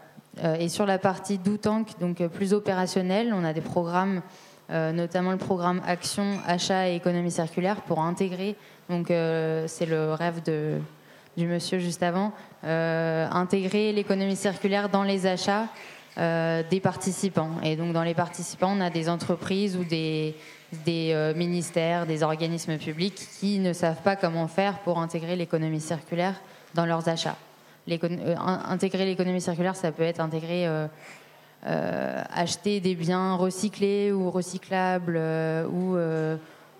et 0.57 0.69
sur 0.69 0.85
la 0.85 0.97
partie 0.97 1.37
d'Outank, 1.37 1.99
donc 1.99 2.25
plus 2.29 2.53
opérationnelle, 2.53 3.33
on 3.35 3.43
a 3.43 3.51
des 3.51 3.61
programmes, 3.61 4.21
notamment 4.69 5.31
le 5.31 5.37
programme 5.37 5.81
Action, 5.85 6.39
Achat 6.47 6.89
et 6.89 6.95
économie 6.95 7.29
circulaire 7.29 7.81
pour 7.81 7.99
intégrer. 7.99 8.55
Donc 8.89 9.07
c'est 9.09 9.85
le 9.85 10.13
rêve 10.13 10.41
de, 10.43 10.79
du 11.37 11.47
monsieur 11.47 11.79
juste 11.79 12.03
avant, 12.03 12.33
euh, 12.63 13.27
intégrer 13.31 13.93
l'économie 13.93 14.35
circulaire 14.35 14.89
dans 14.89 15.03
les 15.03 15.25
achats 15.25 15.67
euh, 16.17 16.61
des 16.69 16.79
participants. 16.79 17.51
Et 17.63 17.75
donc 17.75 17.93
dans 17.93 18.03
les 18.03 18.13
participants, 18.13 18.73
on 18.75 18.81
a 18.81 18.89
des 18.89 19.07
entreprises 19.07 19.77
ou 19.77 19.83
des, 19.83 20.35
euh, 20.87 21.33
ministères, 21.33 22.05
des 22.05 22.23
organismes 22.23 22.77
publics 22.77 23.27
qui 23.39 23.59
ne 23.59 23.73
savent 23.73 24.01
pas 24.03 24.15
comment 24.15 24.47
faire 24.47 24.79
pour 24.79 24.99
intégrer 24.99 25.35
l'économie 25.35 25.81
circulaire 25.81 26.35
dans 26.73 26.85
leurs 26.85 27.07
achats. 27.07 27.37
intégrer 28.37 29.05
l'économie 29.05 29.41
circulaire, 29.41 29.75
ça 29.75 29.91
peut 29.91 30.03
être 30.03 30.19
intégrer 30.19 30.67
acheter 31.63 32.79
des 32.79 32.95
biens 32.95 33.35
recyclés 33.35 34.11
ou 34.11 34.31
recyclables 34.31 35.17
ou 35.71 35.95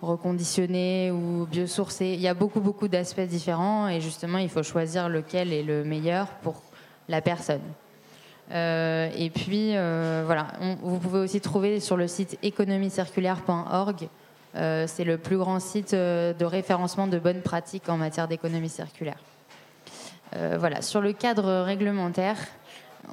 reconditionné 0.02 1.10
ou 1.10 1.46
biosourcé. 1.46 2.12
Il 2.14 2.20
y 2.20 2.28
a 2.28 2.34
beaucoup, 2.34 2.60
beaucoup 2.60 2.88
d'aspects 2.88 3.20
différents 3.20 3.88
et 3.88 4.00
justement, 4.00 4.38
il 4.38 4.48
faut 4.48 4.62
choisir 4.62 5.08
lequel 5.08 5.52
est 5.52 5.62
le 5.62 5.84
meilleur 5.84 6.26
pour 6.42 6.62
la 7.08 7.20
personne. 7.20 7.62
Euh, 8.50 9.10
et 9.16 9.30
puis, 9.30 9.76
euh, 9.76 10.22
voilà, 10.26 10.48
vous 10.82 10.98
pouvez 10.98 11.20
aussi 11.20 11.40
trouver 11.40 11.80
sur 11.80 11.96
le 11.96 12.06
site 12.06 12.38
économiecirculaire.org. 12.42 14.08
Euh, 14.54 14.84
c'est 14.86 15.04
le 15.04 15.16
plus 15.16 15.38
grand 15.38 15.60
site 15.60 15.94
de 15.94 16.44
référencement 16.44 17.06
de 17.06 17.18
bonnes 17.18 17.40
pratiques 17.40 17.88
en 17.88 17.96
matière 17.96 18.28
d'économie 18.28 18.68
circulaire. 18.68 19.18
voilà, 20.58 20.82
sur 20.82 21.00
le 21.00 21.12
cadre 21.12 21.62
réglementaire, 21.62 22.36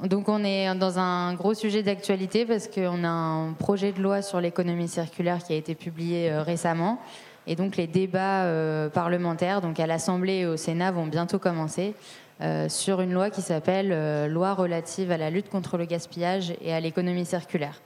donc 0.04 0.30
on 0.30 0.44
est 0.44 0.74
dans 0.76 1.00
un 1.00 1.34
gros 1.34 1.54
sujet 1.54 1.84
d'actualité 1.84 2.46
parce 2.46 2.68
qu'on 2.68 3.04
a 3.04 3.10
un 3.10 3.54
projet 3.54 3.92
de 3.92 4.02
loi 4.02 4.22
sur 4.22 4.40
l'économie 4.40 4.88
circulaire 4.88 5.44
qui 5.44 5.54
a 5.54 5.56
été 5.56 5.76
publié 5.76 6.32
euh, 6.32 6.44
récemment. 6.44 7.00
Et 7.48 7.56
donc 7.56 7.76
les 7.76 7.88
débats 7.88 8.44
euh, 8.44 8.90
parlementaires, 8.90 9.62
donc 9.62 9.80
à 9.80 9.88
l'Assemblée 9.88 10.40
et 10.40 10.46
au 10.46 10.58
Sénat, 10.58 10.92
vont 10.92 11.08
bientôt 11.08 11.40
commencer 11.40 11.96
euh, 12.42 12.70
sur 12.70 13.02
une 13.02 13.14
loi 13.14 13.30
qui 13.30 13.42
s'appelle 13.42 14.32
Loi 14.32 14.54
relative 14.54 15.12
à 15.12 15.18
la 15.18 15.30
lutte 15.30 15.50
contre 15.50 15.78
le 15.78 15.86
gaspillage 15.86 16.54
et 16.62 16.72
à 16.74 16.80
l'économie 16.80 17.26
circulaire. 17.26 17.82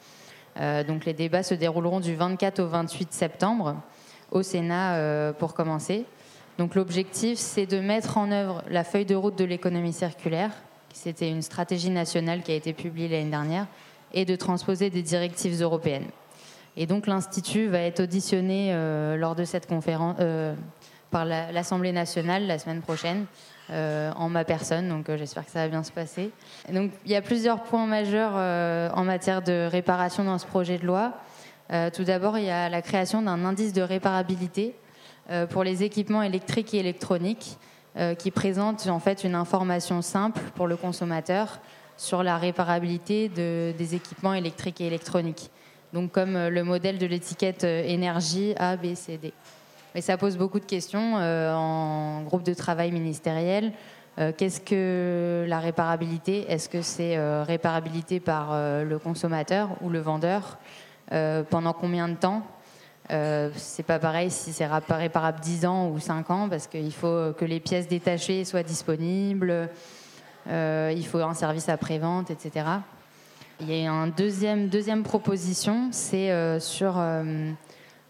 donc 0.87 1.05
les 1.05 1.13
débats 1.13 1.41
se 1.41 1.55
dérouleront 1.55 2.01
du 2.01 2.13
24 2.13 2.59
au 2.59 2.67
28 2.67 3.13
septembre 3.13 3.81
au 4.31 4.43
Sénat 4.43 5.33
pour 5.39 5.53
commencer. 5.53 6.05
Donc 6.59 6.75
l'objectif, 6.75 7.39
c'est 7.39 7.65
de 7.65 7.79
mettre 7.79 8.17
en 8.17 8.31
œuvre 8.31 8.61
la 8.69 8.83
feuille 8.83 9.05
de 9.05 9.15
route 9.15 9.37
de 9.37 9.45
l'économie 9.45 9.93
circulaire 9.93 10.51
c'était 10.93 11.29
une 11.29 11.41
stratégie 11.41 11.89
nationale 11.89 12.43
qui 12.43 12.51
a 12.51 12.55
été 12.55 12.71
publiée 12.71 13.09
l'année 13.09 13.29
dernière, 13.29 13.67
et 14.13 14.25
de 14.25 14.35
transposer 14.35 14.89
des 14.89 15.01
directives 15.01 15.61
européennes. 15.61 16.07
Et 16.77 16.85
donc 16.85 17.07
l'Institut 17.07 17.67
va 17.67 17.79
être 17.79 18.01
auditionné 18.01 18.69
euh, 18.71 19.17
lors 19.17 19.35
de 19.35 19.43
cette 19.43 19.67
conférence 19.67 20.15
euh, 20.19 20.55
par 21.11 21.25
l'Assemblée 21.25 21.91
nationale 21.91 22.47
la 22.47 22.57
semaine 22.57 22.81
prochaine, 22.81 23.25
euh, 23.69 24.11
en 24.15 24.29
ma 24.29 24.43
personne, 24.43 24.89
donc 24.89 25.05
j'espère 25.15 25.45
que 25.45 25.51
ça 25.51 25.59
va 25.59 25.67
bien 25.67 25.83
se 25.83 25.91
passer. 25.91 26.31
donc 26.71 26.91
il 27.05 27.11
y 27.11 27.15
a 27.15 27.21
plusieurs 27.21 27.61
points 27.61 27.85
majeurs 27.85 28.33
en 28.97 29.03
matière 29.03 29.43
de 29.43 29.67
réparation 29.71 30.23
dans 30.23 30.39
ce 30.39 30.47
projet 30.47 30.79
de 30.79 30.85
loi. 30.87 31.13
tout 31.93 32.03
d'abord, 32.03 32.39
il 32.39 32.45
y 32.45 32.49
a 32.49 32.67
la 32.67 32.81
création 32.81 33.21
d'un 33.21 33.45
indice 33.45 33.73
de 33.73 33.83
réparabilité 33.83 34.75
pour 35.51 35.63
les 35.63 35.83
équipements 35.83 36.23
électriques 36.23 36.73
et 36.73 36.79
électroniques 36.79 37.57
euh, 37.95 38.15
qui 38.15 38.31
présente 38.31 38.87
en 38.87 38.97
fait 38.99 39.23
une 39.23 39.35
information 39.35 40.01
simple 40.01 40.41
pour 40.55 40.65
le 40.65 40.75
consommateur 40.75 41.59
sur 41.95 42.23
la 42.23 42.37
réparabilité 42.37 43.29
des 43.29 43.93
équipements 43.93 44.33
électriques 44.33 44.81
et 44.81 44.87
électroniques. 44.87 45.51
Donc 45.93 46.11
comme 46.11 46.35
euh, 46.35 46.49
le 46.49 46.63
modèle 46.63 46.97
de 46.97 47.05
l'étiquette 47.05 47.63
euh, 47.65 47.83
énergie 47.85 48.55
A, 48.57 48.77
B, 48.77 48.95
C, 48.95 49.19
D. 49.21 49.31
Mais 49.93 50.01
ça 50.01 50.17
pose 50.17 50.37
beaucoup 50.37 50.59
de 50.59 50.65
questions 50.65 51.17
en 51.17 52.23
groupe 52.23 52.41
de 52.41 52.55
travail 52.55 52.91
ministériel. 52.91 53.73
Qu'est-ce 54.37 54.59
que 54.59 55.45
la 55.47 55.59
réparabilité? 55.59 56.51
Est-ce 56.51 56.67
que 56.67 56.81
c'est 56.81 57.15
réparabilité 57.43 58.19
par 58.19 58.55
le 58.83 58.97
consommateur 58.97 59.69
ou 59.81 59.89
le 59.89 59.99
vendeur? 59.99 60.57
Pendant 61.51 61.73
combien 61.73 62.09
de 62.09 62.15
temps? 62.15 62.41
Euh, 63.11 63.49
c'est 63.55 63.83
pas 63.83 63.99
pareil 63.99 64.31
si 64.31 64.53
c'est 64.53 64.65
réparable 64.65 65.39
10 65.41 65.65
ans 65.65 65.89
ou 65.89 65.99
5 65.99 66.29
ans 66.29 66.47
parce 66.49 66.67
qu'il 66.67 66.93
faut 66.93 67.33
que 67.37 67.43
les 67.43 67.59
pièces 67.59 67.87
détachées 67.87 68.45
soient 68.45 68.63
disponibles, 68.63 69.69
euh, 70.47 70.93
il 70.95 71.05
faut 71.05 71.19
un 71.19 71.33
service 71.33 71.67
après-vente, 71.67 72.31
etc. 72.31 72.65
Il 73.59 73.73
y 73.73 73.85
a 73.85 73.89
une 73.89 74.11
deuxième, 74.11 74.69
deuxième 74.69 75.03
proposition, 75.03 75.89
c'est 75.91 76.31
euh, 76.31 76.59
sur 76.59 77.01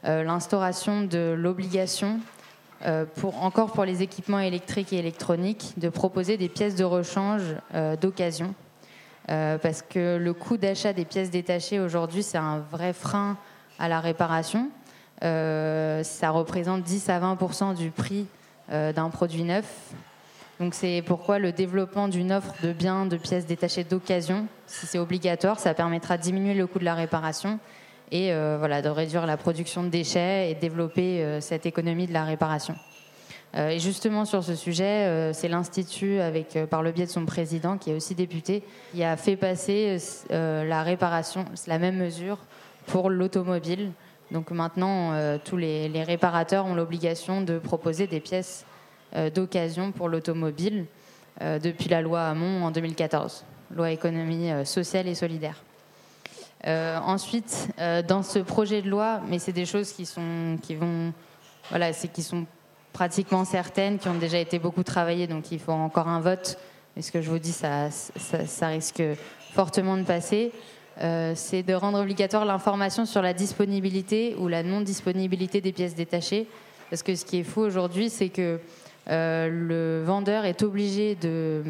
l'instauration 0.03 1.03
de 1.03 1.33
l'obligation, 1.37 2.19
pour, 3.15 3.41
encore 3.41 3.71
pour 3.71 3.85
les 3.85 4.01
équipements 4.01 4.39
électriques 4.39 4.91
et 4.91 4.97
électroniques, 4.97 5.73
de 5.77 5.87
proposer 5.87 6.37
des 6.37 6.49
pièces 6.49 6.75
de 6.75 6.83
rechange 6.83 7.55
d'occasion 8.01 8.53
parce 9.27 9.81
que 9.81 10.17
le 10.17 10.33
coût 10.33 10.57
d'achat 10.57 10.91
des 10.91 11.05
pièces 11.05 11.31
détachées 11.31 11.79
aujourd'hui, 11.79 12.21
c'est 12.21 12.37
un 12.37 12.59
vrai 12.59 12.91
frein 12.91 13.37
à 13.79 13.87
la 13.87 14.01
réparation. 14.01 14.69
Ça 15.21 16.29
représente 16.31 16.83
10 16.83 17.09
à 17.09 17.19
20% 17.19 17.75
du 17.75 17.91
prix 17.91 18.25
d'un 18.69 19.09
produit 19.09 19.43
neuf. 19.43 19.93
Donc 20.59 20.73
c'est 20.73 21.03
pourquoi 21.05 21.39
le 21.39 21.51
développement 21.51 22.07
d'une 22.07 22.31
offre 22.31 22.53
de 22.61 22.73
biens, 22.73 23.05
de 23.05 23.17
pièces 23.17 23.45
détachées 23.45 23.83
d'occasion, 23.83 24.47
si 24.67 24.85
c'est 24.85 24.99
obligatoire, 24.99 25.59
ça 25.59 25.73
permettra 25.73 26.17
de 26.17 26.21
diminuer 26.21 26.53
le 26.53 26.67
coût 26.67 26.79
de 26.79 26.85
la 26.85 26.95
réparation 26.95 27.59
et 28.11 28.31
euh, 28.31 28.57
voilà, 28.59 28.81
de 28.81 28.89
réduire 28.89 29.25
la 29.25 29.37
production 29.37 29.83
de 29.83 29.89
déchets 29.89 30.51
et 30.51 30.55
développer 30.55 31.23
euh, 31.23 31.41
cette 31.41 31.65
économie 31.65 32.05
de 32.05 32.13
la 32.13 32.23
réparation. 32.23 32.75
Euh, 33.55 33.69
et 33.69 33.79
justement 33.79 34.23
sur 34.25 34.43
ce 34.43 34.55
sujet, 34.55 35.31
c'est 35.33 35.47
l'Institut, 35.47 36.19
avec, 36.19 36.57
par 36.69 36.83
le 36.83 36.91
biais 36.91 37.05
de 37.05 37.11
son 37.11 37.25
président, 37.25 37.77
qui 37.77 37.89
est 37.89 37.95
aussi 37.95 38.15
député, 38.15 38.63
qui 38.93 39.03
a 39.03 39.17
fait 39.17 39.35
passer 39.35 39.97
la 40.29 40.83
réparation, 40.83 41.45
la 41.67 41.79
même 41.79 41.97
mesure 41.97 42.37
pour 42.85 43.09
l'automobile. 43.09 43.91
Donc 44.31 44.51
maintenant, 44.51 45.37
tous 45.43 45.57
les, 45.57 46.03
réparateurs 46.03 46.65
ont 46.65 46.75
l'obligation 46.75 47.41
de 47.41 47.59
proposer 47.59 48.07
des 48.07 48.19
pièces 48.19 48.65
euh, 49.15 49.29
d'occasion 49.29 49.91
pour 49.91 50.09
l'automobile 50.09 50.87
euh, 51.41 51.59
depuis 51.59 51.87
la 51.87 52.01
loi 52.01 52.23
Hamon 52.23 52.63
en 52.65 52.71
2014, 52.71 53.45
loi 53.75 53.91
économie 53.91 54.49
euh, 54.49 54.65
sociale 54.65 55.07
et 55.07 55.13
solidaire. 55.13 55.61
ensuite, 56.65 57.69
dans 58.07 58.23
ce 58.23 58.39
projet 58.39 58.81
de 58.81 58.89
loi, 58.89 59.21
mais 59.27 59.37
c'est 59.37 59.51
des 59.51 59.67
choses 59.67 59.91
qui 59.91 60.07
sont, 60.07 60.57
qui 60.63 60.73
vont, 60.73 61.13
voilà, 61.69 61.91
qui 61.91 62.23
sont 62.23 62.47
pratiquement 62.91 63.45
certaines, 63.45 63.99
qui 63.99 64.07
ont 64.07 64.17
déjà 64.17 64.39
été 64.39 64.57
beaucoup 64.57 64.83
travaillées, 64.83 65.27
donc 65.27 65.51
il 65.51 65.59
faut 65.59 65.73
encore 65.73 66.07
un 66.07 66.21
vote. 66.21 66.57
Et 66.95 67.01
ce 67.01 67.11
que 67.11 67.21
je 67.21 67.29
vous 67.29 67.39
dis, 67.39 67.51
ça, 67.51 67.91
ça, 67.91 68.67
risque 68.67 69.03
fortement 69.51 69.97
de 69.97 70.03
passer. 70.03 70.51
C'est 70.97 71.63
de 71.63 71.73
rendre 71.73 71.99
obligatoire 71.99 72.45
l'information 72.45 73.05
sur 73.05 73.21
la 73.21 73.33
disponibilité 73.33 74.35
ou 74.37 74.47
la 74.47 74.63
non-disponibilité 74.63 75.61
des 75.61 75.71
pièces 75.71 75.95
détachées. 75.95 76.47
Parce 76.89 77.01
que 77.01 77.15
ce 77.15 77.25
qui 77.25 77.39
est 77.39 77.43
fou 77.43 77.61
aujourd'hui, 77.61 78.09
c'est 78.11 78.29
que 78.29 78.59
euh, 79.09 79.49
le 79.49 80.03
vendeur 80.05 80.45
est 80.45 80.61
obligé 80.63 81.15
de, 81.15 81.63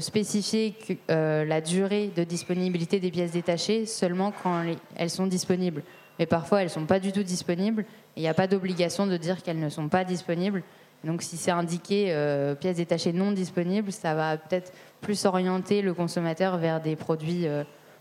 spécifier 0.00 0.74
euh, 1.10 1.44
la 1.44 1.60
durée 1.60 2.10
de 2.14 2.24
disponibilité 2.24 3.00
des 3.00 3.10
pièces 3.10 3.32
détachées 3.32 3.86
seulement 3.86 4.32
quand 4.42 4.64
elles 4.96 5.10
sont 5.10 5.26
disponibles. 5.26 5.82
Mais 6.18 6.26
parfois, 6.26 6.60
elles 6.60 6.68
ne 6.68 6.72
sont 6.72 6.86
pas 6.86 7.00
du 7.00 7.12
tout 7.12 7.22
disponibles. 7.22 7.84
Il 8.16 8.22
n'y 8.22 8.28
a 8.28 8.34
pas 8.34 8.46
d'obligation 8.46 9.06
de 9.06 9.16
dire 9.16 9.42
qu'elles 9.42 9.60
ne 9.60 9.68
sont 9.68 9.88
pas 9.88 10.04
disponibles. 10.04 10.62
Donc 11.02 11.22
si 11.22 11.38
c'est 11.38 11.50
indiqué 11.50 12.06
euh, 12.08 12.54
pièces 12.54 12.76
détachées 12.76 13.12
non 13.12 13.32
disponibles, 13.32 13.90
ça 13.90 14.14
va 14.14 14.36
peut-être 14.36 14.72
plus 15.00 15.24
orienter 15.24 15.80
le 15.80 15.94
consommateur 15.94 16.58
vers 16.58 16.80
des 16.80 16.94
produits 16.94 17.46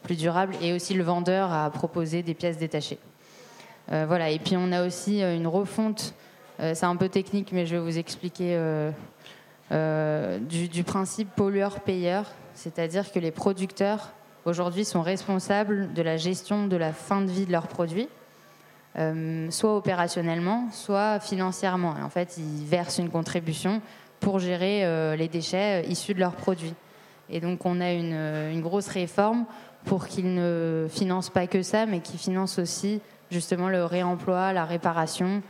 plus 0.03 0.15
durables 0.15 0.55
et 0.61 0.73
aussi 0.73 0.93
le 0.93 1.03
vendeur 1.03 1.51
à 1.51 1.69
proposer 1.69 2.23
des 2.23 2.33
pièces 2.33 2.57
détachées. 2.57 2.99
voilà. 3.87 4.29
Et 4.29 4.39
puis 4.39 4.55
on 4.57 4.71
a 4.71 4.85
aussi 4.85 5.21
une 5.21 5.47
refonte 5.47 6.13
euh, 6.59 6.73
c'est 6.75 6.85
un 6.85 6.95
peu 6.95 7.09
technique, 7.09 7.51
mais 7.51 7.65
je 7.65 7.75
vais 7.75 7.81
vous 7.81 7.97
expliquer 7.97 8.55
euh, 8.55 8.91
euh, 9.71 10.39
du, 10.39 10.83
principe 10.83 11.29
pollueur-payeur, 11.35 12.25
c'est-à-dire 12.53 13.11
que 13.11 13.19
les 13.19 13.31
producteurs 13.31 14.11
aujourd'hui 14.45 14.83
sont 14.83 15.01
responsables 15.01 15.93
de 15.93 16.01
la 16.01 16.17
gestion 16.17 16.67
de 16.67 16.75
la 16.75 16.91
fin 16.91 17.21
de 17.21 17.31
vie 17.31 17.45
de 17.45 17.51
leurs 17.51 17.67
produits. 17.67 18.09
soit 19.49 19.77
opérationnellement, 19.77 20.67
soit 20.71 21.19
financièrement. 21.19 21.95
en 22.03 22.09
fait, 22.09 22.37
ils 22.37 22.65
versent 22.65 22.97
une 22.97 23.09
contribution 23.09 23.81
pour 24.19 24.39
gérer 24.39 25.15
les 25.15 25.27
déchets 25.27 25.85
issus 25.87 26.13
de 26.13 26.19
leurs 26.19 26.35
produits. 26.35 26.73
Et 27.29 27.39
donc, 27.39 27.65
on 27.65 27.79
a 27.79 27.93
une 27.93 28.61
grosse 28.61 28.87
réforme 28.87 29.45
pour 29.85 30.07
qu'ils 30.07 30.33
ne 30.33 30.87
financent 30.89 31.29
pas 31.29 31.47
que 31.47 31.61
ça, 31.61 31.85
mais 31.85 31.99
qu'ils 31.99 32.19
financent 32.19 32.59
aussi 32.59 33.01
justement 33.31 33.69
le 33.69 33.85
réemploi, 33.85 34.53
la 34.53 34.65
réparation, 34.65 35.41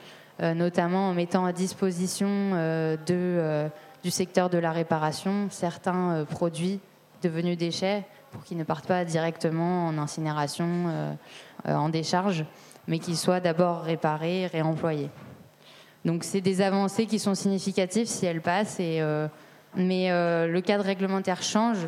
euh, 0.41 0.53
notamment 0.53 1.09
en 1.09 1.13
mettant 1.13 1.45
à 1.45 1.51
disposition 1.51 2.27
euh, 2.29 2.95
euh, 3.09 3.67
du 4.03 4.11
secteur 4.11 4.49
de 4.49 4.57
la 4.57 4.71
réparation 4.71 5.47
certains 5.49 6.25
produits 6.29 6.79
devenus 7.21 7.57
déchets 7.57 8.05
pour 8.31 8.43
qu'ils 8.45 8.57
ne 8.57 8.63
partent 8.63 8.87
pas 8.87 9.03
directement 9.03 9.87
en 9.87 9.97
incinération, 9.97 11.11
en 11.65 11.89
décharge, 11.89 12.45
mais 12.87 12.99
qu'ils 12.99 13.17
soient 13.17 13.41
d'abord 13.41 13.81
réparés, 13.81 14.45
réemployés. 14.47 15.09
Donc 16.05 16.23
c'est 16.23 16.39
des 16.39 16.61
avancées 16.61 17.07
qui 17.07 17.19
sont 17.19 17.35
significatives 17.35 18.05
si 18.05 18.25
elles 18.25 18.39
passent, 18.39 18.79
mais 19.75 20.09
le 20.09 20.59
cadre 20.59 20.85
réglementaire 20.85 21.41
change. 21.41 21.79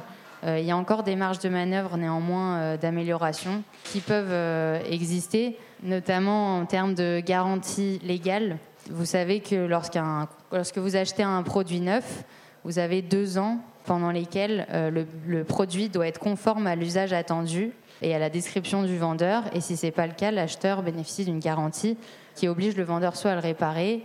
Il 0.43 0.63
y 0.63 0.71
a 0.71 0.77
encore 0.77 1.03
des 1.03 1.15
marges 1.15 1.39
de 1.39 1.49
manœuvre 1.49 1.97
néanmoins 1.97 2.75
d'amélioration 2.77 3.63
qui 3.83 3.99
peuvent 3.99 4.81
exister 4.89 5.57
notamment 5.83 6.57
en 6.57 6.65
termes 6.65 6.93
de 6.93 7.21
garantie 7.23 7.99
légale. 8.03 8.57
Vous 8.89 9.05
savez 9.05 9.39
que 9.39 9.55
lorsque 9.55 10.77
vous 10.77 10.95
achetez 10.95 11.23
un 11.23 11.43
produit 11.43 11.79
neuf, 11.79 12.23
vous 12.63 12.79
avez 12.79 13.01
deux 13.01 13.37
ans 13.37 13.59
pendant 13.85 14.11
lesquels 14.11 14.67
euh, 14.71 15.05
le, 15.25 15.43
produit 15.43 15.89
doit 15.89 16.07
être 16.07 16.19
conforme 16.19 16.67
à 16.67 16.75
l'usage 16.75 17.13
attendu 17.13 17.71
et 18.01 18.13
à 18.13 18.19
la 18.19 18.29
description 18.29 18.83
du 18.83 18.97
vendeur. 18.97 19.43
Et 19.53 19.61
si 19.61 19.77
ce 19.77 19.87
n'est 19.87 19.91
pas 19.91 20.07
le 20.07 20.13
cas, 20.13 20.31
l'acheteur 20.31 20.83
bénéficie 20.83 21.25
d'une 21.25 21.39
garantie 21.39 21.97
qui 22.35 22.47
oblige 22.47 22.75
le 22.75 22.83
vendeur 22.83 23.15
soit 23.15 23.31
à 23.31 23.35
le 23.35 23.41
réparer, 23.41 24.03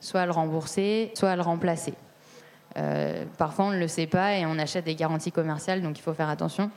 soit 0.00 0.22
à 0.22 0.26
le 0.26 0.32
rembourser, 0.32 1.12
soit 1.14 1.30
à 1.30 1.36
le 1.36 1.42
remplacer. 1.42 1.94
Euh, 2.76 3.24
parfois, 3.38 3.66
on 3.66 3.70
ne 3.70 3.78
le 3.78 3.88
sait 3.88 4.06
pas 4.06 4.34
et 4.34 4.46
on 4.46 4.58
achète 4.58 4.84
des 4.84 4.94
garanties 4.94 5.32
commerciales, 5.32 5.82
donc 5.82 5.98
il 5.98 6.02
faut 6.02 6.14
faire 6.14 6.28
attention. 6.28 6.70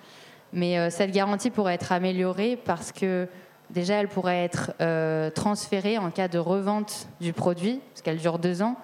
Mais 0.53 0.77
euh, 0.77 0.89
cette 0.89 1.11
garantie 1.11 1.49
pourrait 1.49 1.75
être 1.75 1.91
améliorée 1.91 2.57
parce 2.63 2.91
que 2.91 3.27
Déjà, 3.71 3.95
elle 3.95 4.09
pourrait 4.09 4.43
être 4.43 4.73
euh, 4.81 5.29
transférée 5.29 5.97
en 5.97 6.11
cas 6.11 6.27
de 6.27 6.37
revente 6.37 7.07
du 7.21 7.31
produit, 7.31 7.79
parce 7.93 8.01
qu'elle 8.01 8.17
dure 8.17 8.37
deux 8.37 8.61
ans. 8.61 8.75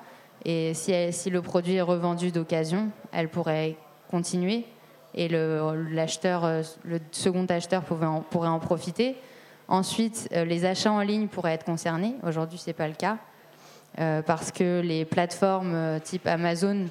Et 0.45 0.73
si, 0.73 1.29
le 1.29 1.41
produit 1.41 1.75
est 1.75 1.81
revendu 1.81 2.31
d'occasion, 2.31 2.89
elle 3.11 3.27
pourrait 3.27 3.75
continuer. 4.09 4.63
Et 5.13 5.27
l'acheteur, 5.27 6.63
le, 6.85 6.99
second 7.11 7.45
acheteur 7.47 7.83
pourrait 7.83 8.47
en 8.47 8.59
profiter. 8.59 9.17
Ensuite, 9.67 10.29
les 10.31 10.63
achats 10.63 10.93
en 10.93 11.01
ligne 11.01 11.27
pourraient 11.27 11.53
être 11.53 11.65
concernés. 11.65 12.15
Aujourd'hui, 12.23 12.57
ce 12.57 12.67
n'est 12.67 12.73
pas 12.73 12.87
le 12.87 12.93
cas. 12.93 13.17
Parce 13.97 14.51
que 14.51 14.81
les 14.81 15.05
plateformes 15.05 15.99
type 16.03 16.27
Amazon 16.27 16.85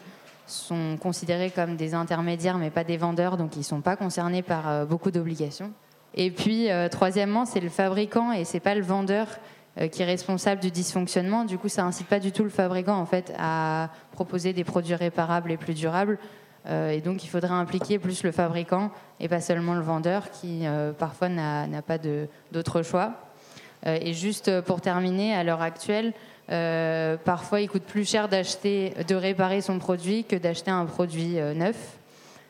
sont 0.46 0.96
considérées 1.00 1.50
comme 1.50 1.76
des 1.76 1.94
intermédiaires, 1.94 2.58
mais 2.58 2.70
pas 2.70 2.84
des 2.84 2.96
vendeurs, 2.96 3.36
donc 3.36 3.56
ils 3.56 3.60
ne 3.60 3.64
sont 3.64 3.80
pas 3.80 3.96
concernés 3.96 4.42
par 4.42 4.86
beaucoup 4.86 5.10
d'obligations. 5.10 5.72
Et 6.16 6.30
puis, 6.30 6.70
euh, 6.70 6.88
troisièmement, 6.88 7.44
c'est 7.44 7.60
le 7.60 7.68
fabricant 7.68 8.32
et 8.32 8.44
c'est 8.44 8.60
pas 8.60 8.74
le 8.74 8.82
vendeur 8.82 9.28
euh, 9.78 9.88
qui 9.88 10.02
est 10.02 10.06
responsable 10.06 10.62
du 10.62 10.70
dysfonctionnement. 10.70 11.44
Du 11.44 11.58
coup, 11.58 11.68
ça 11.68 11.84
incite 11.84 12.08
pas 12.08 12.18
du 12.18 12.32
tout 12.32 12.42
le 12.42 12.48
fabricant 12.48 12.96
en 12.96 13.06
fait 13.06 13.34
à 13.38 13.90
proposer 14.12 14.54
des 14.54 14.64
produits 14.64 14.94
réparables 14.94 15.52
et 15.52 15.58
plus 15.58 15.74
durables. 15.74 16.18
Euh, 16.68 16.90
et 16.90 17.02
donc, 17.02 17.22
il 17.22 17.28
faudrait 17.28 17.50
impliquer 17.50 17.98
plus 17.98 18.22
le 18.24 18.32
fabricant 18.32 18.90
et 19.20 19.28
pas 19.28 19.42
seulement 19.42 19.74
le 19.74 19.82
vendeur 19.82 20.30
qui 20.30 20.64
parfois 20.98 21.28
n'a 21.28 21.82
pas 21.82 21.98
d'autre 22.50 22.82
choix. 22.82 23.12
et 23.84 24.12
juste 24.14 24.60
pour 24.62 24.80
terminer, 24.80 25.34
à 25.34 25.44
l'heure 25.44 25.62
actuelle, 25.62 26.12
parfois 26.48 27.60
il 27.60 27.68
coûte 27.68 27.82
plus 27.82 28.08
cher 28.08 28.28
d'acheter, 28.28 28.94
de 29.08 29.14
réparer 29.14 29.60
son 29.60 29.78
produit 29.78 30.24
que 30.24 30.36
d'acheter 30.36 30.70
un 30.70 30.86
produit 30.86 31.34
neuf. 31.54 31.98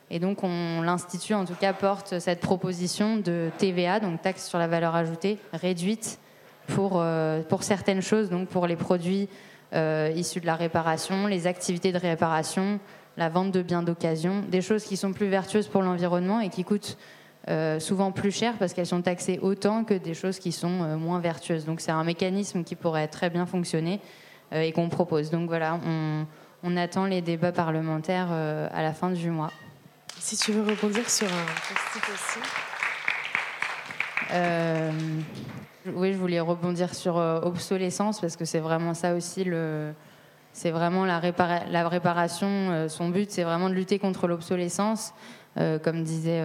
Et 0.09 0.19
donc, 0.19 0.41
l'Institut, 0.43 1.33
en 1.33 1.45
tout 1.45 1.55
cas, 1.55 1.73
porte 1.73 2.19
cette 2.19 2.39
proposition 2.39 3.17
de 3.17 3.49
TVA, 3.57 3.99
donc 3.99 4.21
taxe 4.21 4.47
sur 4.47 4.57
la 4.57 4.67
valeur 4.67 4.95
ajoutée, 4.95 5.37
réduite 5.51 6.19
pour, 6.67 6.93
euh, 6.95 7.41
pour 7.41 7.63
certaines 7.63 8.01
choses, 8.01 8.29
donc 8.29 8.47
pour 8.47 8.67
les 8.67 8.75
produits 8.75 9.27
euh, 9.73 10.11
issus 10.15 10.39
de 10.39 10.45
la 10.45 10.55
réparation, 10.55 11.27
les 11.27 11.47
activités 11.47 11.91
de 11.91 11.97
réparation, 11.97 12.79
la 13.17 13.29
vente 13.29 13.51
de 13.51 13.61
biens 13.61 13.83
d'occasion, 13.83 14.43
des 14.47 14.61
choses 14.61 14.83
qui 14.83 14.95
sont 14.95 15.11
plus 15.11 15.27
vertueuses 15.27 15.67
pour 15.67 15.81
l'environnement 15.81 16.39
et 16.39 16.49
qui 16.49 16.63
coûtent 16.63 16.97
euh, 17.49 17.79
souvent 17.79 18.11
plus 18.11 18.31
cher 18.31 18.53
parce 18.59 18.73
qu'elles 18.73 18.85
sont 18.87 19.01
taxées 19.01 19.39
autant 19.41 19.83
que 19.83 19.93
des 19.93 20.13
choses 20.13 20.39
qui 20.39 20.51
sont 20.51 20.97
moins 20.97 21.19
vertueuses. 21.19 21.65
Donc, 21.65 21.81
c'est 21.81 21.91
un 21.91 22.03
mécanisme 22.03 22.63
qui 22.63 22.75
pourrait 22.75 23.07
très 23.07 23.29
bien 23.29 23.45
fonctionner 23.45 23.99
et 24.51 24.71
qu'on 24.71 24.89
propose. 24.89 25.29
Donc, 25.29 25.47
voilà, 25.47 25.79
on, 25.85 26.25
on 26.63 26.77
attend 26.77 27.05
les 27.05 27.21
débats 27.21 27.51
parlementaires 27.51 28.31
à 28.31 28.81
la 28.81 28.93
fin 28.93 29.09
du 29.09 29.29
mois. 29.29 29.51
Si 30.19 30.35
tu 30.35 30.51
veux 30.51 30.61
rebondir 30.61 31.09
sur 31.09 31.27
un 31.27 31.45
post 31.67 32.09
aussi. 32.13 32.39
Euh, 34.33 34.91
oui, 35.93 36.11
je 36.11 36.17
voulais 36.17 36.39
rebondir 36.39 36.93
sur 36.93 37.17
euh, 37.17 37.39
obsolescence 37.41 38.19
parce 38.19 38.35
que 38.35 38.45
c'est 38.45 38.59
vraiment 38.59 38.93
ça 38.93 39.13
aussi 39.13 39.43
le. 39.43 39.93
C'est 40.51 40.71
vraiment 40.71 41.05
la, 41.05 41.21
la 41.69 41.87
réparation. 41.87 42.47
Euh, 42.49 42.89
son 42.89 43.09
but, 43.09 43.31
c'est 43.31 43.43
vraiment 43.43 43.69
de 43.69 43.75
lutter 43.75 43.99
contre 43.99 44.27
l'obsolescence, 44.27 45.13
comme 45.55 46.03
disait 46.03 46.43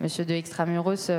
Monsieur 0.00 0.24
de 0.24 0.34
Extramuros. 0.34 1.10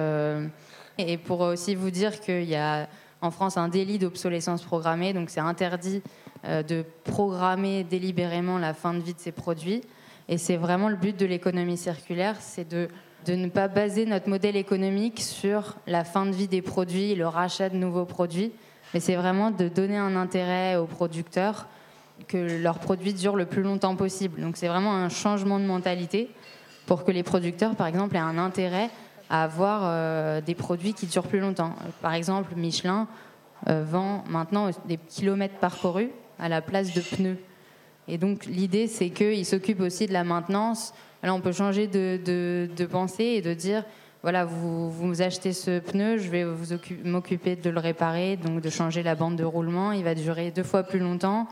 et 0.97 1.17
pour 1.17 1.41
aussi 1.41 1.75
vous 1.75 1.91
dire 1.91 2.19
qu'il 2.19 2.43
y 2.43 2.55
a 2.55 2.87
en 3.21 3.31
France 3.31 3.57
un 3.57 3.67
délit 3.67 3.97
d'obsolescence 3.97 4.63
programmée, 4.63 5.13
donc 5.13 5.29
c'est 5.29 5.39
interdit 5.39 6.01
de 6.43 6.85
programmer 7.03 7.83
délibérément 7.83 8.57
la 8.59 8.73
fin 8.73 8.93
de 8.93 8.99
vie 8.99 9.13
de 9.13 9.19
ces 9.19 9.31
produits. 9.31 9.81
Et 10.27 10.37
c'est 10.37 10.57
vraiment 10.57 10.89
le 10.89 10.95
but 10.95 11.17
de 11.17 11.25
l'économie 11.25 11.77
circulaire, 11.77 12.35
c'est 12.39 12.67
de 12.67 12.89
de 13.25 13.33
ne 13.33 13.47
pas 13.47 13.67
baser 13.67 14.05
notre 14.05 14.29
modèle 14.29 14.55
économique 14.55 15.19
sur 15.19 15.75
la 15.87 16.03
fin 16.03 16.25
de 16.25 16.31
vie 16.31 16.47
des 16.47 16.61
produits, 16.61 17.15
le 17.15 17.27
rachat 17.27 17.69
de 17.69 17.75
nouveaux 17.75 18.05
produits, 18.05 18.51
mais 18.93 18.99
c'est 18.99 19.15
vraiment 19.15 19.51
de 19.51 19.67
donner 19.67 19.97
un 19.97 20.15
intérêt 20.15 20.75
aux 20.75 20.85
producteurs 20.85 21.67
que 22.27 22.61
leurs 22.61 22.79
produits 22.79 23.13
durent 23.13 23.35
le 23.35 23.45
plus 23.45 23.63
longtemps 23.63 23.95
possible. 23.95 24.41
Donc 24.41 24.57
c'est 24.57 24.67
vraiment 24.67 24.93
un 24.93 25.09
changement 25.09 25.59
de 25.59 25.65
mentalité 25.65 26.29
pour 26.85 27.03
que 27.03 27.11
les 27.11 27.23
producteurs, 27.23 27.75
par 27.75 27.87
exemple, 27.87 28.15
aient 28.15 28.19
un 28.19 28.37
intérêt 28.37 28.89
à 29.29 29.43
avoir 29.43 29.81
euh, 29.83 30.41
des 30.41 30.55
produits 30.55 30.93
qui 30.93 31.07
durent 31.07 31.27
plus 31.27 31.39
longtemps. 31.39 31.73
Par 32.01 32.13
exemple, 32.13 32.53
Michelin 32.55 33.07
euh, 33.67 33.83
vend 33.83 34.23
maintenant 34.29 34.69
des 34.85 34.97
kilomètres 34.97 35.55
parcourus 35.55 36.09
à 36.39 36.49
la 36.49 36.61
place 36.61 36.93
de 36.93 37.01
pneus. 37.01 37.37
Et 38.07 38.17
donc 38.17 38.45
l'idée, 38.45 38.87
c'est 38.87 39.09
qu'ils 39.09 39.45
s'occupent 39.45 39.81
aussi 39.81 40.05
de 40.05 40.13
la 40.13 40.23
maintenance. 40.23 40.93
Là, 41.23 41.33
on 41.33 41.41
peut 41.41 41.53
changer 41.53 41.87
de, 41.87 42.19
de, 42.23 42.85
pensée 42.85 43.23
et 43.23 43.41
de 43.41 43.55
dire, 43.55 43.83
voilà, 44.21 44.45
vous, 44.45 44.91
vous 44.91 45.23
achetez 45.23 45.53
ce 45.53 45.79
pneu, 45.79 46.17
je 46.17 46.29
vais 46.29 46.45
m'occuper 47.03 47.55
de 47.55 47.69
le 47.71 47.79
réparer, 47.79 48.37
donc 48.37 48.61
de 48.61 48.69
changer 48.69 49.01
la 49.01 49.15
bande 49.15 49.35
de 49.35 49.43
roulement. 49.43 49.91
Il 49.91 50.03
va 50.03 50.13
durer 50.13 50.51
deux 50.51 50.63
fois 50.63 50.83
plus 50.83 50.99
longtemps. 50.99 51.47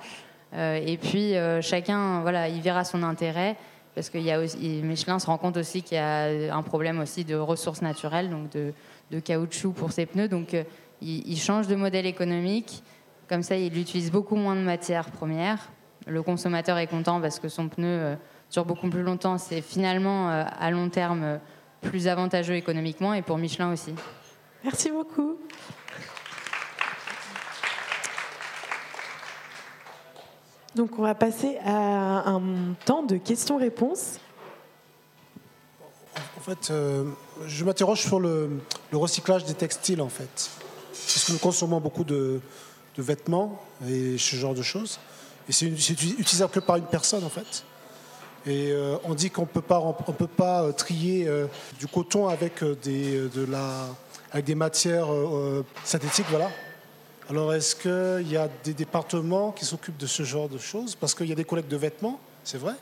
Euh, 0.54 0.80
et 0.86 0.98
puis 0.98 1.34
chacun, 1.62 2.22
voilà, 2.22 2.50
il 2.50 2.62
verra 2.62 2.84
son 2.84 3.02
intérêt 3.02 3.56
parce 3.96 4.10
que 4.10 4.18
y 4.18 4.32
a 4.32 4.39
aussi, 4.39 4.82
Michelin 4.84 5.20
se 5.20 5.28
rend 5.28 5.38
compte 5.38 5.58
aussi 5.58 5.84
qu'il 5.84 5.98
y 5.98 6.00
a 6.00 6.56
un 6.56 6.64
problème 6.64 7.00
aussi 7.00 7.24
de 7.24 7.36
ressources 7.36 7.82
naturelles, 7.82 8.30
donc 8.30 8.50
de, 8.52 8.74
caoutchouc 9.20 9.74
pour 9.74 9.91
ses 9.91 10.08
pneus. 10.08 10.28
Donc 10.28 10.54
euh, 10.56 10.64
il, 11.02 11.38
change 11.38 11.68
de 11.68 11.76
modèle 11.76 12.08
économique. 12.08 12.84
Comme 13.30 13.44
ça, 13.44 13.56
il 13.56 13.78
utilise 13.78 14.12
beaucoup 14.12 14.36
moins 14.36 14.56
de 14.56 14.62
matières 14.62 15.12
premières. 15.12 15.70
Le 16.08 16.24
consommateur 16.24 16.78
est 16.80 16.88
content 16.88 17.22
parce 17.22 17.39
que 17.39 17.48
son 17.48 17.70
pneu 17.70 17.88
euh, 17.88 18.16
dure 18.52 18.66
beaucoup 18.66 18.89
plus 18.89 19.04
longtemps. 19.04 19.38
C'est 19.38 19.62
finalement 19.62 20.32
euh, 20.32 20.44
à 20.60 20.72
long 20.72 20.89
terme 20.89 21.39
plus 21.82 22.08
avantageux 22.08 22.56
économiquement 22.56 23.14
et 23.14 23.22
pour 23.22 23.38
Michelin 23.38 23.72
aussi. 23.72 23.94
Merci 24.64 24.89
beaucoup. 24.89 25.38
Donc 30.76 30.98
on 30.98 31.04
va 31.04 31.14
passer 31.14 31.58
à 31.64 32.30
un 32.30 32.42
temps 32.86 33.04
de 33.04 33.18
questions-réponses. 33.18 34.20
En 36.38 36.42
fait, 36.42 36.72
euh, 36.72 37.06
je 37.46 37.64
m'interroge 37.64 38.02
sur 38.02 38.20
le, 38.20 38.60
recyclage 38.92 39.46
des 39.46 39.54
textiles, 39.54 40.02
en 40.02 40.10
fait. 40.10 40.50
Parce 40.92 41.26
que 41.26 41.32
nous 41.32 41.38
consommons 41.38 41.80
beaucoup 41.80 42.04
de, 42.04 42.42
vêtements 42.98 43.62
et 43.88 44.18
ce 44.18 44.36
genre 44.36 44.54
de 44.56 44.62
choses. 44.62 45.00
Et 45.48 45.52
c'est 45.52 45.68
utilisable 45.68 46.52
que 46.52 46.60
par 46.60 46.78
une 46.78 46.86
personne, 46.86 47.24
en 47.24 47.30
fait. 47.30 47.64
Et 48.46 48.72
euh, 48.72 48.98
on 49.04 49.14
dit 49.14 49.30
qu'on 49.30 49.44
ne 49.44 49.48
peut 49.48 49.62
pas 50.28 50.64
euh, 50.64 50.72
trier 50.72 51.30
du 51.80 51.88
coton 51.88 52.28
avec 52.28 52.64
des, 52.82 53.22
avec 54.32 54.46
des 54.46 54.56
matières 54.56 55.08
synthétiques, 55.84 56.28
voilà. 56.30 56.50
Alors, 57.30 57.54
est-ce 57.54 57.76
qu'il 57.76 58.30
y 58.30 58.36
a 58.36 58.50
des 58.66 58.74
départements 58.74 59.52
qui 59.52 59.64
s'occupent 59.64 59.98
de 59.98 60.08
ce 60.08 60.24
genre 60.24 60.50
de 60.50 60.58
choses? 60.58 60.94
Parce 60.96 61.16
qu'il 61.16 61.28
y 61.28 61.32
a 61.32 61.36
des 61.36 61.46
collectes 61.46 61.72
de 61.72 61.78
vêtements, 61.78 62.20
c'est 62.44 62.58
vrai. 62.58 62.74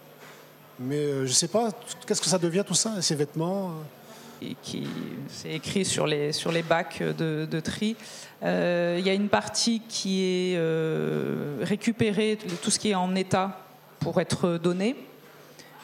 Mais 0.80 0.96
euh, 0.96 1.26
je 1.26 1.32
ne 1.32 1.36
sais 1.36 1.48
pas, 1.48 1.70
qu'est-ce 2.08 2.22
que 2.22 2.28
ça 2.28 2.40
devient 2.40 2.64
tout 2.66 2.74
ça, 2.74 3.02
ces 3.02 3.16
vêtements 3.16 3.70
euh? 3.70 4.54
c'est 5.28 5.52
écrit 5.52 5.86
sur 5.86 6.08
les, 6.08 6.32
sur 6.32 6.52
les 6.52 6.64
bacs 6.64 7.04
de, 7.04 7.60
tri. 7.60 7.96
Euh, 8.42 8.96
il 8.98 9.06
y 9.06 9.10
a 9.12 9.14
une 9.14 9.30
partie 9.30 9.84
qui 9.88 10.24
est 10.24 10.58
récupérée, 11.62 12.40
tout 12.64 12.72
ce 12.72 12.80
qui 12.80 12.90
est 12.90 12.96
en 12.96 13.14
état 13.14 13.60
pour 14.00 14.20
être 14.20 14.58
donné, 14.58 14.96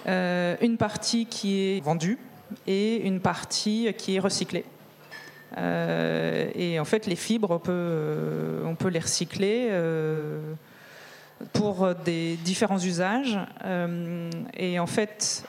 une 0.07 0.77
partie 0.79 1.27
qui 1.27 1.59
est 1.59 1.83
vendue 1.83 2.17
et 2.65 2.95
une 3.05 3.19
partie 3.19 3.93
qui 3.95 4.15
est 4.15 4.19
recyclée. 4.19 4.65
Euh, 5.55 6.49
et 6.55 6.79
en 6.79 6.85
fait, 6.85 7.05
les 7.05 7.15
fibres, 7.15 7.51
on 7.51 7.59
peut, 7.59 7.71
euh, 7.71 8.89
les 8.89 8.99
recycler 8.99 9.67
euh, 9.71 10.39
pour 11.53 11.93
des 12.05 12.35
différents 12.37 12.79
usages. 12.79 13.39
et 14.57 14.79
en 14.79 14.87
fait, 14.87 15.43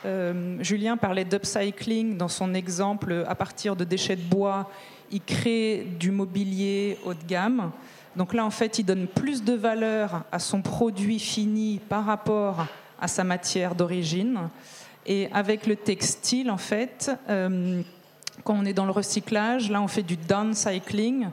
Julien 0.59 0.97
parlait 0.97 1.25
d'upcycling 1.25 2.15
dans 2.17 2.27
son 2.27 2.53
exemple 2.53 3.25
à 3.27 3.35
partir 3.35 3.75
de 3.75 3.83
déchets 3.83 4.15
de 4.15 4.21
bois. 4.21 4.69
Il 5.11 5.21
crée 5.21 5.87
du 5.99 6.11
mobilier 6.11 6.97
haut 7.05 7.15
de 7.15 7.23
gamme. 7.27 7.71
Donc 8.15 8.35
là, 8.35 8.45
en 8.45 8.51
fait, 8.51 8.77
il 8.77 8.83
donne 8.83 9.07
plus 9.07 9.43
de 9.43 9.53
valeur 9.53 10.23
à 10.31 10.37
son 10.37 10.61
produit 10.61 11.19
fini 11.19 11.79
par 11.89 12.05
rapport 12.05 12.67
à 13.01 13.07
sa 13.07 13.23
matière 13.23 13.73
d'origine. 13.73 14.49
Et 15.07 15.27
avec 15.31 15.65
le 15.65 15.75
textile, 15.75 16.51
en 16.51 16.57
fait, 16.57 17.09
quand 18.43 18.55
on 18.55 18.65
est 18.65 18.73
dans 18.73 18.85
le 18.85 18.91
recyclage, 18.91 19.69
là 19.69 19.81
on 19.81 19.87
fait 19.87 20.03
du 20.03 20.17
downcycling, 20.17 21.27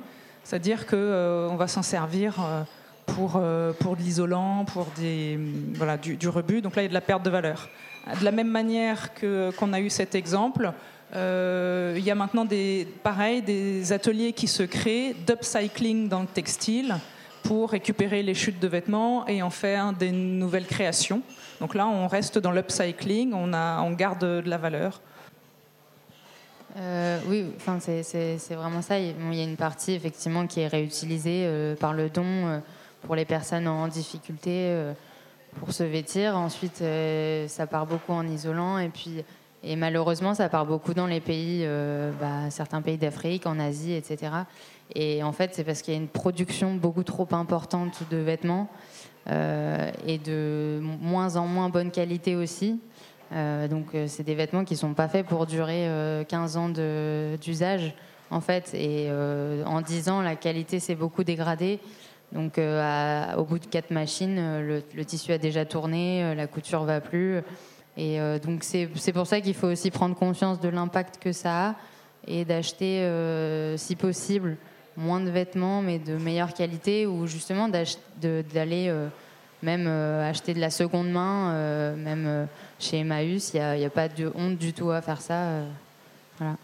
c'est-à-dire 0.45 0.87
qu'on 0.87 0.97
euh, 0.97 1.49
va 1.57 1.69
s'en 1.69 1.83
servir 1.83 2.37
euh, 2.41 2.63
pour, 3.07 3.35
euh, 3.37 3.73
pour 3.73 3.97
de 3.97 4.03
l'isolant, 4.03 4.65
pour 4.65 4.87
des, 4.97 5.39
voilà, 5.75 5.97
du, 5.97 6.29
rebut. 6.29 6.63
Donc 6.63 6.77
là 6.77 6.83
il 6.83 6.85
y 6.85 6.87
a 6.87 6.91
de 6.91 6.95
la 6.95 7.01
perte 7.01 7.25
de 7.25 7.31
valeur. 7.31 7.69
De 8.21 8.25
la 8.25 8.31
même 8.31 8.51
manière 8.51 9.15
que, 9.15 9.51
qu'on 9.57 9.73
a 9.73 9.81
eu 9.81 9.91
cet 9.91 10.15
exemple, 10.15 10.73
il 11.13 12.05
y 12.05 12.11
a 12.11 12.15
maintenant 12.15 12.45
des, 12.45 12.87
pareil, 13.03 13.43
des 13.43 13.93
ateliers 13.93 14.33
qui 14.33 14.47
se 14.47 14.63
créent 14.63 15.15
d'upcycling 15.27 16.09
dans 16.09 16.21
le 16.21 16.27
textile 16.27 16.97
pour 17.43 17.71
récupérer 17.71 18.23
les 18.23 18.35
chutes 18.35 18.61
de 18.61 18.69
vêtements 18.69 19.27
et 19.27 19.43
en 19.43 19.51
faire 19.51 19.93
des 19.93 20.11
nouvelles 20.11 20.67
créations. 20.67 21.23
Donc 21.61 21.75
là, 21.75 21.87
on 21.87 22.07
reste 22.07 22.39
dans 22.39 22.53
l'upcycling, 22.53 23.33
on, 23.35 23.53
a, 23.53 23.81
on 23.83 23.93
garde 23.93 24.21
de 24.21 24.49
la 24.49 24.59
valeur. 24.59 25.01
Euh, 26.79 27.21
oui, 27.27 27.47
enfin, 27.57 27.79
c'est 27.81 28.55
vraiment 28.55 28.83
ça. 28.83 28.99
Il 28.99 29.35
y 29.35 29.41
a 29.41 29.45
une 29.45 29.57
partie 29.57 29.93
effectivement 29.93 30.47
qui 30.47 30.61
est 30.61 30.67
réutilisée 30.67 31.45
euh, 31.47 31.75
par 31.75 31.95
le 31.95 32.11
don 32.11 32.25
euh, 32.25 32.59
pour 33.03 33.17
les 33.17 33.25
personnes 33.25 33.67
en 33.67 33.89
difficulté 33.89 34.75
pour 35.59 35.73
se 35.73 35.85
vêtir. 35.85 36.37
Ensuite, 36.37 36.83
ça 37.47 37.67
part 37.67 37.87
beaucoup 37.87 38.13
en 38.13 38.27
isolant 38.27 38.79
et 38.79 38.89
puis 38.89 39.25
et 39.63 39.75
malheureusement, 39.75 40.35
ça 40.35 40.49
part 40.49 40.67
beaucoup 40.67 40.93
dans 40.93 41.07
les 41.07 41.21
pays, 41.21 41.67
bah, 42.21 42.51
certains 42.51 42.83
pays 42.83 42.99
d'Afrique, 42.99 43.47
en 43.47 43.59
Asie, 43.61 43.93
etc. 43.93 44.33
Et 44.95 45.23
en 45.23 45.33
fait, 45.33 45.55
c'est 45.55 45.63
parce 45.63 45.83
qu'il 45.83 45.95
y 45.95 45.97
a 45.97 46.01
une 46.01 46.09
production 46.09 46.75
beaucoup 46.75 47.05
trop 47.05 47.29
importante 47.33 48.03
de 48.11 48.17
vêtements 48.17 48.69
et 49.29 50.19
de 50.19 50.81
moins 50.83 51.37
en 51.37 51.47
moins 51.47 51.69
bonne 51.69 51.93
qualité 51.93 52.35
aussi. 52.35 52.81
Euh, 53.33 53.69
donc 53.69 53.95
euh, 53.95 54.07
c'est 54.09 54.23
des 54.23 54.35
vêtements 54.35 54.65
qui 54.65 54.75
ne 54.75 54.79
sont 54.79 54.95
pas 54.95 55.09
faits 55.09 55.27
pour 55.27 55.47
durer 55.47 55.89
15 56.29 56.57
euh, 56.57 56.61
ans 56.61 57.37
d'usage 57.39 57.95
en 58.31 58.41
fait. 58.41 58.73
Et 58.75 59.09
en 59.65 59.81
10 59.81 60.09
ans, 60.09 60.21
la 60.21 60.37
qualité 60.37 60.81
s'est 60.81 60.95
beaucoup 60.95 61.25
dégradée. 61.25 61.81
Donc 62.33 62.59
au 62.59 63.45
bout 63.45 63.59
de 63.61 63.67
4 63.67 63.91
machines, 63.93 64.61
le, 64.61 65.05
tissu 65.05 65.33
a 65.33 65.39
déjà 65.39 65.65
tourné, 65.65 66.35
la 66.35 66.49
couture 66.49 66.83
va 66.83 67.01
plus. 67.01 67.41
Et 67.97 68.19
donc 68.43 68.65
c'est 68.65 69.13
pour 69.15 69.29
ça 69.29 69.41
qu'il 69.41 69.55
faut 69.55 69.69
aussi 69.69 69.93
prendre 69.93 70.17
conscience 70.17 70.59
de 70.59 70.69
l'impact 70.69 71.19
que 71.23 71.31
ça 71.31 71.69
a 71.69 71.75
et 72.27 72.45
d'acheter, 72.45 73.09
si 73.77 73.95
possible, 73.95 74.57
moins 74.97 75.21
de 75.21 75.31
vêtements 75.31 75.83
mais 75.83 76.01
de 76.01 76.17
meilleure 76.17 76.53
qualité 76.53 77.07
ou 77.07 77.29
justement 77.29 77.69
d'aller 77.69 78.93
même 79.63 79.87
acheter 79.87 80.55
de 80.55 80.61
la 80.61 80.71
seconde 80.71 81.11
main, 81.11 81.95
même 81.97 82.47
chez 82.79 82.99
Emmaüs, 82.99 83.53
il 83.55 83.61
n'y 83.61 83.85
a, 83.85 83.91
pas 83.91 84.09
de 84.09 84.31
honte 84.35 84.57
du 84.57 84.73
tout 84.73 84.91
à 84.91 85.01
faire 85.01 85.21
ça. 85.21 85.35
Euh, 85.35 85.69
voilà. 86.39 86.57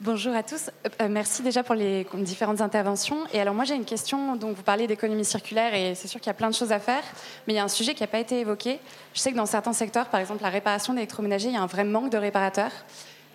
Bonjour 0.00 0.34
à 0.34 0.42
tous. 0.42 0.70
Euh, 1.00 1.08
merci 1.08 1.42
déjà 1.42 1.62
pour 1.62 1.74
les 1.74 2.06
différentes 2.14 2.60
interventions. 2.60 3.18
Et 3.32 3.40
alors 3.40 3.54
moi 3.54 3.64
j'ai 3.64 3.74
une 3.74 3.84
question. 3.84 4.36
Donc 4.36 4.56
vous 4.56 4.62
parlez 4.62 4.86
d'économie 4.86 5.24
circulaire 5.24 5.74
et 5.74 5.94
c'est 5.94 6.08
sûr 6.08 6.20
qu'il 6.20 6.28
y 6.28 6.30
a 6.30 6.34
plein 6.34 6.50
de 6.50 6.54
choses 6.54 6.72
à 6.72 6.78
faire, 6.78 7.02
mais 7.46 7.54
il 7.54 7.56
y 7.56 7.60
a 7.60 7.64
un 7.64 7.68
sujet 7.68 7.94
qui 7.94 8.02
n'a 8.02 8.06
pas 8.06 8.18
été 8.18 8.40
évoqué. 8.40 8.80
Je 9.12 9.20
sais 9.20 9.32
que 9.32 9.36
dans 9.36 9.46
certains 9.46 9.72
secteurs, 9.72 10.08
par 10.08 10.20
exemple 10.20 10.42
la 10.42 10.50
réparation 10.50 10.94
d'électroménager, 10.94 11.48
il 11.48 11.54
y 11.54 11.58
a 11.58 11.62
un 11.62 11.66
vrai 11.66 11.84
manque 11.84 12.10
de 12.10 12.18
réparateurs. 12.18 12.72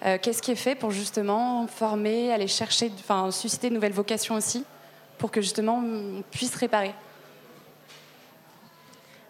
Euh, 0.05 0.17
qu'est-ce 0.21 0.41
qui 0.41 0.51
est 0.51 0.55
fait 0.55 0.75
pour 0.75 0.91
justement 0.91 1.67
former, 1.67 2.31
aller 2.31 2.47
chercher, 2.47 2.91
enfin 2.99 3.31
susciter 3.31 3.69
de 3.69 3.75
nouvelles 3.75 3.93
vocations 3.93 4.35
aussi, 4.35 4.63
pour 5.17 5.29
que 5.29 5.41
justement 5.41 5.83
on 5.83 6.23
puisse 6.31 6.55
réparer? 6.55 6.93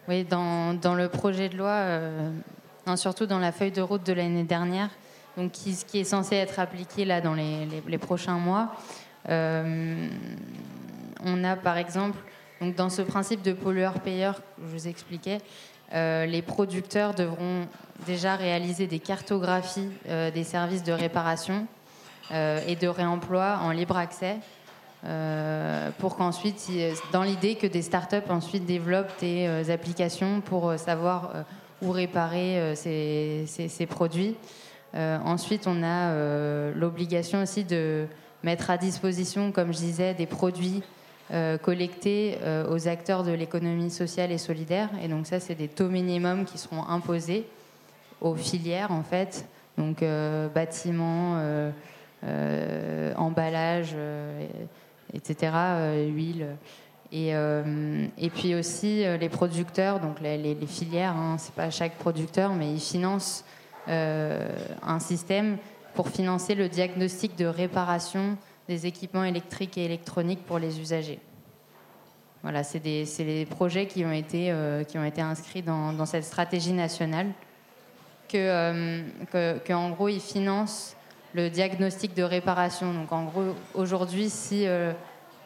Oui, 0.08 0.24
dans, 0.24 0.94
le 0.94 1.08
projet 1.08 1.48
de 1.48 1.56
loi, 1.56 1.70
euh, 1.70 2.30
surtout 2.96 3.26
dans 3.26 3.38
la 3.38 3.52
feuille 3.52 3.70
de 3.70 3.82
route 3.82 4.04
de 4.04 4.12
l'année 4.12 4.44
dernière, 4.44 4.88
donc 5.36 5.52
qui, 5.52 5.76
qui, 5.86 6.00
est 6.00 6.04
censé 6.04 6.36
être 6.36 6.58
appliqué 6.58 7.04
là 7.04 7.20
dans 7.20 7.34
les, 7.34 7.98
prochains 7.98 8.38
mois, 8.38 8.74
euh, 9.28 10.08
on 11.24 11.44
a 11.44 11.56
par 11.56 11.76
exemple, 11.76 12.18
dans 12.76 12.90
ce 12.90 13.02
principe 13.02 13.42
de 13.42 13.52
pollueur-payeur 13.52 14.36
que 14.36 14.42
je 14.64 14.72
vous 14.72 14.88
expliquais, 14.88 15.38
euh, 15.92 16.24
les 16.26 16.42
producteurs 16.42 17.14
devront 17.14 17.66
déjà 18.06 18.36
réaliser 18.36 18.86
des 18.86 19.00
cartographies 19.00 19.90
des 20.06 20.44
services 20.44 20.82
de 20.82 20.92
réparation 20.92 21.66
et 22.32 22.76
de 22.76 22.88
réemploi 22.88 23.58
en 23.62 23.72
libre 23.72 23.96
accès 23.96 24.38
pour 25.02 26.16
qu'ensuite, 26.16 26.70
dans 27.12 27.22
l'idée 27.22 27.54
que 27.54 27.66
des 27.66 27.82
startups 27.82 28.28
ensuite 28.28 28.66
développent 28.66 29.12
des 29.20 29.46
euh, 29.46 29.72
applications 29.72 30.40
pour 30.42 30.68
euh, 30.68 30.76
savoir 30.76 31.32
ou 31.82 31.90
réparer 31.90 32.74
ces, 32.76 33.86
produits. 33.88 34.36
ensuite, 34.92 35.66
on 35.66 35.82
a 35.82 36.12
l'obligation 36.74 37.40
aussi 37.40 37.64
de 37.64 38.04
mettre 38.42 38.68
à 38.68 38.76
disposition, 38.76 39.50
comme 39.50 39.72
je 39.72 39.78
disais, 39.78 40.12
des 40.12 40.26
produits 40.26 40.82
collectés 41.62 42.36
aux 42.68 42.86
acteurs 42.86 43.24
de 43.24 43.30
l'économie 43.30 43.90
sociale 43.90 44.30
et 44.30 44.36
solidaire. 44.36 44.90
Et 45.02 45.08
donc 45.08 45.26
ça, 45.26 45.40
c'est 45.40 45.54
des 45.54 45.68
taux 45.68 45.88
minimums 45.88 46.44
qui 46.44 46.58
seront 46.58 46.86
imposés 46.86 47.46
aux 48.20 48.34
filières, 48.34 48.92
en 48.92 49.02
fait. 49.02 49.48
Donc 49.78 50.04
bâtiments, 50.54 51.40
emballage, 53.16 53.96
etc., 55.14 55.52
huile. 56.08 56.56
Et, 57.12 57.30
et, 57.30 58.30
puis 58.30 58.54
aussi 58.54 59.02
les 59.18 59.28
producteurs, 59.28 59.98
donc 59.98 60.20
les, 60.20 60.56
filières, 60.66 61.16
hein, 61.16 61.36
c'est 61.38 61.54
pas 61.54 61.70
chaque 61.70 61.96
producteur, 61.96 62.54
mais 62.54 62.72
ils 62.72 62.80
financent 62.80 63.44
un 63.88 65.00
système 65.00 65.58
pour 65.94 66.08
financer 66.08 66.54
le 66.54 66.68
diagnostic 66.68 67.36
de 67.36 67.46
réparation 67.46 68.36
des 68.68 68.86
équipements 68.86 69.24
électriques 69.24 69.76
et 69.76 69.84
électroniques 69.84 70.44
pour 70.46 70.60
les 70.60 70.78
usagers. 70.78 71.18
Voilà, 72.42 72.62
c'est 72.62 72.78
les 72.84 73.44
projets 73.44 73.86
qui 73.86 74.04
ont 74.04 74.12
été, 74.12 74.54
qui 74.88 74.96
ont 74.96 75.04
été 75.04 75.20
inscrits 75.20 75.62
dans, 75.62 76.06
cette 76.06 76.24
stratégie 76.24 76.72
nationale, 76.72 77.26
que, 78.28 79.02
que, 79.32 79.72
en 79.72 79.90
gros, 79.90 80.08
ils 80.08 80.20
financent 80.20 80.96
le 81.34 81.50
diagnostic 81.50 82.14
de 82.14 82.22
réparation. 82.22 82.92
Donc 82.92 83.12
en 83.12 83.24
gros, 83.24 83.54
aujourd'hui, 83.74 84.30
si 84.30 84.66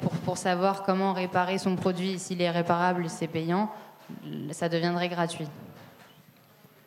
pour, 0.01 0.13
pour, 0.13 0.39
savoir 0.39 0.83
comment 0.83 1.13
réparer 1.13 1.59
son 1.59 1.77
produit, 1.77 2.19
s'il 2.19 2.41
est 2.43 2.51
réparable, 2.51 3.09
c'est 3.09 3.29
payant, 3.29 3.71
ça 4.53 4.69
deviendrait 4.69 5.09
gratuit. 5.09 5.49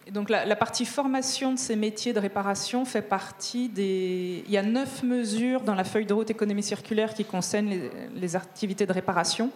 Et 0.07 0.11
donc 0.11 0.29
la, 0.29 0.55
partie 0.55 0.85
formation 0.85 1.51
de 1.51 1.59
ces 1.59 1.75
métiers 1.75 2.13
de 2.13 2.19
réparation 2.19 2.85
fait 2.85 3.01
partie 3.01 3.67
des... 3.67 4.41
Il 4.47 4.51
y 4.51 4.57
a 4.57 4.63
neuf 4.63 5.03
mesures 5.03 5.59
dans 5.59 5.75
la 5.75 5.83
feuille 5.83 6.05
de 6.05 6.13
route 6.13 6.29
économie 6.29 6.63
circulaire 6.63 7.13
qui 7.13 7.25
concernent 7.25 7.73
les, 8.15 8.35
activités 8.37 8.85
de 8.85 8.93
réparation. 8.93 9.51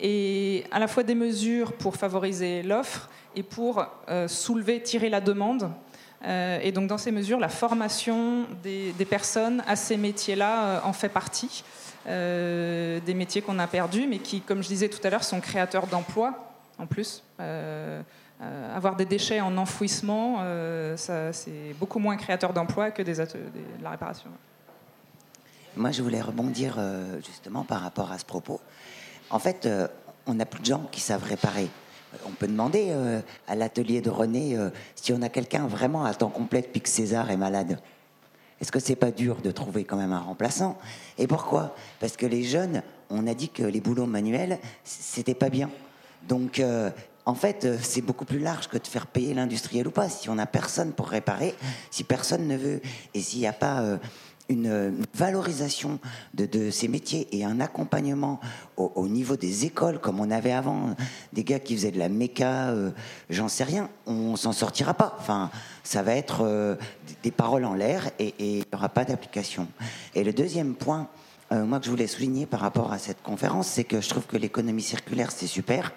Et 0.00 0.64
à 0.70 0.78
la 0.78 0.88
fois 0.88 1.02
des 1.02 1.14
mesures 1.14 1.74
pour 1.74 1.96
favoriser 1.96 2.62
l'offre 2.62 3.10
et 3.36 3.42
pour 3.42 3.84
euh, 4.08 4.28
soulever, 4.28 4.82
tirer 4.82 5.10
la 5.10 5.20
demande. 5.20 5.70
Euh, 6.24 6.60
et 6.62 6.72
donc 6.72 6.86
dans 6.86 6.98
ces 6.98 7.10
mesures, 7.10 7.38
la 7.38 7.48
formation 7.48 8.46
des, 8.62 8.92
personnes 9.08 9.62
à 9.66 9.76
ces 9.76 9.96
métiers-là 9.96 10.64
euh, 10.64 10.80
en 10.84 10.92
fait 10.92 11.08
partie. 11.08 11.64
Euh, 12.08 12.98
des 13.00 13.14
métiers 13.14 13.42
qu'on 13.42 13.58
a 13.58 13.66
perdus, 13.66 14.06
mais 14.08 14.18
qui, 14.18 14.40
comme 14.40 14.62
je 14.62 14.68
disais 14.68 14.88
tout 14.88 15.04
à 15.04 15.10
l'heure, 15.10 15.24
sont 15.24 15.40
créateurs 15.40 15.86
d'emplois 15.86 16.34
en 16.78 16.86
plus. 16.86 17.22
avoir 18.74 18.96
des 18.96 19.04
déchets 19.04 19.40
en 19.40 19.56
enfouissement, 19.56 20.44
c'est 20.96 21.76
beaucoup 21.78 22.00
moins 22.00 22.16
créateur 22.16 22.52
d'emplois 22.52 22.90
que 22.90 23.02
des, 23.02 23.14
de 23.14 23.82
la 23.82 23.90
réparation. 23.90 24.30
Moi, 25.76 25.92
je 25.92 26.02
voulais 26.02 26.20
rebondir 26.20 26.80
justement 27.24 27.62
par 27.62 27.82
rapport 27.82 28.10
à 28.10 28.18
ce 28.18 28.24
propos. 28.24 28.60
En 29.30 29.38
fait, 29.38 29.68
on 30.26 30.34
n'a 30.34 30.44
plus 30.44 30.60
de 30.60 30.66
gens 30.66 30.88
qui 30.90 31.00
savent 31.00 31.24
réparer 31.24 31.68
on 32.26 32.30
peut 32.30 32.46
demander 32.46 32.88
euh, 32.90 33.20
à 33.48 33.54
l'atelier 33.54 34.00
de 34.00 34.10
René 34.10 34.56
euh, 34.56 34.70
si 34.94 35.12
on 35.12 35.22
a 35.22 35.28
quelqu'un 35.28 35.66
vraiment 35.66 36.04
à 36.04 36.14
temps 36.14 36.28
complet 36.28 36.62
depuis 36.62 36.80
que 36.80 36.88
César 36.88 37.30
est 37.30 37.36
malade. 37.36 37.78
Est-ce 38.60 38.70
que 38.70 38.78
c'est 38.78 38.96
pas 38.96 39.10
dur 39.10 39.40
de 39.42 39.50
trouver 39.50 39.84
quand 39.84 39.96
même 39.96 40.12
un 40.12 40.20
remplaçant? 40.20 40.78
Et 41.18 41.26
pourquoi? 41.26 41.74
Parce 42.00 42.16
que 42.16 42.26
les 42.26 42.44
jeunes, 42.44 42.82
on 43.10 43.26
a 43.26 43.34
dit 43.34 43.48
que 43.48 43.64
les 43.64 43.80
boulots 43.80 44.06
manuels, 44.06 44.58
c'était 44.84 45.34
pas 45.34 45.50
bien. 45.50 45.70
Donc, 46.28 46.60
euh, 46.60 46.90
en 47.26 47.34
fait, 47.34 47.66
c'est 47.80 48.02
beaucoup 48.02 48.24
plus 48.24 48.38
large 48.38 48.68
que 48.68 48.78
de 48.78 48.86
faire 48.86 49.06
payer 49.06 49.34
l'industriel 49.34 49.88
ou 49.88 49.90
pas. 49.90 50.08
Si 50.08 50.28
on 50.28 50.36
n'a 50.36 50.46
personne 50.46 50.92
pour 50.92 51.08
réparer, 51.08 51.54
si 51.90 52.04
personne 52.04 52.46
ne 52.46 52.56
veut, 52.56 52.80
et 53.14 53.20
s'il 53.20 53.40
n'y 53.40 53.46
a 53.46 53.52
pas 53.52 53.98
une, 54.48 54.94
valorisation 55.14 55.98
de, 56.34 56.70
ces 56.70 56.88
métiers 56.88 57.28
et 57.32 57.44
un 57.44 57.60
accompagnement 57.60 58.40
au, 58.76 59.08
niveau 59.08 59.36
des 59.36 59.64
écoles, 59.64 59.98
comme 60.00 60.20
on 60.20 60.30
avait 60.30 60.52
avant, 60.52 60.96
des 61.32 61.44
gars 61.44 61.60
qui 61.60 61.76
faisaient 61.76 61.90
de 61.90 61.98
la 61.98 62.08
méca, 62.08 62.68
euh, 62.68 62.90
j'en 63.30 63.48
sais 63.48 63.64
rien, 63.64 63.88
on 64.06 64.36
s'en 64.36 64.52
sortira 64.52 64.94
pas. 64.94 65.16
Enfin, 65.18 65.50
ça 65.84 66.02
va 66.02 66.14
être 66.14 66.42
euh, 66.42 66.76
des 67.22 67.30
paroles 67.30 67.64
en 67.64 67.74
l'air 67.74 68.10
et 68.18 68.34
il 68.38 68.58
n'y 68.58 68.64
aura 68.72 68.88
pas 68.88 69.04
d'application. 69.04 69.68
Et 70.14 70.24
le 70.24 70.32
deuxième 70.32 70.74
point, 70.74 71.08
euh, 71.52 71.64
moi 71.64 71.78
que 71.78 71.86
je 71.86 71.90
voulais 71.90 72.06
souligner 72.06 72.46
par 72.46 72.60
rapport 72.60 72.92
à 72.92 72.98
cette 72.98 73.22
conférence, 73.22 73.68
c'est 73.68 73.84
que 73.84 74.00
je 74.00 74.08
trouve 74.08 74.26
que 74.26 74.36
l'économie 74.36 74.82
circulaire, 74.82 75.30
c'est 75.30 75.46
super. 75.46 75.92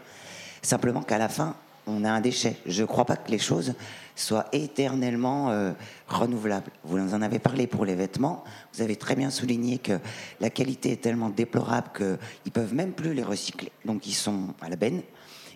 Simplement 0.61 1.01
qu'à 1.01 1.17
la 1.17 1.29
fin, 1.29 1.55
on 1.87 2.03
a 2.03 2.11
un 2.11 2.21
déchet. 2.21 2.57
Je 2.65 2.81
ne 2.81 2.87
crois 2.87 3.05
pas 3.05 3.15
que 3.15 3.31
les 3.31 3.39
choses 3.39 3.73
soient 4.15 4.45
éternellement 4.51 5.49
euh, 5.49 5.71
renouvelables. 6.07 6.71
Vous 6.83 6.97
en 6.97 7.21
avez 7.21 7.39
parlé 7.39 7.67
pour 7.67 7.85
les 7.85 7.95
vêtements. 7.95 8.43
Vous 8.73 8.81
avez 8.81 8.95
très 8.95 9.15
bien 9.15 9.29
souligné 9.29 9.77
que 9.77 9.99
la 10.39 10.49
qualité 10.49 10.91
est 10.91 11.01
tellement 11.01 11.29
déplorable 11.29 11.89
qu'ils 11.95 12.17
ne 12.45 12.51
peuvent 12.51 12.73
même 12.73 12.93
plus 12.93 13.13
les 13.13 13.23
recycler. 13.23 13.71
Donc 13.83 14.07
ils 14.07 14.13
sont 14.13 14.53
à 14.61 14.69
la 14.69 14.75
benne. 14.75 15.01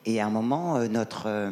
Et 0.06 0.20
à 0.22 0.28
un 0.28 0.30
moment, 0.30 0.78
euh, 0.78 0.88
notre, 0.88 1.24
euh, 1.28 1.52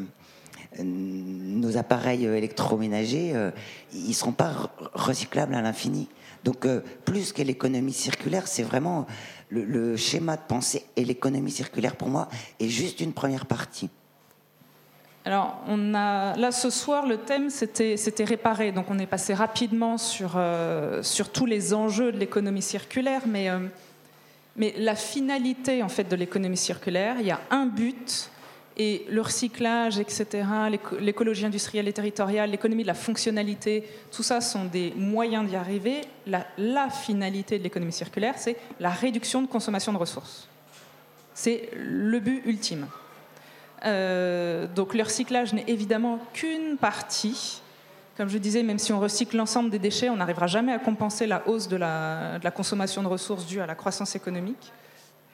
nos 0.84 1.78
appareils 1.78 2.26
électroménagers, 2.26 3.52
ils 3.94 4.10
ne 4.10 4.14
seront 4.14 4.34
pas 4.34 4.72
recyclables 4.94 5.56
à 5.56 5.62
l'infini. 5.62 6.08
Donc 6.44 6.68
plus 7.04 7.34
que 7.34 7.42
l'économie 7.42 7.94
circulaire, 7.94 8.48
c'est 8.48 8.64
vraiment 8.64 9.08
le, 9.50 9.66
le 9.66 9.98
schéma 9.98 10.36
de 10.36 10.42
pensée 10.48 10.84
et 10.96 11.04
l'économie 11.04 11.52
circulaire 11.52 11.96
pour 11.96 12.10
moi 12.10 12.28
est 12.60 12.70
juste 12.70 13.00
une 13.00 13.14
première 13.14 13.48
partie. 13.48 13.90
Alors, 15.28 15.58
on 15.68 15.94
a, 15.94 16.38
là, 16.38 16.54
ce 16.54 16.70
soir, 16.70 17.06
le 17.06 17.18
thème, 17.18 17.50
c'était, 17.50 18.24
réparer. 18.24 18.72
Donc, 18.72 18.86
on 18.90 18.98
est 18.98 19.06
passé 19.06 19.34
rapidement 19.34 19.98
sur, 19.98 20.36
euh, 20.38 21.04
sur 21.04 21.34
tous 21.34 21.46
les 21.46 21.74
enjeux 21.74 22.14
de 22.14 22.18
l'économie 22.18 22.62
circulaire. 22.62 23.24
Mais, 23.26 23.50
euh, 23.50 23.60
mais 24.56 24.74
la 24.78 24.96
finalité, 24.96 25.84
en 25.84 25.90
fait, 25.90 26.06
de 26.06 26.16
l'économie 26.16 26.56
circulaire, 26.56 27.18
il 27.20 27.26
y 27.26 27.32
a 27.32 27.42
un 27.52 27.66
but. 27.66 28.32
Et 28.78 29.06
le 29.10 29.20
recyclage, 29.20 30.00
etc., 30.00 30.48
l'écologie 31.02 31.46
industrielle 31.46 31.90
et 31.90 31.94
territoriale, 31.94 32.50
l'économie 32.50 32.84
de 32.84 32.88
la 32.88 32.94
fonctionnalité, 32.94 33.84
tout 34.14 34.24
ça 34.24 34.40
sont 34.40 34.64
des 34.64 34.94
moyens 34.96 35.46
d'y 35.50 35.58
arriver. 35.58 36.04
La 36.26 36.90
finalité 36.90 37.60
de 37.60 37.64
l'économie 37.64 37.92
circulaire, 37.92 38.36
c'est 38.38 38.56
la 38.80 38.92
réduction 38.92 39.42
de 39.42 39.48
consommation 39.48 39.92
de 39.92 39.98
ressources. 39.98 40.48
C'est 41.34 41.70
le 41.76 42.18
but 42.22 42.44
ultime. 42.46 42.88
Euh, 43.86 44.68
donc 44.68 44.94
le 44.94 45.04
recyclage 45.04 45.54
n'est 45.54 45.66
évidemment 45.68 46.20
qu'une 46.34 46.78
partie. 46.78 47.62
Comme 48.16 48.30
je 48.30 48.38
disais, 48.40 48.64
même 48.64 48.80
si 48.80 48.92
on 48.92 49.00
recycle 49.00 49.38
l'ensemble 49.38 49.70
des 49.70 49.78
déchets, 49.78 50.10
on 50.10 50.16
n'arrivera 50.16 50.48
jamais 50.48 50.74
à 50.74 50.80
compenser 50.80 51.28
la 51.28 51.48
hausse 51.48 51.68
de 51.68 51.78
la, 51.78 52.40
consommation 52.56 53.04
de 53.04 53.08
ressources 53.08 53.46
due 53.46 53.62
à 53.62 53.68
la 53.68 53.76
croissance 53.76 54.16
économique. 54.16 54.72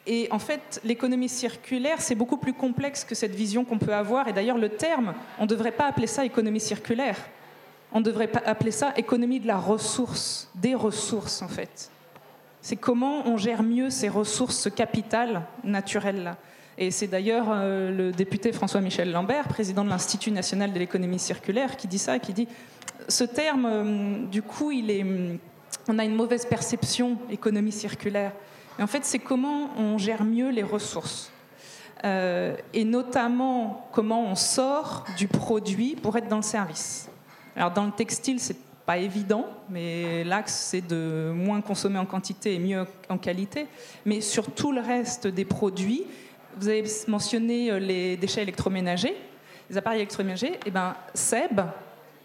Et 0.06 0.28
en 0.32 0.39
fait, 0.39 0.82
l'économie 0.84 1.30
circulaire, 1.30 2.02
c'est 2.02 2.16
beaucoup 2.16 2.36
plus 2.36 2.54
complexe 2.54 3.06
que 3.06 3.16
cette 3.16 3.34
vision 3.34 3.64
qu'on 3.64 3.78
peut 3.78 3.94
avoir. 3.94 4.28
Et 4.28 4.34
d'ailleurs, 4.34 4.58
le 4.58 4.68
terme, 4.68 5.14
on 5.39 5.44
ne 5.44 5.48
devrait 5.48 5.72
pas 5.72 5.86
appeler 5.86 6.08
ça 6.08 6.26
économie 6.26 6.60
circulaire. 6.60 7.16
On 7.94 8.02
devrait 8.02 8.30
appeler 8.46 8.72
ça 8.72 8.91
économie 8.98 9.39
de 9.39 9.48
la 9.48 9.58
ressource, 9.58 10.50
des 10.56 10.76
ressources 10.76 11.41
en 11.41 11.48
fait. 11.48 11.89
C'est 12.60 12.76
comment 12.76 13.28
on 13.28 13.38
gère 13.38 13.64
mieux 13.64 13.89
ces 13.89 14.10
ressources, 14.10 14.58
ce 14.58 14.70
capital 14.70 15.44
naturel-là. 15.64 16.38
Et 16.78 16.91
c'est 16.91 17.07
d'ailleurs 17.07 17.47
euh, 17.49 17.91
le 17.91 18.11
député 18.11 18.51
François-Michel 18.51 19.11
Lambert, 19.11 19.47
président 19.47 19.84
de 19.84 19.89
l'Institut 19.89 20.32
national 20.32 20.74
de 20.74 20.80
l'économie 20.80 21.19
circulaire, 21.19 21.78
qui 21.78 21.88
dit 21.88 21.99
ça, 21.99 22.19
qui 22.19 22.34
dit 22.34 22.47
ce 23.07 23.24
terme, 23.24 23.65
euh, 23.65 24.26
du 24.26 24.41
coup, 24.41 24.71
est, 24.71 25.05
on 25.88 25.99
a 25.99 26.03
une 26.03 26.15
mauvaise 26.15 26.45
perception 26.45 27.17
économie 27.30 27.71
circulaire. 27.71 28.32
Et 28.80 28.84
en 28.84 28.88
fait, 28.88 29.05
c'est 29.05 29.19
comment 29.19 29.69
on 29.78 29.97
gère 29.97 30.24
mieux 30.24 30.49
les 30.49 30.63
ressources. 30.63 31.32
Euh, 32.05 32.55
et 32.74 32.84
notamment 32.84 33.88
comment 33.93 34.26
on 34.26 34.36
sort 34.36 35.05
du 35.17 35.28
produit 35.28 35.95
pour 35.95 36.17
être 36.17 36.28
dans 36.28 36.38
le 36.38 36.41
service. 36.41 37.07
Alors 37.55 37.71
dans 37.71 37.86
le 37.86 37.91
textile, 37.91 38.41
c'est 38.41 38.57
pas 38.86 38.97
évident, 38.97 39.45
mais 39.69 40.26
l'axe 40.26 40.53
c'est 40.53 40.86
de 40.86 41.32
moins 41.34 41.61
consommer 41.61 41.99
en 41.99 42.05
quantité 42.05 42.55
et 42.55 42.59
mieux 42.59 42.86
en 43.07 43.17
qualité. 43.17 43.67
Mais 44.05 44.19
sur 44.19 44.51
tout 44.51 44.74
le 44.74 44.82
reste 44.82 45.28
des 45.28 45.45
produits, 45.45 46.03
vous 46.58 46.68
avez 46.68 46.84
mentionné 47.08 47.72
euh, 47.72 47.80
les 47.80 48.18
déchets 48.18 48.43
électroménagers, 48.43 49.16
les 49.70 49.78
appareils 49.78 49.99
électroménagers. 49.99 50.60
Eh 50.66 50.72
ben, 50.72 50.95
Seb, 51.14 51.62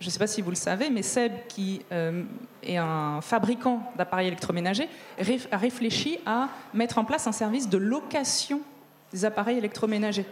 je 0.01 0.07
ne 0.07 0.11
sais 0.11 0.18
pas 0.18 0.26
si 0.26 0.43
vous 0.43 0.51
le 0.51 0.57
savez, 0.57 0.91
mais 0.91 1.03
Seb, 1.03 1.33
qui 1.49 1.83
euh, 1.93 2.22
est 2.62 2.76
un 2.76 3.20
fabricant 3.20 3.93
d'appareils 3.97 4.29
électroménagers, 4.29 4.89
a 5.51 5.57
réfléchi 5.57 6.18
à 6.26 6.49
mettre 6.74 6.99
en 6.99 7.05
place 7.05 7.26
un 7.26 7.33
service 7.33 7.68
de 7.68 7.79
location 7.79 8.61
des 9.12 9.24
appareils 9.24 9.59
électroménagers. 9.59 10.26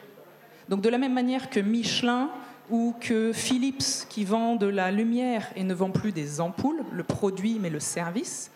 Donc 0.68 0.82
de 0.82 0.88
la 0.88 0.98
même 0.98 1.14
manière 1.14 1.48
que 1.48 1.60
Michelin 1.60 2.28
ou 2.70 2.94
que 3.00 3.32
Philips, 3.32 4.06
qui 4.08 4.24
vend 4.24 4.56
de 4.56 4.66
la 4.66 4.90
lumière 4.90 5.48
et 5.54 5.62
ne 5.62 5.74
vend 5.74 5.90
plus 5.90 6.12
des 6.12 6.40
ampoules, 6.40 6.84
le 6.92 7.04
produit 7.04 7.58
mais 7.60 7.70
le 7.70 7.80
service, 7.80 8.50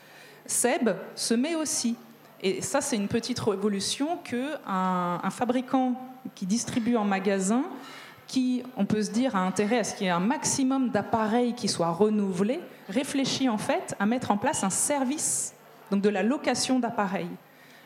Seb 0.46 0.90
se 1.14 1.34
met 1.34 1.54
aussi 1.54 1.96
et 2.42 2.62
ça, 2.62 2.80
c'est 2.80 2.96
une 2.96 3.08
petite 3.08 3.38
révolution 3.38 4.16
qu'un 4.18 5.20
un 5.22 5.30
fabricant 5.30 5.94
qui 6.34 6.46
distribue 6.46 6.96
en 6.96 7.04
magasin, 7.04 7.64
qui, 8.26 8.62
on 8.76 8.86
peut 8.86 9.02
se 9.02 9.10
dire, 9.10 9.36
a 9.36 9.40
intérêt 9.40 9.78
à 9.78 9.84
ce 9.84 9.94
qu'il 9.94 10.06
y 10.06 10.08
ait 10.08 10.12
un 10.12 10.20
maximum 10.20 10.90
d'appareils 10.90 11.54
qui 11.54 11.68
soient 11.68 11.90
renouvelés, 11.90 12.60
réfléchit 12.88 13.48
en 13.48 13.58
fait 13.58 13.94
à 13.98 14.06
mettre 14.06 14.30
en 14.30 14.36
place 14.36 14.64
un 14.64 14.70
service, 14.70 15.54
donc 15.90 16.00
de 16.00 16.08
la 16.08 16.22
location 16.22 16.78
d'appareils. 16.78 17.30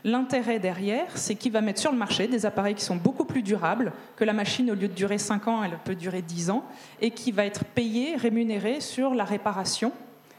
L'intérêt 0.05 0.59
derrière, 0.59 1.17
c'est 1.17 1.35
qu'il 1.35 1.51
va 1.51 1.63
mettre 1.63 1.81
sur 1.81 1.91
le 1.91 1.97
marché 1.97 2.29
des 2.29 2.45
appareils 2.45 2.75
qui 2.75 2.85
sont 2.85 2.97
beaucoup 2.97 3.25
plus 3.25 3.43
durables, 3.43 3.93
que 4.17 4.25
la 4.25 4.35
machine, 4.35 4.71
au 4.71 4.75
lieu 4.75 4.89
de 4.89 4.93
durer 4.93 5.17
5 5.17 5.49
ans, 5.49 5.65
elle 5.65 5.79
peut 5.83 5.95
durer 5.95 6.21
10 6.21 6.51
ans, 6.51 6.63
et 7.01 7.11
qui 7.11 7.33
va 7.33 7.47
être 7.47 7.65
payé, 7.65 8.15
rémunéré 8.17 8.81
sur 8.81 9.15
la 9.15 9.25
réparation. 9.25 9.93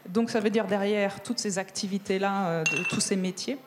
Donc 0.08 0.30
ça 0.30 0.40
veut 0.40 0.52
dire 0.52 0.68
derrière 0.68 1.24
toutes 1.24 1.40
ces 1.40 1.58
activités-là, 1.58 2.50
euh, 2.50 2.64
tous 2.92 3.00
ces 3.00 3.16
métiers. 3.16 3.58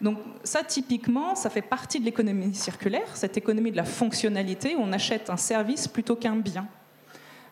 Donc 0.00 0.18
ça, 0.44 0.62
typiquement, 0.62 1.34
ça 1.34 1.50
fait 1.50 1.62
partie 1.62 1.98
de 1.98 2.04
l'économie 2.04 2.54
circulaire, 2.54 3.16
cette 3.16 3.36
économie 3.36 3.72
de 3.72 3.76
la 3.76 3.84
fonctionnalité, 3.84 4.76
où 4.76 4.80
on 4.80 4.92
achète 4.92 5.28
un 5.30 5.36
service 5.36 5.88
plutôt 5.88 6.14
qu'un 6.16 6.36
bien. 6.36 6.66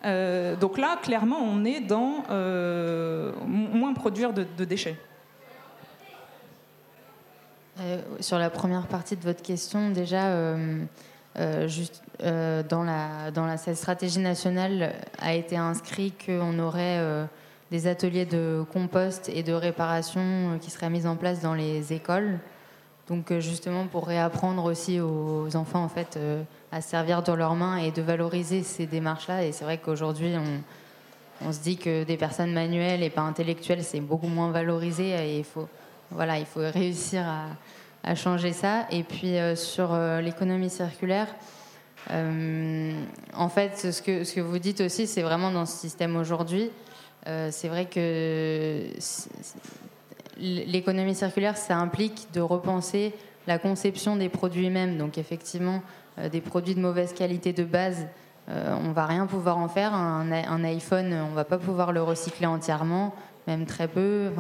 Euh, 0.05 0.55
donc 0.57 0.79
là, 0.79 0.97
clairement, 1.03 1.39
on 1.41 1.65
est 1.65 1.81
dans 1.81 2.23
euh, 2.31 3.33
moins 3.47 3.95
produire 3.95 4.33
de 4.33 4.65
déchets. 4.65 4.97
Euh, 7.79 8.01
sur 8.21 8.39
la 8.39 8.49
première 8.49 8.87
partie 8.87 9.17
de 9.17 9.23
votre 9.23 9.43
question, 9.43 9.91
déjà, 9.91 10.55
dans, 11.35 12.85
la, 12.85 13.57
stratégie 13.75 14.21
nationale 14.21 14.95
a 15.19 15.35
été 15.35 15.57
inscrit 15.57 16.13
qu'on 16.25 16.59
aurait 16.59 17.27
des 17.71 17.87
ateliers 17.87 18.27
de 18.27 18.65
compost 18.73 19.29
et 19.29 19.43
de 19.43 19.53
réparation 19.53 20.59
qui 20.61 20.71
seraient 20.71 20.91
mis 20.91 21.07
en 21.07 21.17
place 21.17 21.41
dans 21.41 21.55
les 21.55 21.93
écoles. 21.93 22.39
Donc 23.09 23.33
justement 23.39 23.87
pour 23.87 24.07
réapprendre 24.07 24.65
aussi 24.65 25.01
aux 25.01 25.55
enfants 25.55 25.85
en 25.85 25.89
fait 25.89 26.19
à 26.73 26.81
servir 26.81 27.23
dans 27.23 27.37
leurs 27.37 27.55
mains 27.55 27.77
et 27.77 27.93
de 27.93 28.03
valoriser 28.03 28.63
ces 28.65 28.87
démarches-là. 28.87 29.45
Et 29.45 29.53
c'est 29.53 29.65
vrai 29.65 29.79
qu'aujourd'hui 29.79 30.35
on, 30.37 31.47
on, 31.47 31.53
se 31.53 31.61
dit 31.61 31.77
que 31.77 32.03
des 32.03 32.17
personnes 32.17 32.53
manuelles 32.53 33.05
et 33.05 33.11
pas 33.11 33.23
intellectuelles 33.23 33.85
c'est 33.85 34.01
beaucoup 34.01 34.27
moins 34.27 34.51
valorisé 34.51 35.11
et 35.11 35.39
il 35.39 35.45
faut 35.45 35.69
voilà, 36.11 36.39
il 36.39 36.47
faut 36.47 36.61
réussir 36.61 37.25
à, 38.05 38.15
changer 38.15 38.53
ça. 38.53 38.87
Et 38.91 39.03
puis 39.03 39.37
euh, 39.37 39.57
sur 39.57 39.93
euh, 39.93 40.21
l'économie 40.21 40.71
circulaire, 40.71 41.27
euh, 42.13 42.93
en 43.35 43.49
fait, 43.49 43.91
ce 43.91 44.01
que, 44.01 44.23
ce 44.23 44.33
que 44.33 44.41
vous 44.41 44.61
dites 44.61 44.81
aussi, 44.81 45.09
c'est 45.09 45.23
vraiment 45.23 45.51
dans 45.51 45.67
ce 45.67 45.77
système 45.77 46.15
aujourd'hui. 46.17 46.71
C'est 47.51 47.69
vrai 47.69 47.87
que 47.87 48.87
l'économie 50.39 51.15
circulaire, 51.15 51.57
ça 51.57 51.77
implique 51.77 52.29
de 52.33 52.41
repenser 52.41 53.13
la 53.47 53.59
conception 53.59 54.17
des 54.17 54.29
produits 54.29 54.71
mêmes. 54.71 54.97
Donc 54.97 55.19
effectivement, 55.19 55.83
des 56.31 56.41
produits 56.41 56.75
de 56.75 56.81
mauvaise 56.81 57.13
qualité 57.13 57.53
de 57.53 57.65
base, 57.65 58.07
on 58.49 58.93
va 58.93 59.07
rien 59.07 59.27
pouvoir 59.27 59.59
en 59.59 59.69
faire. 59.69 59.93
Un, 59.93 60.65
iPhone, 60.65 61.13
on 61.31 61.35
va 61.35 61.45
pas 61.45 61.59
pouvoir 61.59 61.93
le 61.93 62.03
recycler 62.03 62.47
entièrement, 62.47 63.15
même 63.47 63.67
très 63.67 63.89
peu. 63.89 64.31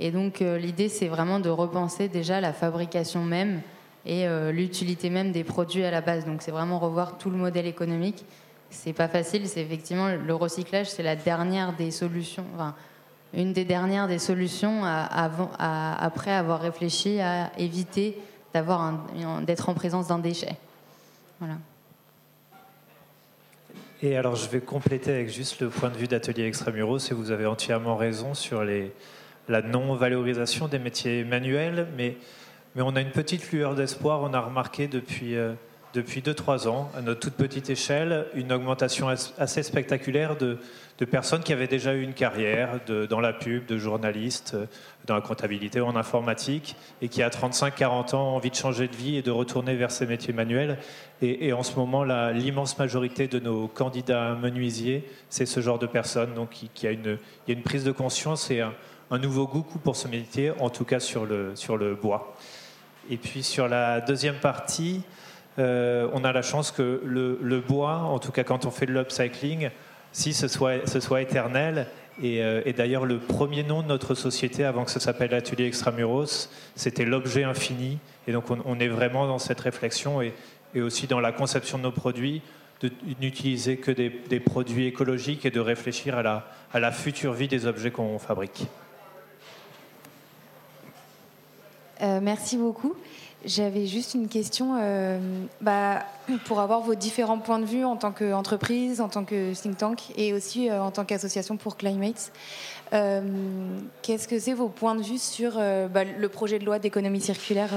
Et 0.00 0.10
donc 0.10 0.40
euh, 0.40 0.56
l'idée, 0.56 0.88
c'est 0.88 1.08
vraiment 1.08 1.38
de 1.38 1.50
repenser 1.50 2.08
déjà 2.08 2.40
la 2.40 2.54
fabrication 2.54 3.22
même 3.22 3.60
et 4.06 4.26
euh, 4.26 4.50
l'utilité 4.50 5.10
même 5.10 5.30
des 5.30 5.44
produits 5.44 5.84
à 5.84 5.90
la 5.90 6.00
base. 6.00 6.24
Donc 6.24 6.40
c'est 6.40 6.50
vraiment 6.50 6.78
revoir 6.78 7.18
tout 7.18 7.28
le 7.28 7.36
modèle 7.36 7.66
économique. 7.66 8.24
C'est 8.70 8.92
pas 8.92 9.08
facile, 9.08 9.48
c'est 9.48 9.60
effectivement 9.60 10.08
le 10.08 10.34
recyclage, 10.34 10.88
c'est 10.88 11.02
la 11.02 11.16
dernière 11.16 11.74
des 11.74 11.90
solutions, 11.90 12.46
enfin, 12.54 12.74
une 13.34 13.52
des 13.52 13.64
dernières 13.64 14.08
des 14.08 14.18
solutions 14.18 14.84
après 14.84 16.32
avoir 16.32 16.60
réfléchi 16.60 17.20
à 17.20 17.50
éviter 17.58 18.16
d'avoir 18.54 18.94
d'être 19.42 19.68
en 19.68 19.74
présence 19.74 20.08
d'un 20.08 20.18
déchet. 20.18 20.56
Voilà. 21.38 21.54
Et 24.02 24.16
alors 24.16 24.34
je 24.34 24.48
vais 24.48 24.60
compléter 24.60 25.12
avec 25.12 25.28
juste 25.28 25.60
le 25.60 25.68
point 25.68 25.90
de 25.90 25.96
vue 25.96 26.08
d'Atelier 26.08 26.44
Extramuros, 26.44 27.10
et 27.10 27.14
vous 27.14 27.30
avez 27.30 27.46
entièrement 27.46 27.96
raison 27.96 28.34
sur 28.34 28.64
la 28.64 29.62
non-valorisation 29.62 30.68
des 30.68 30.78
métiers 30.78 31.24
manuels, 31.24 31.88
mais, 31.96 32.16
mais 32.74 32.82
on 32.82 32.96
a 32.96 33.00
une 33.00 33.10
petite 33.10 33.50
lueur 33.52 33.74
d'espoir. 33.74 34.22
On 34.22 34.32
a 34.32 34.40
remarqué 34.40 34.86
depuis, 34.86 35.36
euh, 35.36 35.52
depuis 35.94 36.20
2-3 36.20 36.68
ans, 36.68 36.90
à 36.96 37.02
notre 37.02 37.20
toute 37.20 37.34
petite 37.34 37.70
échelle, 37.70 38.26
une 38.34 38.52
augmentation 38.52 39.08
assez 39.08 39.62
spectaculaire 39.62 40.36
de, 40.36 40.58
de 40.98 41.04
personnes 41.04 41.42
qui 41.42 41.52
avaient 41.52 41.66
déjà 41.66 41.94
eu 41.94 42.02
une 42.02 42.12
carrière 42.12 42.80
dans 43.08 43.20
la 43.20 43.32
pub, 43.32 43.66
de 43.66 43.78
journalistes, 43.78 44.52
euh, 44.54 44.66
dans 45.06 45.14
la 45.14 45.20
comptabilité 45.20 45.80
ou 45.80 45.86
en 45.86 45.96
informatique, 45.96 46.76
et 47.02 47.08
qui 47.08 47.22
à 47.22 47.28
35-40 47.28 48.14
ans 48.14 48.32
ont 48.32 48.36
envie 48.36 48.50
de 48.50 48.54
changer 48.54 48.86
de 48.86 48.94
vie 48.94 49.16
et 49.16 49.22
de 49.22 49.30
retourner 49.30 49.74
vers 49.74 49.90
ces 49.90 50.06
métiers 50.06 50.32
manuels. 50.32 50.78
Et, 51.22 51.52
en 51.52 51.62
ce 51.62 51.74
moment, 51.76 52.04
l'immense 52.04 52.78
majorité 52.78 53.28
de 53.28 53.38
nos 53.38 53.68
candidats 53.68 54.34
menuisiers, 54.36 55.04
c'est 55.28 55.44
ce 55.44 55.60
genre 55.60 55.78
de 55.78 55.86
personnes. 55.86 56.32
Donc, 56.34 56.62
il 56.62 56.68
y 56.82 56.86
a 56.86 57.52
une 57.52 57.62
prise 57.62 57.84
de 57.84 57.92
conscience 57.92 58.50
et 58.50 58.60
un, 58.60 58.72
un 59.10 59.18
nouveau 59.18 59.46
goût 59.46 59.62
pour 59.62 59.96
ce 59.96 60.08
métier, 60.08 60.52
en 60.60 60.70
tout 60.70 60.84
cas 60.84 61.00
sur 61.00 61.26
le, 61.26 61.56
sur 61.56 61.76
le 61.76 61.94
bois. 61.94 62.36
Et 63.10 63.16
puis 63.16 63.42
sur 63.42 63.66
la 63.66 64.00
deuxième 64.00 64.36
partie, 64.36 65.02
euh, 65.58 66.08
on 66.12 66.24
a 66.24 66.32
la 66.32 66.42
chance 66.42 66.70
que 66.70 67.00
le, 67.04 67.60
bois, 67.60 67.98
en 67.98 68.18
tout 68.18 68.32
cas 68.32 68.44
quand 68.44 68.66
on 68.66 68.70
fait 68.70 68.86
de 68.86 68.92
l'upcycling, 68.92 69.70
si 70.12 70.32
ce 70.32 70.48
soit, 70.48 70.86
ce 70.86 71.00
soit 71.00 71.22
éternel, 71.22 71.86
euh, 72.22 72.62
et, 72.64 72.72
d'ailleurs 72.72 73.06
le 73.06 73.18
premier 73.18 73.62
nom 73.62 73.82
de 73.82 73.88
notre 73.88 74.14
société 74.14 74.64
avant 74.64 74.84
que 74.84 74.90
ça 74.90 75.00
s'appelle 75.00 75.34
Atelier 75.34 75.66
Extramuros, 75.66 76.50
c'était 76.76 77.04
l'objet 77.04 77.44
infini, 77.44 77.98
et 78.26 78.32
donc 78.32 78.44
on, 78.50 78.78
est 78.78 78.88
vraiment 78.88 79.26
dans 79.26 79.38
cette 79.38 79.60
réflexion 79.60 80.20
et, 80.22 80.32
aussi 80.76 81.06
dans 81.06 81.20
la 81.20 81.32
conception 81.32 81.78
de 81.78 81.84
nos 81.84 81.92
produits, 81.92 82.42
de 82.80 82.90
n'utiliser 83.20 83.76
que 83.76 83.90
des, 83.90 84.40
produits 84.40 84.86
écologiques 84.86 85.44
et 85.44 85.50
de 85.50 85.60
réfléchir 85.60 86.16
à 86.16 86.22
la, 86.22 86.46
à 86.72 86.80
la 86.80 86.92
future 86.92 87.32
vie 87.32 87.48
des 87.48 87.66
objets 87.66 87.90
qu'on 87.90 88.18
fabrique. 88.18 88.66
Euh, 92.02 92.20
merci 92.22 92.56
beaucoup. 92.56 92.94
J'avais 93.44 93.86
juste 93.86 94.12
une 94.12 94.28
question 94.28 94.76
euh, 94.78 95.18
bah, 95.62 96.04
pour 96.44 96.60
avoir 96.60 96.80
vos 96.80 96.94
différents 96.94 97.38
points 97.38 97.58
de 97.58 97.64
vue 97.64 97.84
en 97.84 97.96
tant 97.96 98.12
qu'entreprise, 98.12 99.00
en 99.00 99.08
tant 99.08 99.24
que 99.24 99.54
think 99.54 99.78
tank 99.78 100.02
et 100.18 100.34
aussi 100.34 100.68
euh, 100.68 100.82
en 100.82 100.90
tant 100.90 101.06
qu'association 101.06 101.56
pour 101.56 101.78
Climate. 101.78 102.32
Qu'est-ce 104.02 104.28
que 104.28 104.38
c'est 104.38 104.52
vos 104.52 104.68
points 104.68 104.94
de 104.94 105.02
vue 105.02 105.18
sur 105.18 105.54
bah, 105.54 106.04
le 106.04 106.28
projet 106.28 106.58
de 106.58 106.64
loi 106.64 106.80
d'économie 106.80 107.20
circulaire 107.20 107.70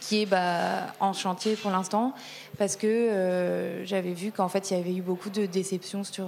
qui 0.00 0.22
est 0.22 0.26
bah, 0.26 0.92
en 1.00 1.14
chantier 1.14 1.56
pour 1.56 1.70
l'instant? 1.70 2.12
Parce 2.58 2.76
que 2.76 3.80
j'avais 3.84 4.12
vu 4.12 4.30
qu'en 4.30 4.48
fait 4.48 4.70
il 4.70 4.76
y 4.76 4.80
avait 4.80 4.94
eu 4.94 5.00
beaucoup 5.00 5.30
de 5.30 5.46
déceptions 5.46 6.04
sur 6.04 6.26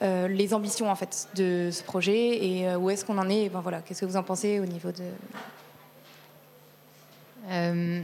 les 0.00 0.52
ambitions 0.52 0.90
en 0.90 0.96
fait 0.96 1.28
de 1.36 1.70
ce 1.70 1.84
projet 1.84 2.44
et 2.44 2.74
où 2.74 2.90
est-ce 2.90 3.04
qu'on 3.04 3.18
en 3.18 3.28
est? 3.30 3.48
Ben, 3.50 3.60
voilà, 3.60 3.80
qu'est-ce 3.80 4.00
que 4.00 4.06
vous 4.06 4.16
en 4.16 4.24
pensez 4.24 4.58
au 4.58 4.66
niveau 4.66 4.90
de 4.90 5.04
euh, 7.50 8.02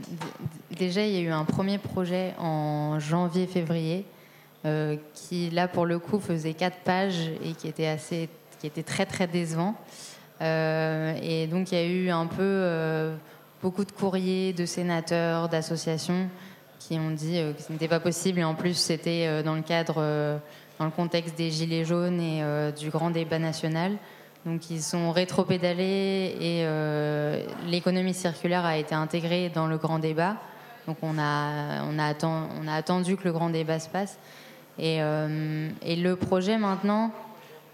déjà, 0.77 1.05
il 1.05 1.13
y 1.13 1.17
a 1.17 1.21
eu 1.21 1.29
un 1.29 1.45
premier 1.45 1.77
projet 1.77 2.33
en 2.39 2.99
janvier-février 2.99 4.05
euh, 4.65 4.95
qui, 5.13 5.49
là, 5.49 5.67
pour 5.67 5.85
le 5.85 5.99
coup, 5.99 6.19
faisait 6.19 6.53
quatre 6.53 6.79
pages 6.79 7.29
et 7.43 7.53
qui 7.53 7.67
était, 7.67 7.87
assez, 7.87 8.29
qui 8.59 8.67
était 8.67 8.83
très, 8.83 9.05
très 9.05 9.27
décevant. 9.27 9.75
Euh, 10.41 11.17
et 11.21 11.47
donc, 11.47 11.71
il 11.71 11.75
y 11.75 11.81
a 11.81 11.85
eu 11.85 12.09
un 12.09 12.25
peu 12.25 13.11
beaucoup 13.61 13.85
de 13.85 13.91
courriers 13.91 14.53
de 14.53 14.65
sénateurs, 14.65 15.49
d'associations 15.49 16.27
qui 16.79 16.99
ont 16.99 17.11
dit 17.11 17.39
que 17.55 17.61
ce 17.61 17.71
n'était 17.71 17.87
pas 17.87 17.99
possible. 17.99 18.39
Et 18.39 18.43
en 18.43 18.55
plus, 18.55 18.73
c'était 18.73 19.43
dans 19.43 19.55
le 19.55 19.61
cadre, 19.61 20.39
dans 20.79 20.85
le 20.85 20.91
contexte 20.91 21.37
des 21.37 21.51
Gilets 21.51 21.85
jaunes 21.85 22.19
et 22.19 22.71
du 22.77 22.89
grand 22.89 23.11
débat 23.11 23.39
national. 23.39 23.93
Donc 24.45 24.69
ils 24.69 24.83
sont 24.83 25.11
rétro-pédalés 25.11 26.37
et 26.39 26.65
euh, 26.65 27.43
l'économie 27.65 28.13
circulaire 28.13 28.63
a 28.63 28.77
été 28.77 28.93
intégrée 28.93 29.49
dans 29.49 29.65
le 29.65 29.77
grand 29.77 29.97
débat. 29.97 30.35
Donc 30.85 30.97
on 31.01 31.17
a, 31.17 31.81
on 31.83 31.97
a, 31.97 32.73
attendu 32.75 33.17
que 33.17 33.23
le 33.23 33.31
grand 33.31 33.49
débat 33.49 33.79
se 33.79 33.89
passe. 33.89 34.19
Et, 34.77 35.01
euh, 35.01 35.69
et 35.81 35.95
le 35.95 36.15
projet 36.15 36.59
maintenant, 36.59 37.11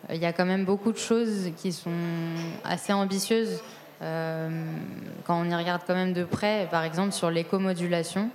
il 0.09 0.19
y 0.19 0.25
a 0.25 0.31
quand 0.31 0.45
même 0.45 0.63
beaucoup 0.63 0.93
de 0.93 0.97
choses 0.97 1.51
qui 1.57 1.73
sont 1.73 1.91
assez 2.63 2.93
ambitieuses 2.93 3.61
euh, 4.01 4.49
quand 5.25 5.41
on 5.41 5.49
y 5.49 5.53
regarde 5.53 5.81
quand 5.85 5.95
même 5.95 6.13
de 6.13 6.23
près. 6.23 6.69
Par 6.71 6.85
exemple 6.85 7.11
sur 7.11 7.29
l'écomodulation. 7.29 8.29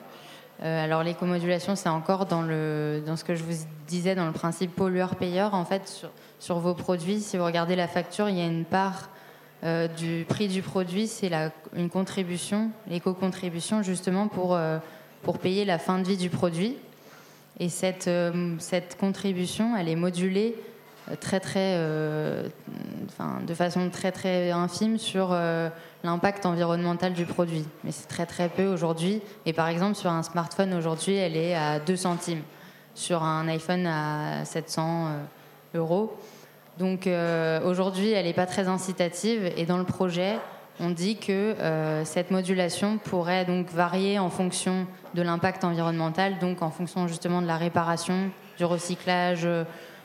alors 0.61 1.03
l'écomodulation, 1.03 1.74
c'est 1.74 1.89
encore 1.89 2.26
dans, 2.26 2.43
le, 2.43 3.03
dans 3.07 3.16
ce 3.16 3.24
que 3.24 3.34
je 3.34 3.43
vous 3.43 3.64
disais 3.89 4.14
dans 4.14 4.26
le 4.26 4.32
principe 4.32 4.76
pollueur-payeur. 4.76 5.55
En 5.55 5.64
fait, 5.64 5.89
sur, 5.89 6.11
sur 6.39 6.59
vos 6.59 6.74
produits. 6.74 7.20
Si 7.20 7.37
vous 7.37 7.45
regardez 7.45 7.76
la 7.76 7.89
facture, 7.89 8.28
il 8.28 8.37
y 8.37 8.41
a 8.41 8.47
une 8.47 8.64
part 8.64 9.09
euh, 9.64 9.89
du 9.89 10.26
prix 10.28 10.49
du 10.49 10.61
produit, 10.61 11.07
c'est 11.07 11.30
une 11.74 11.89
contribution, 11.89 12.70
l'éco-contribution 12.89 13.82
justement 13.82 14.28
pour, 14.28 14.55
euh, 14.55 14.78
pour 15.22 15.39
payer 15.39 15.64
la 15.64 15.78
fin 15.78 15.99
de 15.99 16.07
vie 16.07 16.18
du 16.18 16.28
produit. 16.28 16.76
Et 17.59 17.70
cette, 17.70 18.07
euh, 18.07 18.55
cette 18.59 18.99
contribution, 18.99 19.74
elle 19.76 19.89
est 19.89 19.97
modulée 19.97 20.55
très 21.20 21.39
très, 21.39 21.78
de 21.78 23.55
façon 23.55 23.91
très 23.91 24.11
très 24.11 24.51
infime 24.51 24.99
sur 24.99 25.39
l'impact 26.03 26.45
environnemental 26.47 27.12
du 27.12 27.26
produit. 27.26 27.64
Mais 27.84 27.93
c'est 27.93 28.09
très 28.09 28.26
très 28.26 28.49
peu 28.49 28.66
aujourd'hui. 28.66 29.22
Et 29.47 29.53
par 29.53 29.68
exemple 29.68 29.95
sur 29.95 30.11
un 30.11 30.24
smartphone 30.24 30.74
aujourd'hui, 30.74 31.14
elle 31.14 31.37
est 31.37 31.55
à 31.55 31.78
2 31.78 31.95
centimes. 31.95 32.43
sur 32.97 33.22
un 33.22 33.47
iPhone 33.47 33.87
à 33.87 34.45
700 34.45 35.11
Donc 36.79 37.09
aujourd'hui, 37.64 38.11
elle 38.11 38.27
n'est 38.27 38.33
pas 38.33 38.47
très 38.47 38.68
incitative 38.68 39.51
et 39.57 39.64
dans 39.64 39.79
le 39.79 39.85
projet, 39.85 40.37
on 40.79 40.91
dit 40.91 41.16
que 41.16 41.55
cette 42.05 42.31
modulation 42.31 42.99
pourrait 42.99 43.45
donc 43.45 43.70
varier 43.70 44.18
en 44.18 44.29
fonction 44.29 44.87
de 45.14 45.22
l'impact 45.22 45.64
environnemental, 45.64 46.39
donc 46.39 46.61
en 46.61 46.70
fonction 46.70 47.09
justement 47.09 47.41
de 47.41 47.47
la 47.47 47.57
réparation, 47.57 48.31
du 48.59 48.64
recyclage, 48.64 49.45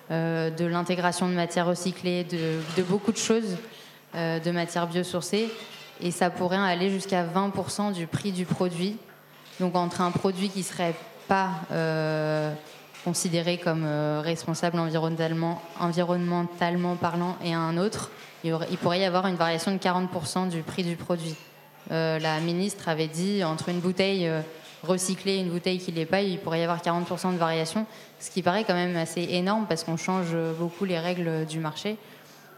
de 0.10 0.66
l'intégration 0.66 1.28
de 1.28 1.34
matières 1.34 1.68
recyclées, 1.68 2.24
de, 2.24 2.84
beaucoup 2.84 3.12
de 3.12 3.18
choses, 3.18 3.58
de 4.14 4.52
matières 4.52 4.88
biosourcées 4.88 5.50
et 6.02 6.12
ça 6.12 6.30
pourrait 6.30 6.58
aller 6.58 6.90
jusqu'à 6.90 7.24
20% 7.24 7.94
du 7.94 8.08
prix 8.08 8.32
du 8.32 8.46
produit. 8.46 8.98
Donc 9.60 9.76
entre 9.76 10.02
un 10.02 10.12
produit 10.12 10.50
qui 10.50 10.64
serait 10.64 10.96
pas 11.28 11.50
euh, 11.72 12.51
considéré 13.04 13.58
comme 13.58 13.84
euh, 13.86 14.22
responsable 14.24 14.80
environnementalement, 14.80 15.62
environnementalement 15.80 16.96
parlant 16.96 17.36
et 17.44 17.54
un 17.54 17.78
autre, 17.78 18.12
il, 18.44 18.52
pourrait 18.82 19.00
y 19.00 19.06
avoir 19.06 19.28
une 19.28 19.36
variation 19.36 19.72
de 19.72 19.78
40% 19.78 20.50
du 20.50 20.62
prix 20.62 20.84
du 20.84 20.96
produit. 20.96 21.36
Euh, 21.92 22.20
la 22.20 22.40
ministre 22.40 22.90
avait 22.90 23.08
dit 23.08 23.44
entre 23.44 23.70
une 23.70 23.80
bouteille 23.80 24.30
recyclée 24.84 25.34
et 25.34 25.40
une 25.42 25.50
bouteille 25.50 25.80
qui 25.80 25.92
l'est 25.92 26.06
pas, 26.06 26.22
il 26.22 26.40
pourrait 26.40 26.62
y 26.62 26.64
avoir 26.64 26.82
40% 26.82 27.34
de 27.34 27.38
variation, 27.38 27.86
ce 28.20 28.32
qui 28.32 28.42
paraît 28.42 28.64
quand 28.64 28.74
même 28.74 28.96
assez 28.98 29.22
énorme 29.22 29.66
parce 29.68 29.84
qu'on 29.84 29.98
change 29.98 30.36
beaucoup 30.58 30.86
les 30.86 30.98
règles 30.98 31.46
du 31.46 31.60
marché 31.60 31.98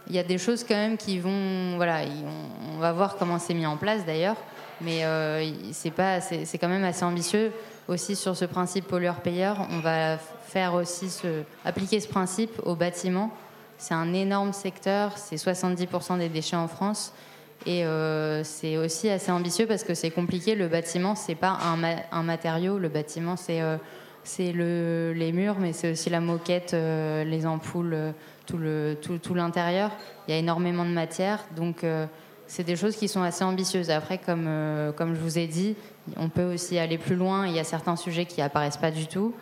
il 0.07 0.15
y 0.15 0.19
a 0.19 0.23
des 0.23 0.37
choses 0.37 0.63
quand 0.63 0.75
même 0.75 0.97
qui 0.97 1.19
vont. 1.19 1.75
Voilà, 1.77 2.01
on, 2.73 2.79
va 2.79 2.91
voir 2.91 3.17
comment 3.17 3.39
c'est 3.39 3.53
mis 3.53 3.65
en 3.65 3.77
place 3.77 4.05
d'ailleurs, 4.05 4.35
mais 4.81 5.05
euh, 5.05 5.45
c'est 5.71 6.57
quand 6.57 6.67
même 6.67 6.83
assez 6.83 7.03
ambitieux 7.03 7.51
aussi 7.87 8.15
sur 8.15 8.35
ce 8.35 8.45
principe 8.45 8.87
pollueur-payeur. 8.87 9.67
On 9.71 9.79
va 9.79 10.17
faire 10.17 10.73
aussi 10.73 11.09
appliquer 11.65 11.99
ce 11.99 12.07
principe 12.07 12.51
aux 12.63 12.75
bâtiments. 12.75 13.31
C'est 13.77 13.93
un 13.93 14.13
énorme 14.13 14.53
secteur, 14.53 15.17
c'est 15.17 15.35
70% 15.35 16.17
des 16.17 16.29
déchets 16.29 16.55
en 16.55 16.67
France. 16.67 17.13
Et 17.65 17.85
euh, 17.85 18.43
c'est 18.43 18.77
aussi 18.77 19.09
assez 19.09 19.31
ambitieux 19.31 19.65
parce 19.67 19.83
que 19.83 19.93
c'est 19.93 20.11
compliqué. 20.11 20.55
Le 20.55 20.67
bâtiment, 20.67 21.15
c'est 21.15 21.35
pas 21.35 21.57
un, 22.11 22.23
matériau. 22.23 22.77
Le 22.77 22.89
bâtiment, 22.89 23.35
c'est 23.35 23.61
euh, 23.61 25.13
les 25.13 25.31
murs, 25.31 25.55
mais 25.59 25.73
c'est 25.73 25.91
aussi 25.91 26.09
la 26.09 26.19
moquette, 26.19 26.73
les 26.73 27.45
ampoules 27.45 28.13
tout 28.45 29.33
l'intérieur. 29.33 29.91
Il 30.27 30.31
y 30.31 30.33
a 30.33 30.37
énormément 30.37 30.85
de 30.85 30.91
matière, 30.91 31.45
donc 31.55 31.83
euh, 31.83 32.05
c'est 32.47 32.63
des 32.63 32.75
choses 32.75 32.95
qui 32.95 33.07
sont 33.07 33.21
assez 33.21 33.43
ambitieuses. 33.43 33.89
Après, 33.89 34.19
euh, 34.27 34.91
comme 34.91 35.15
je 35.15 35.19
vous 35.19 35.37
ai 35.37 35.47
dit, 35.47 35.75
on 36.17 36.29
peut 36.29 36.53
aussi 36.53 36.77
aller 36.77 36.97
plus 36.97 37.15
loin. 37.15 37.47
Il 37.47 37.53
y 37.53 37.59
a 37.59 37.63
certains 37.63 37.95
sujets 37.95 38.25
qui 38.25 38.41
apparaissent 38.41 38.77
pas 38.77 38.91
du 38.91 39.07
tout, 39.07 39.33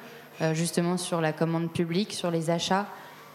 euh, 0.41 0.53
justement 0.53 0.97
sur 0.97 1.22
la 1.22 1.34
commande 1.34 1.72
publique, 1.72 2.14
sur 2.14 2.32
les 2.32 2.49
achats 2.49 2.88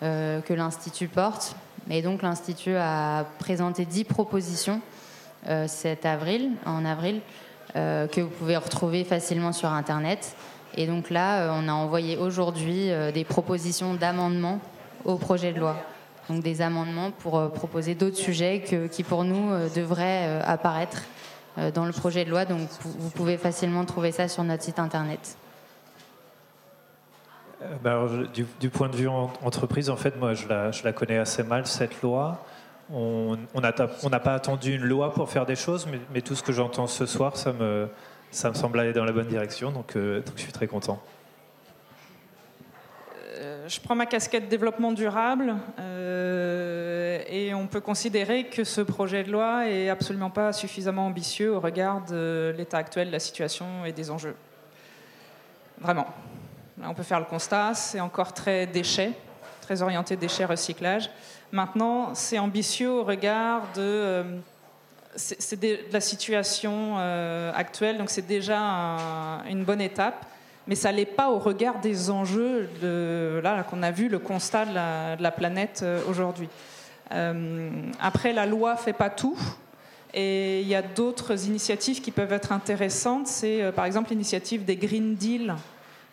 que 0.03 0.53
l'Institut 0.53 1.09
porte. 1.09 1.57
Et 1.89 2.03
donc 2.03 2.21
l'Institut 2.21 2.77
a 2.77 3.25
présenté 3.39 3.87
10 3.87 4.05
propositions 4.05 4.83
cet 5.69 6.05
avril, 6.05 6.51
en 6.67 6.85
avril, 6.85 7.23
que 7.73 8.21
vous 8.21 8.29
pouvez 8.29 8.59
retrouver 8.59 9.05
facilement 9.05 9.53
sur 9.53 9.71
Internet. 9.71 10.37
Et 10.77 10.87
donc 10.87 11.09
là, 11.09 11.51
on 11.55 11.67
a 11.67 11.73
envoyé 11.73 12.19
aujourd'hui 12.19 12.91
des 13.15 13.25
propositions 13.25 13.95
d'amendements 13.95 14.61
au 15.07 15.17
projet 15.17 15.55
de 15.55 15.61
loi. 15.61 15.77
Donc 16.29 16.43
des 16.43 16.61
amendements 16.61 17.13
pour 17.13 17.39
euh, 17.39 17.49
proposer 17.49 17.95
d'autres 17.95 18.17
sujets 18.17 18.65
qui 18.91 19.03
pour 19.05 19.25
nous 19.25 19.53
euh, 19.53 19.69
devraient 19.75 20.25
euh, 20.27 20.43
apparaître 20.45 21.05
dans 21.75 21.85
le 21.85 21.93
projet 21.93 22.25
de 22.25 22.31
loi. 22.31 22.45
Donc 22.45 22.69
vous 22.83 23.11
pouvez 23.11 23.37
facilement 23.37 23.85
trouver 23.85 24.13
ça 24.13 24.29
sur 24.29 24.45
notre 24.45 24.63
site 24.63 24.79
internet. 24.79 25.37
Bah, 27.83 28.07
du, 28.61 28.71
point 28.71 28.89
de 28.89 28.97
vue 28.97 29.09
entreprise, 29.09 29.89
en 29.89 29.97
fait, 29.97 30.17
moi, 30.19 30.35
je 30.35 30.47
la, 30.49 30.93
connais 30.93 31.19
assez 31.19 31.43
mal, 31.43 31.67
cette 31.67 32.03
loi. 32.03 32.45
On 32.93 33.37
n'a 33.61 34.21
pas 34.21 34.35
attendu 34.35 34.75
une 34.75 34.85
loi 34.85 35.13
pour 35.13 35.31
faire 35.31 35.47
des 35.47 35.57
choses, 35.57 35.89
mais, 36.13 36.21
tout 36.21 36.35
ce 36.35 36.43
que 36.43 36.53
j'entends 36.53 36.87
ce 36.87 37.07
soir, 37.07 37.37
ça 37.37 37.53
me, 37.53 37.89
semble 38.31 38.79
aller 38.79 38.93
dans 38.93 39.05
la 39.05 39.13
bonne 39.13 39.29
direction, 39.29 39.71
donc, 39.71 39.97
donc 39.97 40.35
je 40.37 40.43
suis 40.43 40.53
très 40.53 40.67
content 40.67 41.03
je 43.69 43.81
prends 43.81 43.95
ma 43.95 44.07
casquette 44.07 44.49
développement 44.49 44.93
durable 44.93 45.57
euh, 45.79 47.21
et 47.29 47.55
on 47.55 47.67
peut 47.67 47.81
considérer 47.81 48.45
que 48.45 48.65
ce 48.65 48.81
projet 48.81 49.25
de 49.25 49.33
loi 49.33 49.69
est 49.69 49.89
absolument 49.89 50.31
pas 50.31 50.53
suffisamment 50.53 51.07
ambitieux 51.07 51.53
au 51.53 51.61
regard 51.61 52.05
de 52.05 52.55
l'état 52.57 52.79
actuel 52.79 53.09
de 53.09 53.13
la 53.13 53.19
situation 53.19 53.85
et 53.85 53.93
des 53.93 54.11
enjeux. 54.11 54.37
Vraiment. 55.81 56.07
on 56.83 56.95
peut 56.95 57.03
faire 57.03 57.21
le 57.21 57.27
constat, 57.27 57.75
c'est 57.75 58.01
encore 58.01 58.33
très 58.33 58.67
déchets, 58.67 59.13
très 59.61 59.83
orienté 59.83 60.17
déchets 60.17 60.45
recyclage. 60.45 61.11
Maintenant, 61.53 62.15
c'est 62.15 62.39
ambitieux 62.39 62.91
au 62.91 63.05
regard 63.05 63.63
de, 63.75 63.81
euh, 63.81 64.41
la 65.93 66.01
situation 66.01 66.97
euh, 66.99 67.53
actuelle, 67.55 67.99
donc 67.99 68.11
c'est 68.11 68.27
déjà 68.27 68.61
une 69.49 69.65
bonne 69.65 69.81
étape 69.81 70.25
mais 70.67 70.75
ça 70.75 70.91
l'est 70.93 71.05
pas 71.05 71.31
au 71.31 71.39
regard 71.39 71.81
des 71.81 72.11
enjeux 72.11 72.69
là, 73.43 73.63
qu'on 73.63 73.83
a 73.83 73.91
vu 73.91 74.09
le 74.09 74.19
constat 74.19 74.67
de 74.67 75.23
la, 75.23 75.31
planète 75.31 75.81
euh, 75.83 76.01
aujourd'hui. 76.09 76.49
Euh, 77.13 77.71
après, 78.01 78.33
la 78.33 78.47
loi 78.47 78.77
fait 78.77 78.93
pas 78.93 79.11
tout. 79.11 79.39
Et 80.13 80.63
il 80.63 80.69
y 80.69 80.75
a 80.75 80.83
d'autres 80.83 81.47
initiatives 81.47 82.01
qui 82.01 82.11
peuvent 82.11 82.33
être 82.33 82.51
intéressantes. 82.51 83.27
C'est 83.27 83.63
euh, 83.63 83.71
par 83.71 83.85
exemple 83.85 84.11
l'initiative 84.11 84.65
des 84.65 84.77
Green 84.77 85.15
Deal 85.15 85.55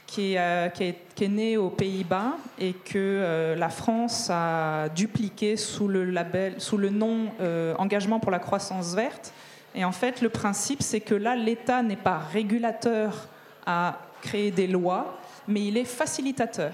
qui, 0.05 0.35
est, 0.35 1.21
née 1.21 1.57
aux 1.57 1.71
Pays-Bas 1.71 2.33
et 2.59 2.73
que 2.73 3.55
la 3.57 3.69
France 3.69 4.29
a 4.29 4.89
dupliqué 4.89 5.57
sous 5.57 5.87
le 5.87 6.89
nom 6.89 7.31
Engagement 7.79 8.19
pour 8.19 8.29
la 8.29 8.37
croissance 8.37 8.93
verte. 8.93 9.33
Et 9.73 9.83
en 9.83 9.91
fait, 9.91 10.21
le 10.21 10.29
principe, 10.29 10.83
c'est 10.83 10.99
que 10.99 11.15
là, 11.15 11.35
l'État 11.35 11.81
n'est 11.81 11.95
pas 11.95 12.19
régulateur 12.19 13.27
à 13.65 13.97
créer 14.23 14.51
des 14.51 14.67
lois, 14.67 15.19
mais 15.47 15.65
il 15.65 15.77
est 15.77 15.85
facilitateur. 15.85 16.73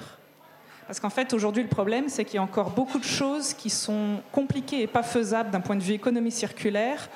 Parce 0.88 1.00
qu'en 1.00 1.10
fait, 1.10 1.34
aujourd'hui, 1.34 1.64
le 1.64 1.70
problème, 1.70 2.10
c'est 2.10 2.26
qu'il 2.26 2.36
y 2.36 2.40
a 2.40 2.44
encore 2.44 2.72
beaucoup 2.72 2.98
de 2.98 3.04
choses 3.04 3.54
qui 3.54 3.70
sont 3.70 4.22
compliquées 4.32 4.82
et 4.82 4.88
pas 4.88 5.04
faisables 5.04 5.52
d'un 5.52 5.60
point 5.60 5.76
de 5.76 5.84
vue 5.84 5.94
économie 5.94 6.32
circulaire 6.32 7.10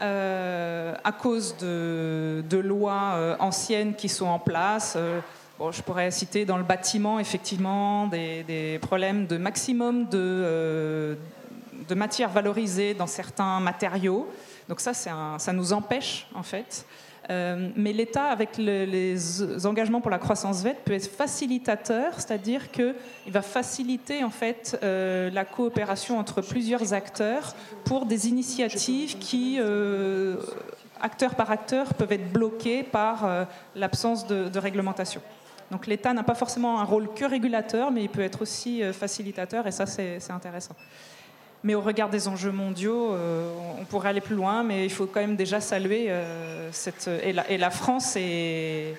euh, 0.00 0.94
à 1.02 1.10
cause 1.10 1.56
de, 1.56 2.44
lois 2.62 3.14
euh, 3.14 3.36
anciennes 3.40 3.94
qui 3.94 4.08
sont 4.08 4.26
en 4.26 4.38
place. 4.38 4.94
Euh, 4.96 5.20
bon, 5.58 5.72
je 5.72 5.82
pourrais 5.82 6.12
citer 6.12 6.44
dans 6.44 6.58
le 6.58 6.62
bâtiment, 6.62 7.18
effectivement, 7.18 8.06
des, 8.06 8.78
problèmes 8.80 9.26
de 9.26 9.36
maximum 9.36 10.08
de, 10.08 11.16
de 11.88 11.94
matière 11.96 12.30
valorisée 12.30 12.94
dans 12.94 13.08
certains 13.08 13.58
matériaux. 13.58 14.28
Donc 14.68 14.80
ça, 14.80 14.92
ça 14.94 15.52
nous 15.52 15.72
empêche, 15.72 16.28
en 16.34 16.44
fait, 16.44 16.86
euh, 17.30 17.68
mais 17.76 17.92
l'État, 17.92 18.24
avec 18.24 18.56
les 18.56 19.66
engagements 19.66 20.00
pour 20.00 20.10
la 20.10 20.18
croissance 20.18 20.62
verte, 20.62 20.78
peut 20.84 20.94
être 20.94 21.10
facilitateur, 21.10 22.14
c'est-à-dire 22.14 22.70
qu'il 22.70 22.94
va 23.28 23.42
faciliter 23.42 24.24
en 24.24 24.30
fait 24.30 24.78
euh, 24.82 25.30
la 25.30 25.44
coopération 25.44 26.18
entre 26.18 26.40
plusieurs 26.40 26.94
acteurs 26.94 27.54
pour 27.84 28.06
des 28.06 28.28
initiatives 28.28 29.18
qui, 29.18 29.56
euh, 29.58 30.36
acteur 31.02 31.34
par 31.34 31.50
acteur, 31.50 31.92
peuvent 31.94 32.12
être 32.12 32.32
bloquées 32.32 32.82
par 32.82 33.46
l'absence 33.76 34.26
de, 34.26 34.48
de, 34.48 34.58
réglementation. 34.58 35.20
Donc 35.70 35.86
l'État 35.86 36.14
n'a 36.14 36.22
pas 36.22 36.34
forcément 36.34 36.80
un 36.80 36.84
rôle 36.84 37.12
que 37.14 37.26
régulateur, 37.26 37.90
mais 37.90 38.04
il 38.04 38.08
peut 38.08 38.22
être 38.22 38.40
aussi 38.40 38.82
facilitateur, 38.92 39.66
et 39.66 39.70
ça 39.70 39.84
c'est 39.84 40.30
intéressant. 40.30 40.74
Mais 41.64 41.74
au 41.74 41.80
regard 41.80 42.08
des 42.08 42.28
enjeux 42.28 42.52
mondiaux, 42.52 43.12
euh, 43.12 43.52
on 43.78 43.84
pourrait 43.84 44.10
aller 44.10 44.20
plus 44.20 44.36
loin, 44.36 44.62
mais 44.62 44.84
il 44.84 44.90
faut 44.90 45.06
quand 45.06 45.20
même 45.20 45.36
déjà 45.36 45.60
saluer 45.60 46.06
euh, 46.08 46.70
cette. 46.72 47.08
Et 47.08 47.32
la, 47.32 47.70
France 47.70 48.14
est. 48.16 48.94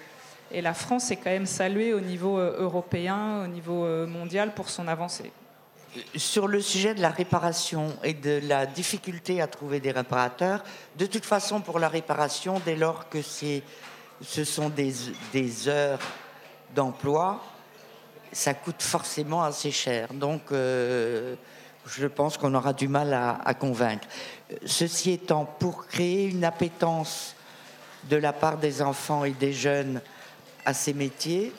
Et 0.52 0.62
la 0.62 0.74
France 0.74 1.10
est 1.12 1.16
quand 1.16 1.30
même 1.30 1.46
saluée 1.46 1.94
au 1.94 2.02
niveau 2.02 2.38
euh, 2.38 2.58
européen, 2.60 3.44
au 3.46 3.48
niveau 3.48 3.86
mondial 4.08 4.54
pour 4.54 4.70
son 4.70 4.88
avancée. 4.90 5.32
Sur 6.16 6.48
le 6.48 6.60
sujet 6.62 6.94
de 6.94 7.02
la 7.02 7.10
réparation 7.10 7.96
et 8.04 8.14
de 8.14 8.42
la 8.44 8.66
difficulté 8.66 9.42
à 9.42 9.48
trouver 9.48 9.80
des 9.80 9.92
réparateurs, 9.92 10.64
de 10.98 11.06
toute 11.06 11.26
façon, 11.26 11.62
pour 11.62 11.80
la 11.80 11.88
réparation, 11.88 12.62
dès 12.64 12.76
lors 12.76 13.10
que 13.10 13.22
ce 13.22 14.44
sont 14.44 14.70
des, 14.70 14.94
des 15.32 15.68
heures 15.68 16.00
d'emploi, 16.76 17.42
ça 18.32 18.54
coûte 18.54 18.84
forcément 18.84 19.44
assez 19.44 19.72
cher. 19.72 20.14
Donc, 20.14 20.52
je 21.98 22.08
pense 22.08 22.38
qu'on 22.38 22.54
aura 22.54 22.74
du 22.74 22.88
mal 22.88 23.14
à, 23.14 23.54
convaincre. 23.54 24.08
Ceci 24.66 25.12
étant, 25.12 25.46
pour 25.46 25.88
créer 25.88 26.26
une 26.26 26.44
appétence 26.44 27.36
de 28.10 28.16
la 28.16 28.34
part 28.34 28.58
des 28.58 28.82
enfants 28.82 29.26
et 29.26 29.32
des 29.32 29.54
jeunes 29.54 30.02
à 30.66 30.74
ces 30.74 30.94
métiers, 30.94 31.54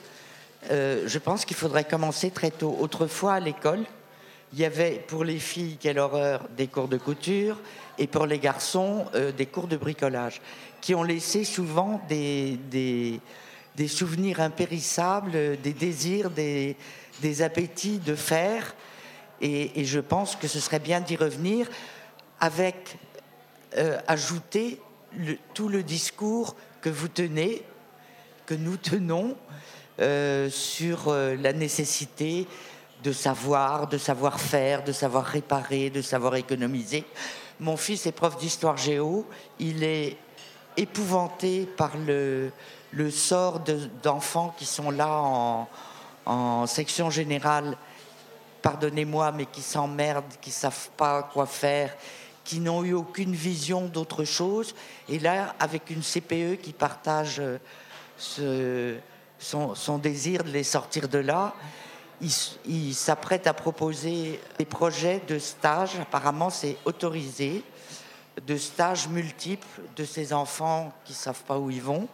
euh, 0.70 1.05
je 1.07 1.18
pense 1.18 1.45
qu'il 1.45 1.57
faudrait 1.57 1.85
commencer 1.85 2.31
très 2.31 2.51
tôt. 2.51 2.76
Autrefois, 2.81 3.35
à 3.35 3.41
l'école, 3.41 3.85
il 4.53 4.59
y 4.59 4.64
avait 4.64 5.05
pour 5.07 5.24
les 5.24 5.39
filles, 5.39 5.76
quelle 5.78 5.99
horreur, 5.99 6.47
des 6.57 6.66
cours 6.66 6.89
de 6.89 6.99
couture, 6.99 7.59
et 7.99 8.07
pour 8.07 8.26
les 8.26 8.39
garçons, 8.39 9.07
euh, 9.14 9.33
des 9.33 9.47
cours 9.47 9.68
de 9.68 9.76
bricolage, 9.76 10.41
qui 10.81 10.95
ont 10.95 11.03
laissé 11.03 11.45
souvent 11.45 12.01
des, 12.09 12.59
des 13.81 13.89
souvenirs 13.89 14.41
impérissables, 14.41 15.59
des 15.62 15.72
désirs, 15.72 16.31
des, 16.31 16.76
appétits 17.41 17.99
de 17.99 18.14
faire. 18.14 18.74
Et, 19.41 19.84
je 19.84 20.01
pense 20.01 20.36
que 20.36 20.49
ce 20.49 20.61
serait 20.61 20.78
bien 20.78 21.01
d'y 21.01 21.16
revenir 21.16 21.66
avec 22.41 22.99
euh, 23.76 23.99
ajouter 24.07 24.80
tout 25.55 25.68
le 25.68 25.82
discours 25.82 26.57
que 26.80 26.91
vous 26.91 27.09
tenez, 27.09 27.62
que 28.47 28.55
nous 28.55 28.76
tenons, 28.76 29.36
euh, 30.01 30.51
sur 30.51 31.09
euh, 31.09 31.36
la 31.36 31.53
nécessité 31.53 32.47
de 33.03 33.12
savoir, 33.12 33.86
de 33.88 33.97
savoir 33.97 34.41
faire, 34.41 34.84
de 34.84 34.93
savoir 34.93 35.24
réparer, 35.24 35.88
de 35.88 36.03
savoir 36.03 36.36
économiser. 36.36 37.05
Mon 37.61 37.76
fils 37.76 38.07
est 38.07 38.12
prof 38.12 38.36
d'histoire 38.36 38.76
géo, 38.76 39.26
il 39.59 39.84
est 39.84 40.16
épouvanté 40.76 41.66
par 41.76 41.93
le, 41.97 42.51
sort 43.11 43.61
d'enfants 44.03 44.55
qui 44.59 44.66
sont 44.66 44.91
là 44.91 45.66
en 46.26 46.66
section 46.66 47.11
générale, 47.11 47.76
pardonnez-moi, 48.63 49.33
mais 49.33 49.47
qui 49.47 49.63
s'emmerdent, 49.63 50.25
qui 50.41 50.51
ne 50.51 50.55
savent 50.55 50.91
pas 50.97 51.23
quoi 51.23 51.47
faire, 51.47 51.95
qui 52.45 52.61
n'ont 52.61 52.83
eu 52.85 52.95
aucune 52.95 53.35
vision 53.35 53.87
d'autre 53.87 54.25
chose. 54.25 54.75
Et 55.09 55.19
là, 55.19 55.55
avec 55.59 55.91
une 55.91 56.03
CPE 56.03 56.61
qui 56.61 56.73
partage 56.73 57.41
euh, 58.39 58.99
son, 59.39 59.99
désir 59.99 60.45
de 60.45 60.51
les 60.51 60.65
sortir 60.65 61.09
de 61.09 61.19
là, 61.19 61.55
il, 62.67 62.95
s'apprête 62.95 63.47
à 63.47 63.55
proposer 63.55 64.41
des 64.59 64.67
projets 64.67 65.23
de 65.27 65.39
stage, 65.39 65.99
apparemment 66.01 66.51
c'est 66.51 66.77
autorisé, 66.85 67.65
de 68.47 68.57
stages 68.57 69.09
multiples 69.09 69.81
de 69.97 70.05
ces 70.05 70.33
enfants 70.33 70.93
qui 71.05 71.13
ne 71.13 71.19
savent 71.19 71.43
pas 71.45 71.59
où 71.59 71.71
ils 71.71 71.83
vont, 71.83 72.09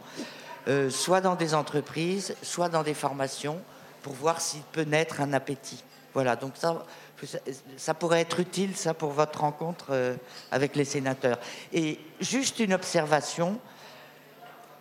euh, 0.68 0.90
soit 0.90 1.20
dans 1.20 1.34
des 1.34 1.54
entreprises, 1.54 2.36
soit 2.42 2.68
dans 2.68 2.82
des 2.82 2.94
formations, 2.94 3.60
pour 4.02 4.14
voir 4.14 4.40
s'il 4.40 4.62
peut 4.62 4.82
naître 4.82 5.20
un 5.20 5.32
appétit. 5.32 5.82
Voilà, 6.16 6.34
donc 6.34 6.54
ça, 6.56 7.92
pourrait 7.92 8.22
être 8.22 8.40
utile, 8.40 8.74
ça, 8.74 8.94
pour 8.94 9.10
votre 9.10 9.42
rencontre 9.42 9.88
euh, 9.90 10.16
avec 10.50 10.74
les 10.74 10.86
sénateurs. 10.86 11.38
Et 11.74 12.00
juste 12.20 12.58
une 12.58 12.72
observation, 12.72 13.60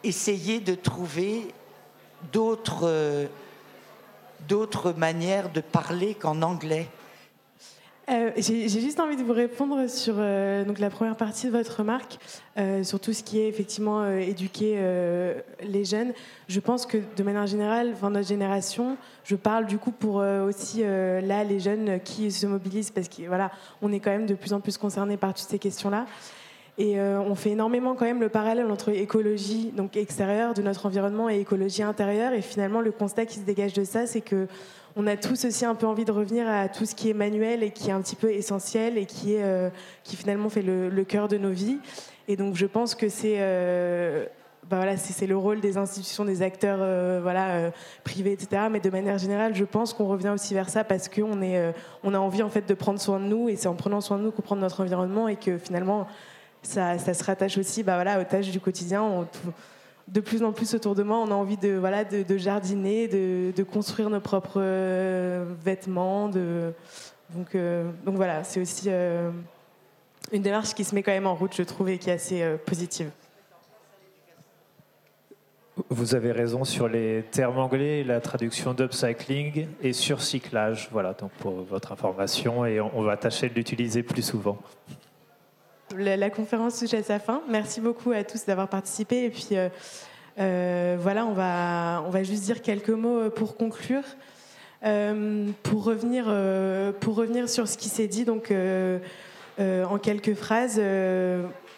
essayez 0.02 0.62
de 0.62 0.76
trouver 0.76 1.54
d'autres... 2.32 2.84
Euh, 2.84 3.28
d'autres 4.48 4.92
manières 4.92 5.52
de 5.52 5.60
parler 5.60 6.14
qu'en 6.14 6.44
anglais 6.44 6.88
euh, 8.10 8.32
J'ai 8.38 8.68
juste 8.68 9.00
envie 9.00 9.16
de 9.16 9.24
vous 9.24 9.34
répondre 9.34 9.90
sur 9.90 10.16
euh, 10.18 10.64
donc 10.64 10.80
la 10.80 10.90
première 10.90 11.16
partie 11.16 11.48
de 11.48 11.52
votre 11.52 11.80
remarque, 11.80 12.20
euh, 12.58 12.84
sur 12.84 13.00
tout 13.00 13.14
ce 13.14 13.24
qui 13.24 13.40
est 13.40 13.48
effectivement 13.48 14.08
éduquer 14.16 14.80
les 15.64 15.86
jeunes. 15.86 16.14
Je 16.48 16.60
pense 16.60 16.86
que 16.86 16.98
de 17.16 17.24
manière 17.24 17.48
générale, 17.48 17.96
dans 18.02 18.10
notre 18.10 18.28
génération, 18.28 18.98
je 19.24 19.36
parle 19.36 19.66
du 19.66 19.78
coup 19.78 19.92
pour 19.92 20.16
aussi 20.16 20.84
là 20.84 21.44
les 21.44 21.60
jeunes 21.60 22.00
qui 22.04 22.32
se 22.32 22.46
mobilisent 22.46 22.92
parce 22.92 23.10
qu'on 23.10 23.28
voilà, 23.28 23.52
on 23.82 23.92
est 23.92 24.00
quand 24.00 24.12
même 24.12 24.26
de 24.26 24.36
plus 24.36 24.54
en 24.54 24.60
plus 24.60 24.78
concernés 24.78 25.18
par 25.18 25.34
toutes 25.34 25.50
ces 25.50 25.60
questions-là. 25.60 26.06
Et 26.78 27.00
on 27.00 27.36
fait 27.36 27.52
énormément 27.52 27.96
quand 27.96 28.06
même 28.06 28.20
le 28.20 28.30
parallèle 28.30 28.70
entre 28.70 28.90
écologie 28.90 29.72
donc 29.76 29.96
extérieure 29.96 30.54
de 30.54 30.62
notre 30.62 30.86
environnement 30.86 31.30
et 31.30 31.40
écologie 31.40 31.84
intérieure. 31.84 32.34
Et 32.34 32.42
finalement, 32.42 32.82
le 32.82 32.92
constat 32.92 33.26
qui 33.26 33.40
se 33.40 33.46
dégage 33.46 33.74
de 33.74 33.84
ça, 33.84 34.06
c'est 34.06 34.22
que 34.22 34.48
on 34.96 35.08
a 35.08 35.18
tous 35.18 35.46
aussi 35.46 35.66
un 35.66 35.76
peu 35.76 35.86
envie 35.88 36.06
de 36.06 36.12
revenir 36.12 36.48
à 36.48 36.70
tout 36.70 36.86
ce 36.86 36.96
qui 36.96 37.10
est 37.10 37.14
manuel 37.14 37.64
et 37.64 37.72
qui 37.72 37.90
est 37.90 37.94
un 37.94 38.02
petit 38.02 38.16
peu 38.16 38.32
essentiel 38.32 38.98
et 38.98 39.06
qui 39.06 39.36
est 39.36 39.44
euh, 39.44 39.70
qui 40.04 40.16
finalement 40.16 40.50
fait 40.50 40.62
le, 40.62 41.04
cœur 41.04 41.28
de 41.28 41.38
nos 41.38 41.52
vies. 41.52 41.80
Et 42.28 42.38
donc, 42.38 42.56
je 42.56 42.66
pense 42.66 42.96
que 42.96 43.10
c'est 43.10 43.36
euh, 43.40 44.26
bah 44.70 44.78
voilà, 44.78 44.98
c'est 44.98 45.28
le 45.28 45.38
rôle 45.38 45.60
des 45.60 45.78
institutions, 45.78 46.26
des 46.26 46.42
acteurs 46.42 46.80
voilà, 47.22 47.72
privés, 48.04 48.32
etc. 48.32 48.64
Mais 48.72 48.80
de 48.80 48.90
manière 48.90 49.20
générale, 49.20 49.54
je 49.54 49.64
pense 49.64 49.94
qu'on 49.94 50.08
revient 50.08 50.30
aussi 50.34 50.56
vers 50.56 50.70
ça 50.70 50.84
parce 50.84 51.08
qu'on 51.08 51.40
on 52.04 52.14
a 52.14 52.18
envie 52.18 52.42
en 52.42 52.50
fait 52.50 52.68
de 52.68 52.74
prendre 52.74 53.00
soin 53.00 53.20
de 53.20 53.26
nous 53.26 53.48
et 53.48 53.58
c'est 53.58 53.68
en 53.68 53.76
prenant 53.76 54.02
soin 54.02 54.18
de 54.18 54.24
nous 54.24 54.32
qu'on 54.32 54.42
prend 54.42 54.56
notre 54.56 54.82
environnement 54.82 55.28
et 55.28 55.36
que 55.36 55.60
finalement 55.60 56.08
ça, 56.64 56.98
se 56.98 57.24
rattache 57.24 57.58
aussi 57.58 57.84
bah, 57.84 57.96
voilà, 57.96 58.20
aux 58.20 58.24
tâches 58.24 58.50
du 58.50 58.60
quotidien. 58.60 59.28
De 60.08 60.20
plus 60.20 60.44
en 60.44 60.52
plus 60.52 60.74
autour 60.76 60.96
de 60.96 61.04
moi, 61.04 61.18
on 61.18 61.32
a 61.32 61.34
envie 61.34 61.58
de, 61.58 61.74
voilà, 61.74 62.04
de, 62.04 62.38
jardiner, 62.38 63.08
de, 63.08 63.64
construire 63.64 64.10
nos 64.10 64.20
propres 64.20 64.62
euh, 64.62 65.46
vêtements. 65.64 66.30
De... 66.30 66.74
Donc, 67.32 67.56
euh, 67.56 67.90
donc 68.06 68.16
voilà, 68.16 68.44
c'est 68.44 68.62
aussi 68.62 68.86
euh, 68.88 69.32
une 70.32 70.42
démarche 70.42 70.74
qui 70.74 70.84
se 70.84 70.94
met 70.94 71.02
quand 71.02 71.12
même 71.12 71.28
en 71.28 71.36
route, 71.36 71.56
je 71.56 71.64
trouve, 71.64 71.90
et 71.90 71.98
qui 71.98 72.10
est 72.10 72.14
assez 72.14 72.44
positive. 72.66 73.10
Vous 75.90 76.16
avez 76.16 76.32
raison 76.32 76.64
sur 76.64 76.88
les 76.88 77.26
termes 77.32 77.58
anglais, 77.58 78.04
la 78.06 78.22
traduction 78.22 78.74
d'upcycling 78.74 79.68
et 79.82 79.92
surcyclage. 79.92 80.88
Voilà, 80.92 81.14
donc 81.14 81.32
pour 81.32 81.64
votre 81.64 81.92
information, 81.92 82.66
et 82.66 82.80
on 82.80 83.02
va 83.02 83.18
tâcher 83.18 83.50
de 83.50 83.56
l'utiliser 83.56 84.02
plus 84.02 84.22
souvent. 84.22 84.58
La, 85.94 86.30
conférence 86.32 86.80
touche 86.80 86.96
à 86.96 87.04
sa 87.04 87.20
fin. 87.20 87.42
Merci 87.48 87.80
beaucoup 87.80 88.12
à 88.12 88.24
tous 88.24 88.46
d'avoir 88.46 88.68
participé. 88.68 89.26
Et 89.26 89.30
puis 89.30 89.50
euh, 89.52 89.70
euh, 90.40 90.98
voilà, 91.00 91.26
on 91.26 91.34
va, 91.34 92.04
on 92.08 92.10
va 92.10 92.24
juste 92.24 92.44
dire 92.44 92.62
quelques 92.62 92.90
mots 92.90 93.20
euh, 93.20 93.30
pour 93.30 93.56
conclure. 93.56 94.04
pour, 94.82 95.84
revenir, 95.84 96.26
pour 97.00 97.16
revenir 97.16 97.50
sur 97.50 97.68
ce 97.68 97.78
qui 97.78 97.90
s'est 97.90 98.08
dit, 98.08 98.26
donc 98.26 98.52
en 99.60 99.98
quelques 99.98 100.34
phrases, 100.34 100.82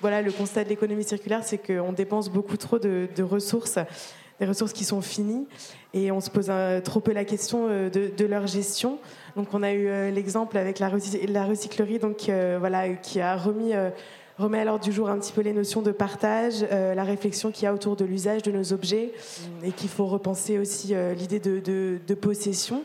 voilà, 0.02 0.22
le 0.22 0.32
constat 0.32 0.64
de 0.64 0.70
l'économie 0.70 1.04
circulaire, 1.04 1.44
c'est 1.44 1.58
qu'on 1.58 1.94
dépense 1.94 2.30
beaucoup 2.30 2.58
trop 2.58 2.80
de, 2.80 3.08
ressources, 3.22 3.80
des 4.40 4.46
ressources 4.46 4.74
qui 4.74 4.84
sont 4.84 5.02
finies, 5.02 5.48
et 5.94 6.12
on 6.12 6.20
se 6.20 6.30
pose 6.30 6.52
trop 6.84 7.00
peu 7.00 7.14
la 7.14 7.24
question 7.24 7.68
de, 7.68 7.90
de 7.90 8.26
leur 8.26 8.48
gestion. 8.48 9.00
Donc 9.38 9.54
on 9.54 9.62
a 9.62 9.72
eu 9.72 9.88
euh, 9.88 10.10
l'exemple 10.10 10.58
avec 10.58 10.80
la, 10.80 10.90
recyclerie 10.90 12.00
donc, 12.00 12.28
euh, 12.28 12.58
voilà, 12.60 12.90
qui 12.90 13.22
a 13.22 13.38
remis, 13.38 13.76
euh, 13.76 13.92
remet 14.40 14.62
à 14.62 14.66
l'ordre 14.66 14.84
du 14.84 14.92
jour 14.92 15.10
un 15.10 15.20
petit 15.20 15.32
peu 15.32 15.42
les 15.42 15.54
notions 15.54 15.84
de 15.84 15.92
partage, 15.92 16.66
la 16.72 17.04
réflexion 17.04 17.52
qu'il 17.52 17.66
y 17.66 17.68
a 17.68 17.74
autour 17.74 17.96
de 17.96 18.04
l'usage 18.04 18.42
de 18.42 18.52
nos 18.52 18.74
objets 18.74 19.12
et 19.64 19.72
qu'il 19.72 19.90
faut 19.90 20.08
repenser 20.08 20.58
aussi 20.58 20.96
l'idée 21.16 21.40
de, 21.40 22.14
possession. 22.16 22.84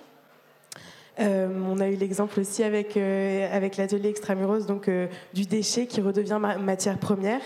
on 1.18 1.80
a 1.80 1.88
eu 1.88 1.96
l'exemple 1.96 2.40
aussi 2.40 2.62
avec, 2.62 2.96
avec 2.96 3.76
l'atelier 3.76 4.08
Extramuros, 4.08 4.66
donc 4.66 4.90
du 5.34 5.44
déchet 5.44 5.86
qui 5.86 6.00
redevient 6.00 6.40
matière 6.60 6.98
première. 6.98 7.42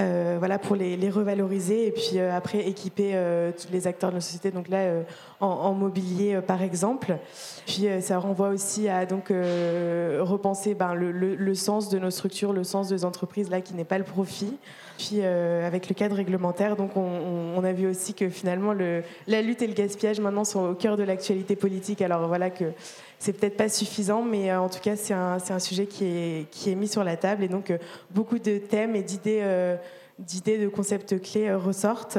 Euh, 0.00 0.36
voilà, 0.40 0.58
pour 0.58 0.74
les, 0.74 1.08
revaloriser 1.08 1.86
et 1.86 1.92
puis 1.92 2.18
euh, 2.18 2.36
après 2.36 2.66
équiper 2.66 3.12
euh, 3.14 3.52
tous 3.52 3.72
les 3.72 3.86
acteurs 3.86 4.10
de 4.10 4.16
la 4.16 4.20
société, 4.20 4.50
donc 4.50 4.68
là 4.68 5.02
en, 5.38 5.72
mobilier 5.72 6.40
par 6.44 6.62
exemple. 6.62 7.16
Puis 7.66 7.86
ça 8.00 8.18
renvoie 8.18 8.48
aussi 8.48 8.88
à 8.88 9.06
donc 9.06 9.28
repenser 9.28 10.74
ben, 10.74 10.94
le, 10.94 11.54
sens 11.54 11.88
de 11.90 11.98
nos 11.98 12.10
structures, 12.10 12.52
le 12.52 12.64
sens 12.64 12.88
de 12.88 12.94
nos 12.94 13.04
entreprises 13.04 13.50
là 13.50 13.60
qui 13.60 13.74
n'est 13.74 13.84
pas 13.84 13.98
le 13.98 14.04
profit. 14.04 14.56
Puis 14.98 15.22
avec 15.22 15.88
le 15.88 15.94
cadre 15.94 16.16
réglementaire, 16.16 16.76
donc 16.76 16.96
on, 16.96 17.62
a 17.64 17.72
vu 17.72 17.88
aussi 17.88 18.14
que 18.14 18.28
finalement 18.28 18.72
le, 18.72 19.02
la 19.26 19.42
lutte 19.42 19.60
et 19.62 19.66
le 19.66 19.74
gaspillage 19.74 20.20
maintenant 20.20 20.44
sont 20.44 20.70
au 20.70 20.74
cœur 20.74 20.96
de 20.96 21.02
l'actualité 21.02 21.56
politique. 21.56 22.00
Alors 22.00 22.28
voilà 22.28 22.50
que 22.50 22.66
c'est 23.24 23.32
peut-être 23.32 23.56
pas 23.56 23.70
suffisant, 23.70 24.22
mais 24.22 24.50
euh, 24.50 24.60
en 24.60 24.68
tout 24.68 24.80
cas, 24.80 24.96
c'est 24.96 25.14
un, 25.14 25.38
un, 25.48 25.58
sujet 25.58 25.86
qui 25.86 26.04
est, 26.04 26.50
qui 26.50 26.70
est 26.70 26.74
mis 26.74 26.88
sur 26.88 27.02
la 27.04 27.16
table. 27.16 27.42
Et 27.42 27.48
donc, 27.48 27.70
euh, 27.70 27.78
beaucoup 28.10 28.38
de 28.38 28.58
thèmes 28.58 28.94
et 28.94 29.02
d'idées 29.02 29.40
euh, 29.42 29.76
d'idées 30.18 30.58
de 30.58 30.68
concepts 30.68 31.20
clés 31.20 31.52
ressortent. 31.54 32.18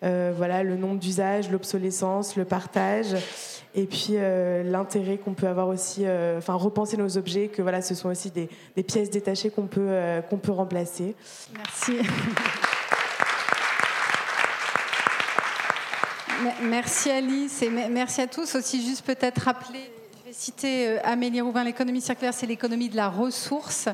voilà, 0.00 0.62
le 0.62 0.76
nombre 0.76 0.98
d'usages, 0.98 1.50
l'obsolescence, 1.50 2.36
le 2.36 2.44
partage, 2.44 3.14
et 3.74 3.86
puis 3.86 4.14
l'intérêt 4.64 5.18
qu'on 5.18 5.34
peut 5.34 5.48
avoir 5.48 5.68
aussi, 5.68 6.04
enfin 6.36 6.54
repenser 6.54 6.96
nos 6.96 7.18
objets, 7.18 7.48
que 7.48 7.62
voilà, 7.62 7.82
ce 7.82 7.94
sont 7.94 8.08
aussi 8.08 8.30
des, 8.30 8.48
des 8.76 8.82
pièces 8.82 9.10
détachées 9.10 9.50
qu'on 9.50 9.66
peut 9.66 9.90
qu'on 10.30 10.38
peut 10.38 10.52
remplacer. 10.52 11.14
Merci. 11.56 11.98
Merci 16.62 17.10
Alice 17.10 17.62
et 17.62 17.70
merci 17.70 18.20
à 18.20 18.26
tous. 18.26 18.54
Aussi 18.54 18.84
juste 18.84 19.04
peut-être 19.04 19.42
rappeler 19.42 19.90
citer 20.32 20.88
euh, 20.88 20.98
Amélie 21.04 21.40
Rouvin, 21.40 21.62
l'économie 21.62 22.00
circulaire, 22.00 22.32
c'est 22.32 22.46
l'économie 22.46 22.88
de 22.88 22.96
la 22.96 23.08
ressource, 23.08 23.88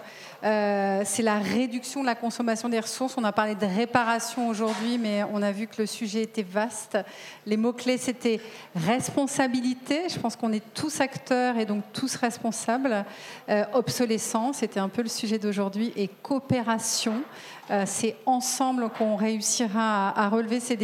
euh, 0.44 1.02
c'est 1.04 1.22
la 1.22 1.38
réduction 1.38 2.02
de 2.02 2.06
la 2.06 2.14
consommation 2.14 2.68
des 2.68 2.78
ressources. 2.78 3.16
On 3.16 3.24
a 3.24 3.32
parlé 3.32 3.54
de 3.54 3.66
réparation 3.66 4.48
aujourd'hui, 4.48 4.98
mais 4.98 5.24
on 5.32 5.42
a 5.42 5.50
vu 5.50 5.66
que 5.66 5.80
le 5.82 5.86
sujet 5.86 6.22
était 6.22 6.44
vaste. 6.44 6.96
Les 7.44 7.56
mots-clés, 7.56 7.98
c'était 7.98 8.40
responsabilité, 8.76 10.08
je 10.08 10.18
pense 10.18 10.36
qu'on 10.36 10.52
est 10.52 10.62
tous 10.74 11.00
acteurs 11.00 11.58
et 11.58 11.64
donc 11.64 11.82
tous 11.92 12.14
responsables. 12.14 13.04
Euh, 13.48 13.64
obsolescence, 13.72 14.58
c'était 14.58 14.80
un 14.80 14.88
peu 14.88 15.02
le 15.02 15.08
sujet 15.08 15.38
d'aujourd'hui, 15.38 15.92
et 15.96 16.08
coopération. 16.22 17.22
Euh, 17.70 17.84
c'est 17.86 18.16
ensemble 18.26 18.88
qu'on 18.90 19.16
réussira 19.16 20.18
à, 20.18 20.28
relever 20.28 20.60
ces, 20.60 20.76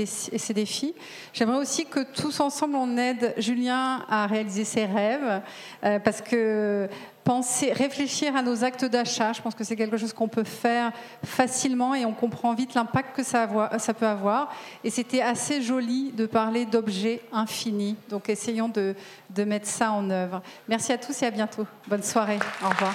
défis. 0.52 0.94
J'aimerais 1.32 1.58
aussi 1.58 1.86
que 1.86 2.00
tous 2.00 2.40
ensemble, 2.40 2.76
on 2.76 2.96
aide 2.96 3.34
Julien 3.38 4.04
à 4.08 4.26
réaliser 4.26 4.64
ses 4.64 4.84
rêves. 4.84 5.40
euh, 5.84 5.98
parce 5.98 6.20
que 6.20 6.88
penser, 7.24 7.72
réfléchir 7.72 8.36
à 8.36 8.42
nos 8.42 8.64
actes 8.64 8.84
d'achat, 8.84 9.32
je 9.32 9.40
pense 9.40 9.54
que 9.54 9.64
c'est 9.64 9.76
quelque 9.76 9.96
chose 9.96 10.12
qu'on 10.12 10.28
peut 10.28 10.44
faire 10.44 10.92
facilement 11.24 11.94
et 11.94 12.04
on 12.04 12.12
comprend 12.12 12.52
vite 12.52 12.74
l'impact 12.74 13.16
que 13.16 13.22
ça, 13.22 13.46
peut 13.46 14.06
avoir. 14.06 14.52
Et 14.84 14.90
c'était 14.90 15.22
assez 15.22 15.62
joli 15.62 16.12
de 16.12 16.26
parler 16.26 16.66
d'objets 16.66 17.22
infinis. 17.32 17.96
Donc 18.10 18.28
essayons 18.28 18.68
de 18.68 19.44
mettre 19.44 19.66
ça 19.66 19.92
en 19.92 20.10
œuvre. 20.10 20.42
Merci 20.68 20.92
à 20.92 20.98
tous 20.98 21.22
et 21.22 21.26
à 21.26 21.30
bientôt. 21.30 21.66
Bonne 21.88 22.02
soirée. 22.02 22.38
Au 22.62 22.68
revoir. 22.68 22.94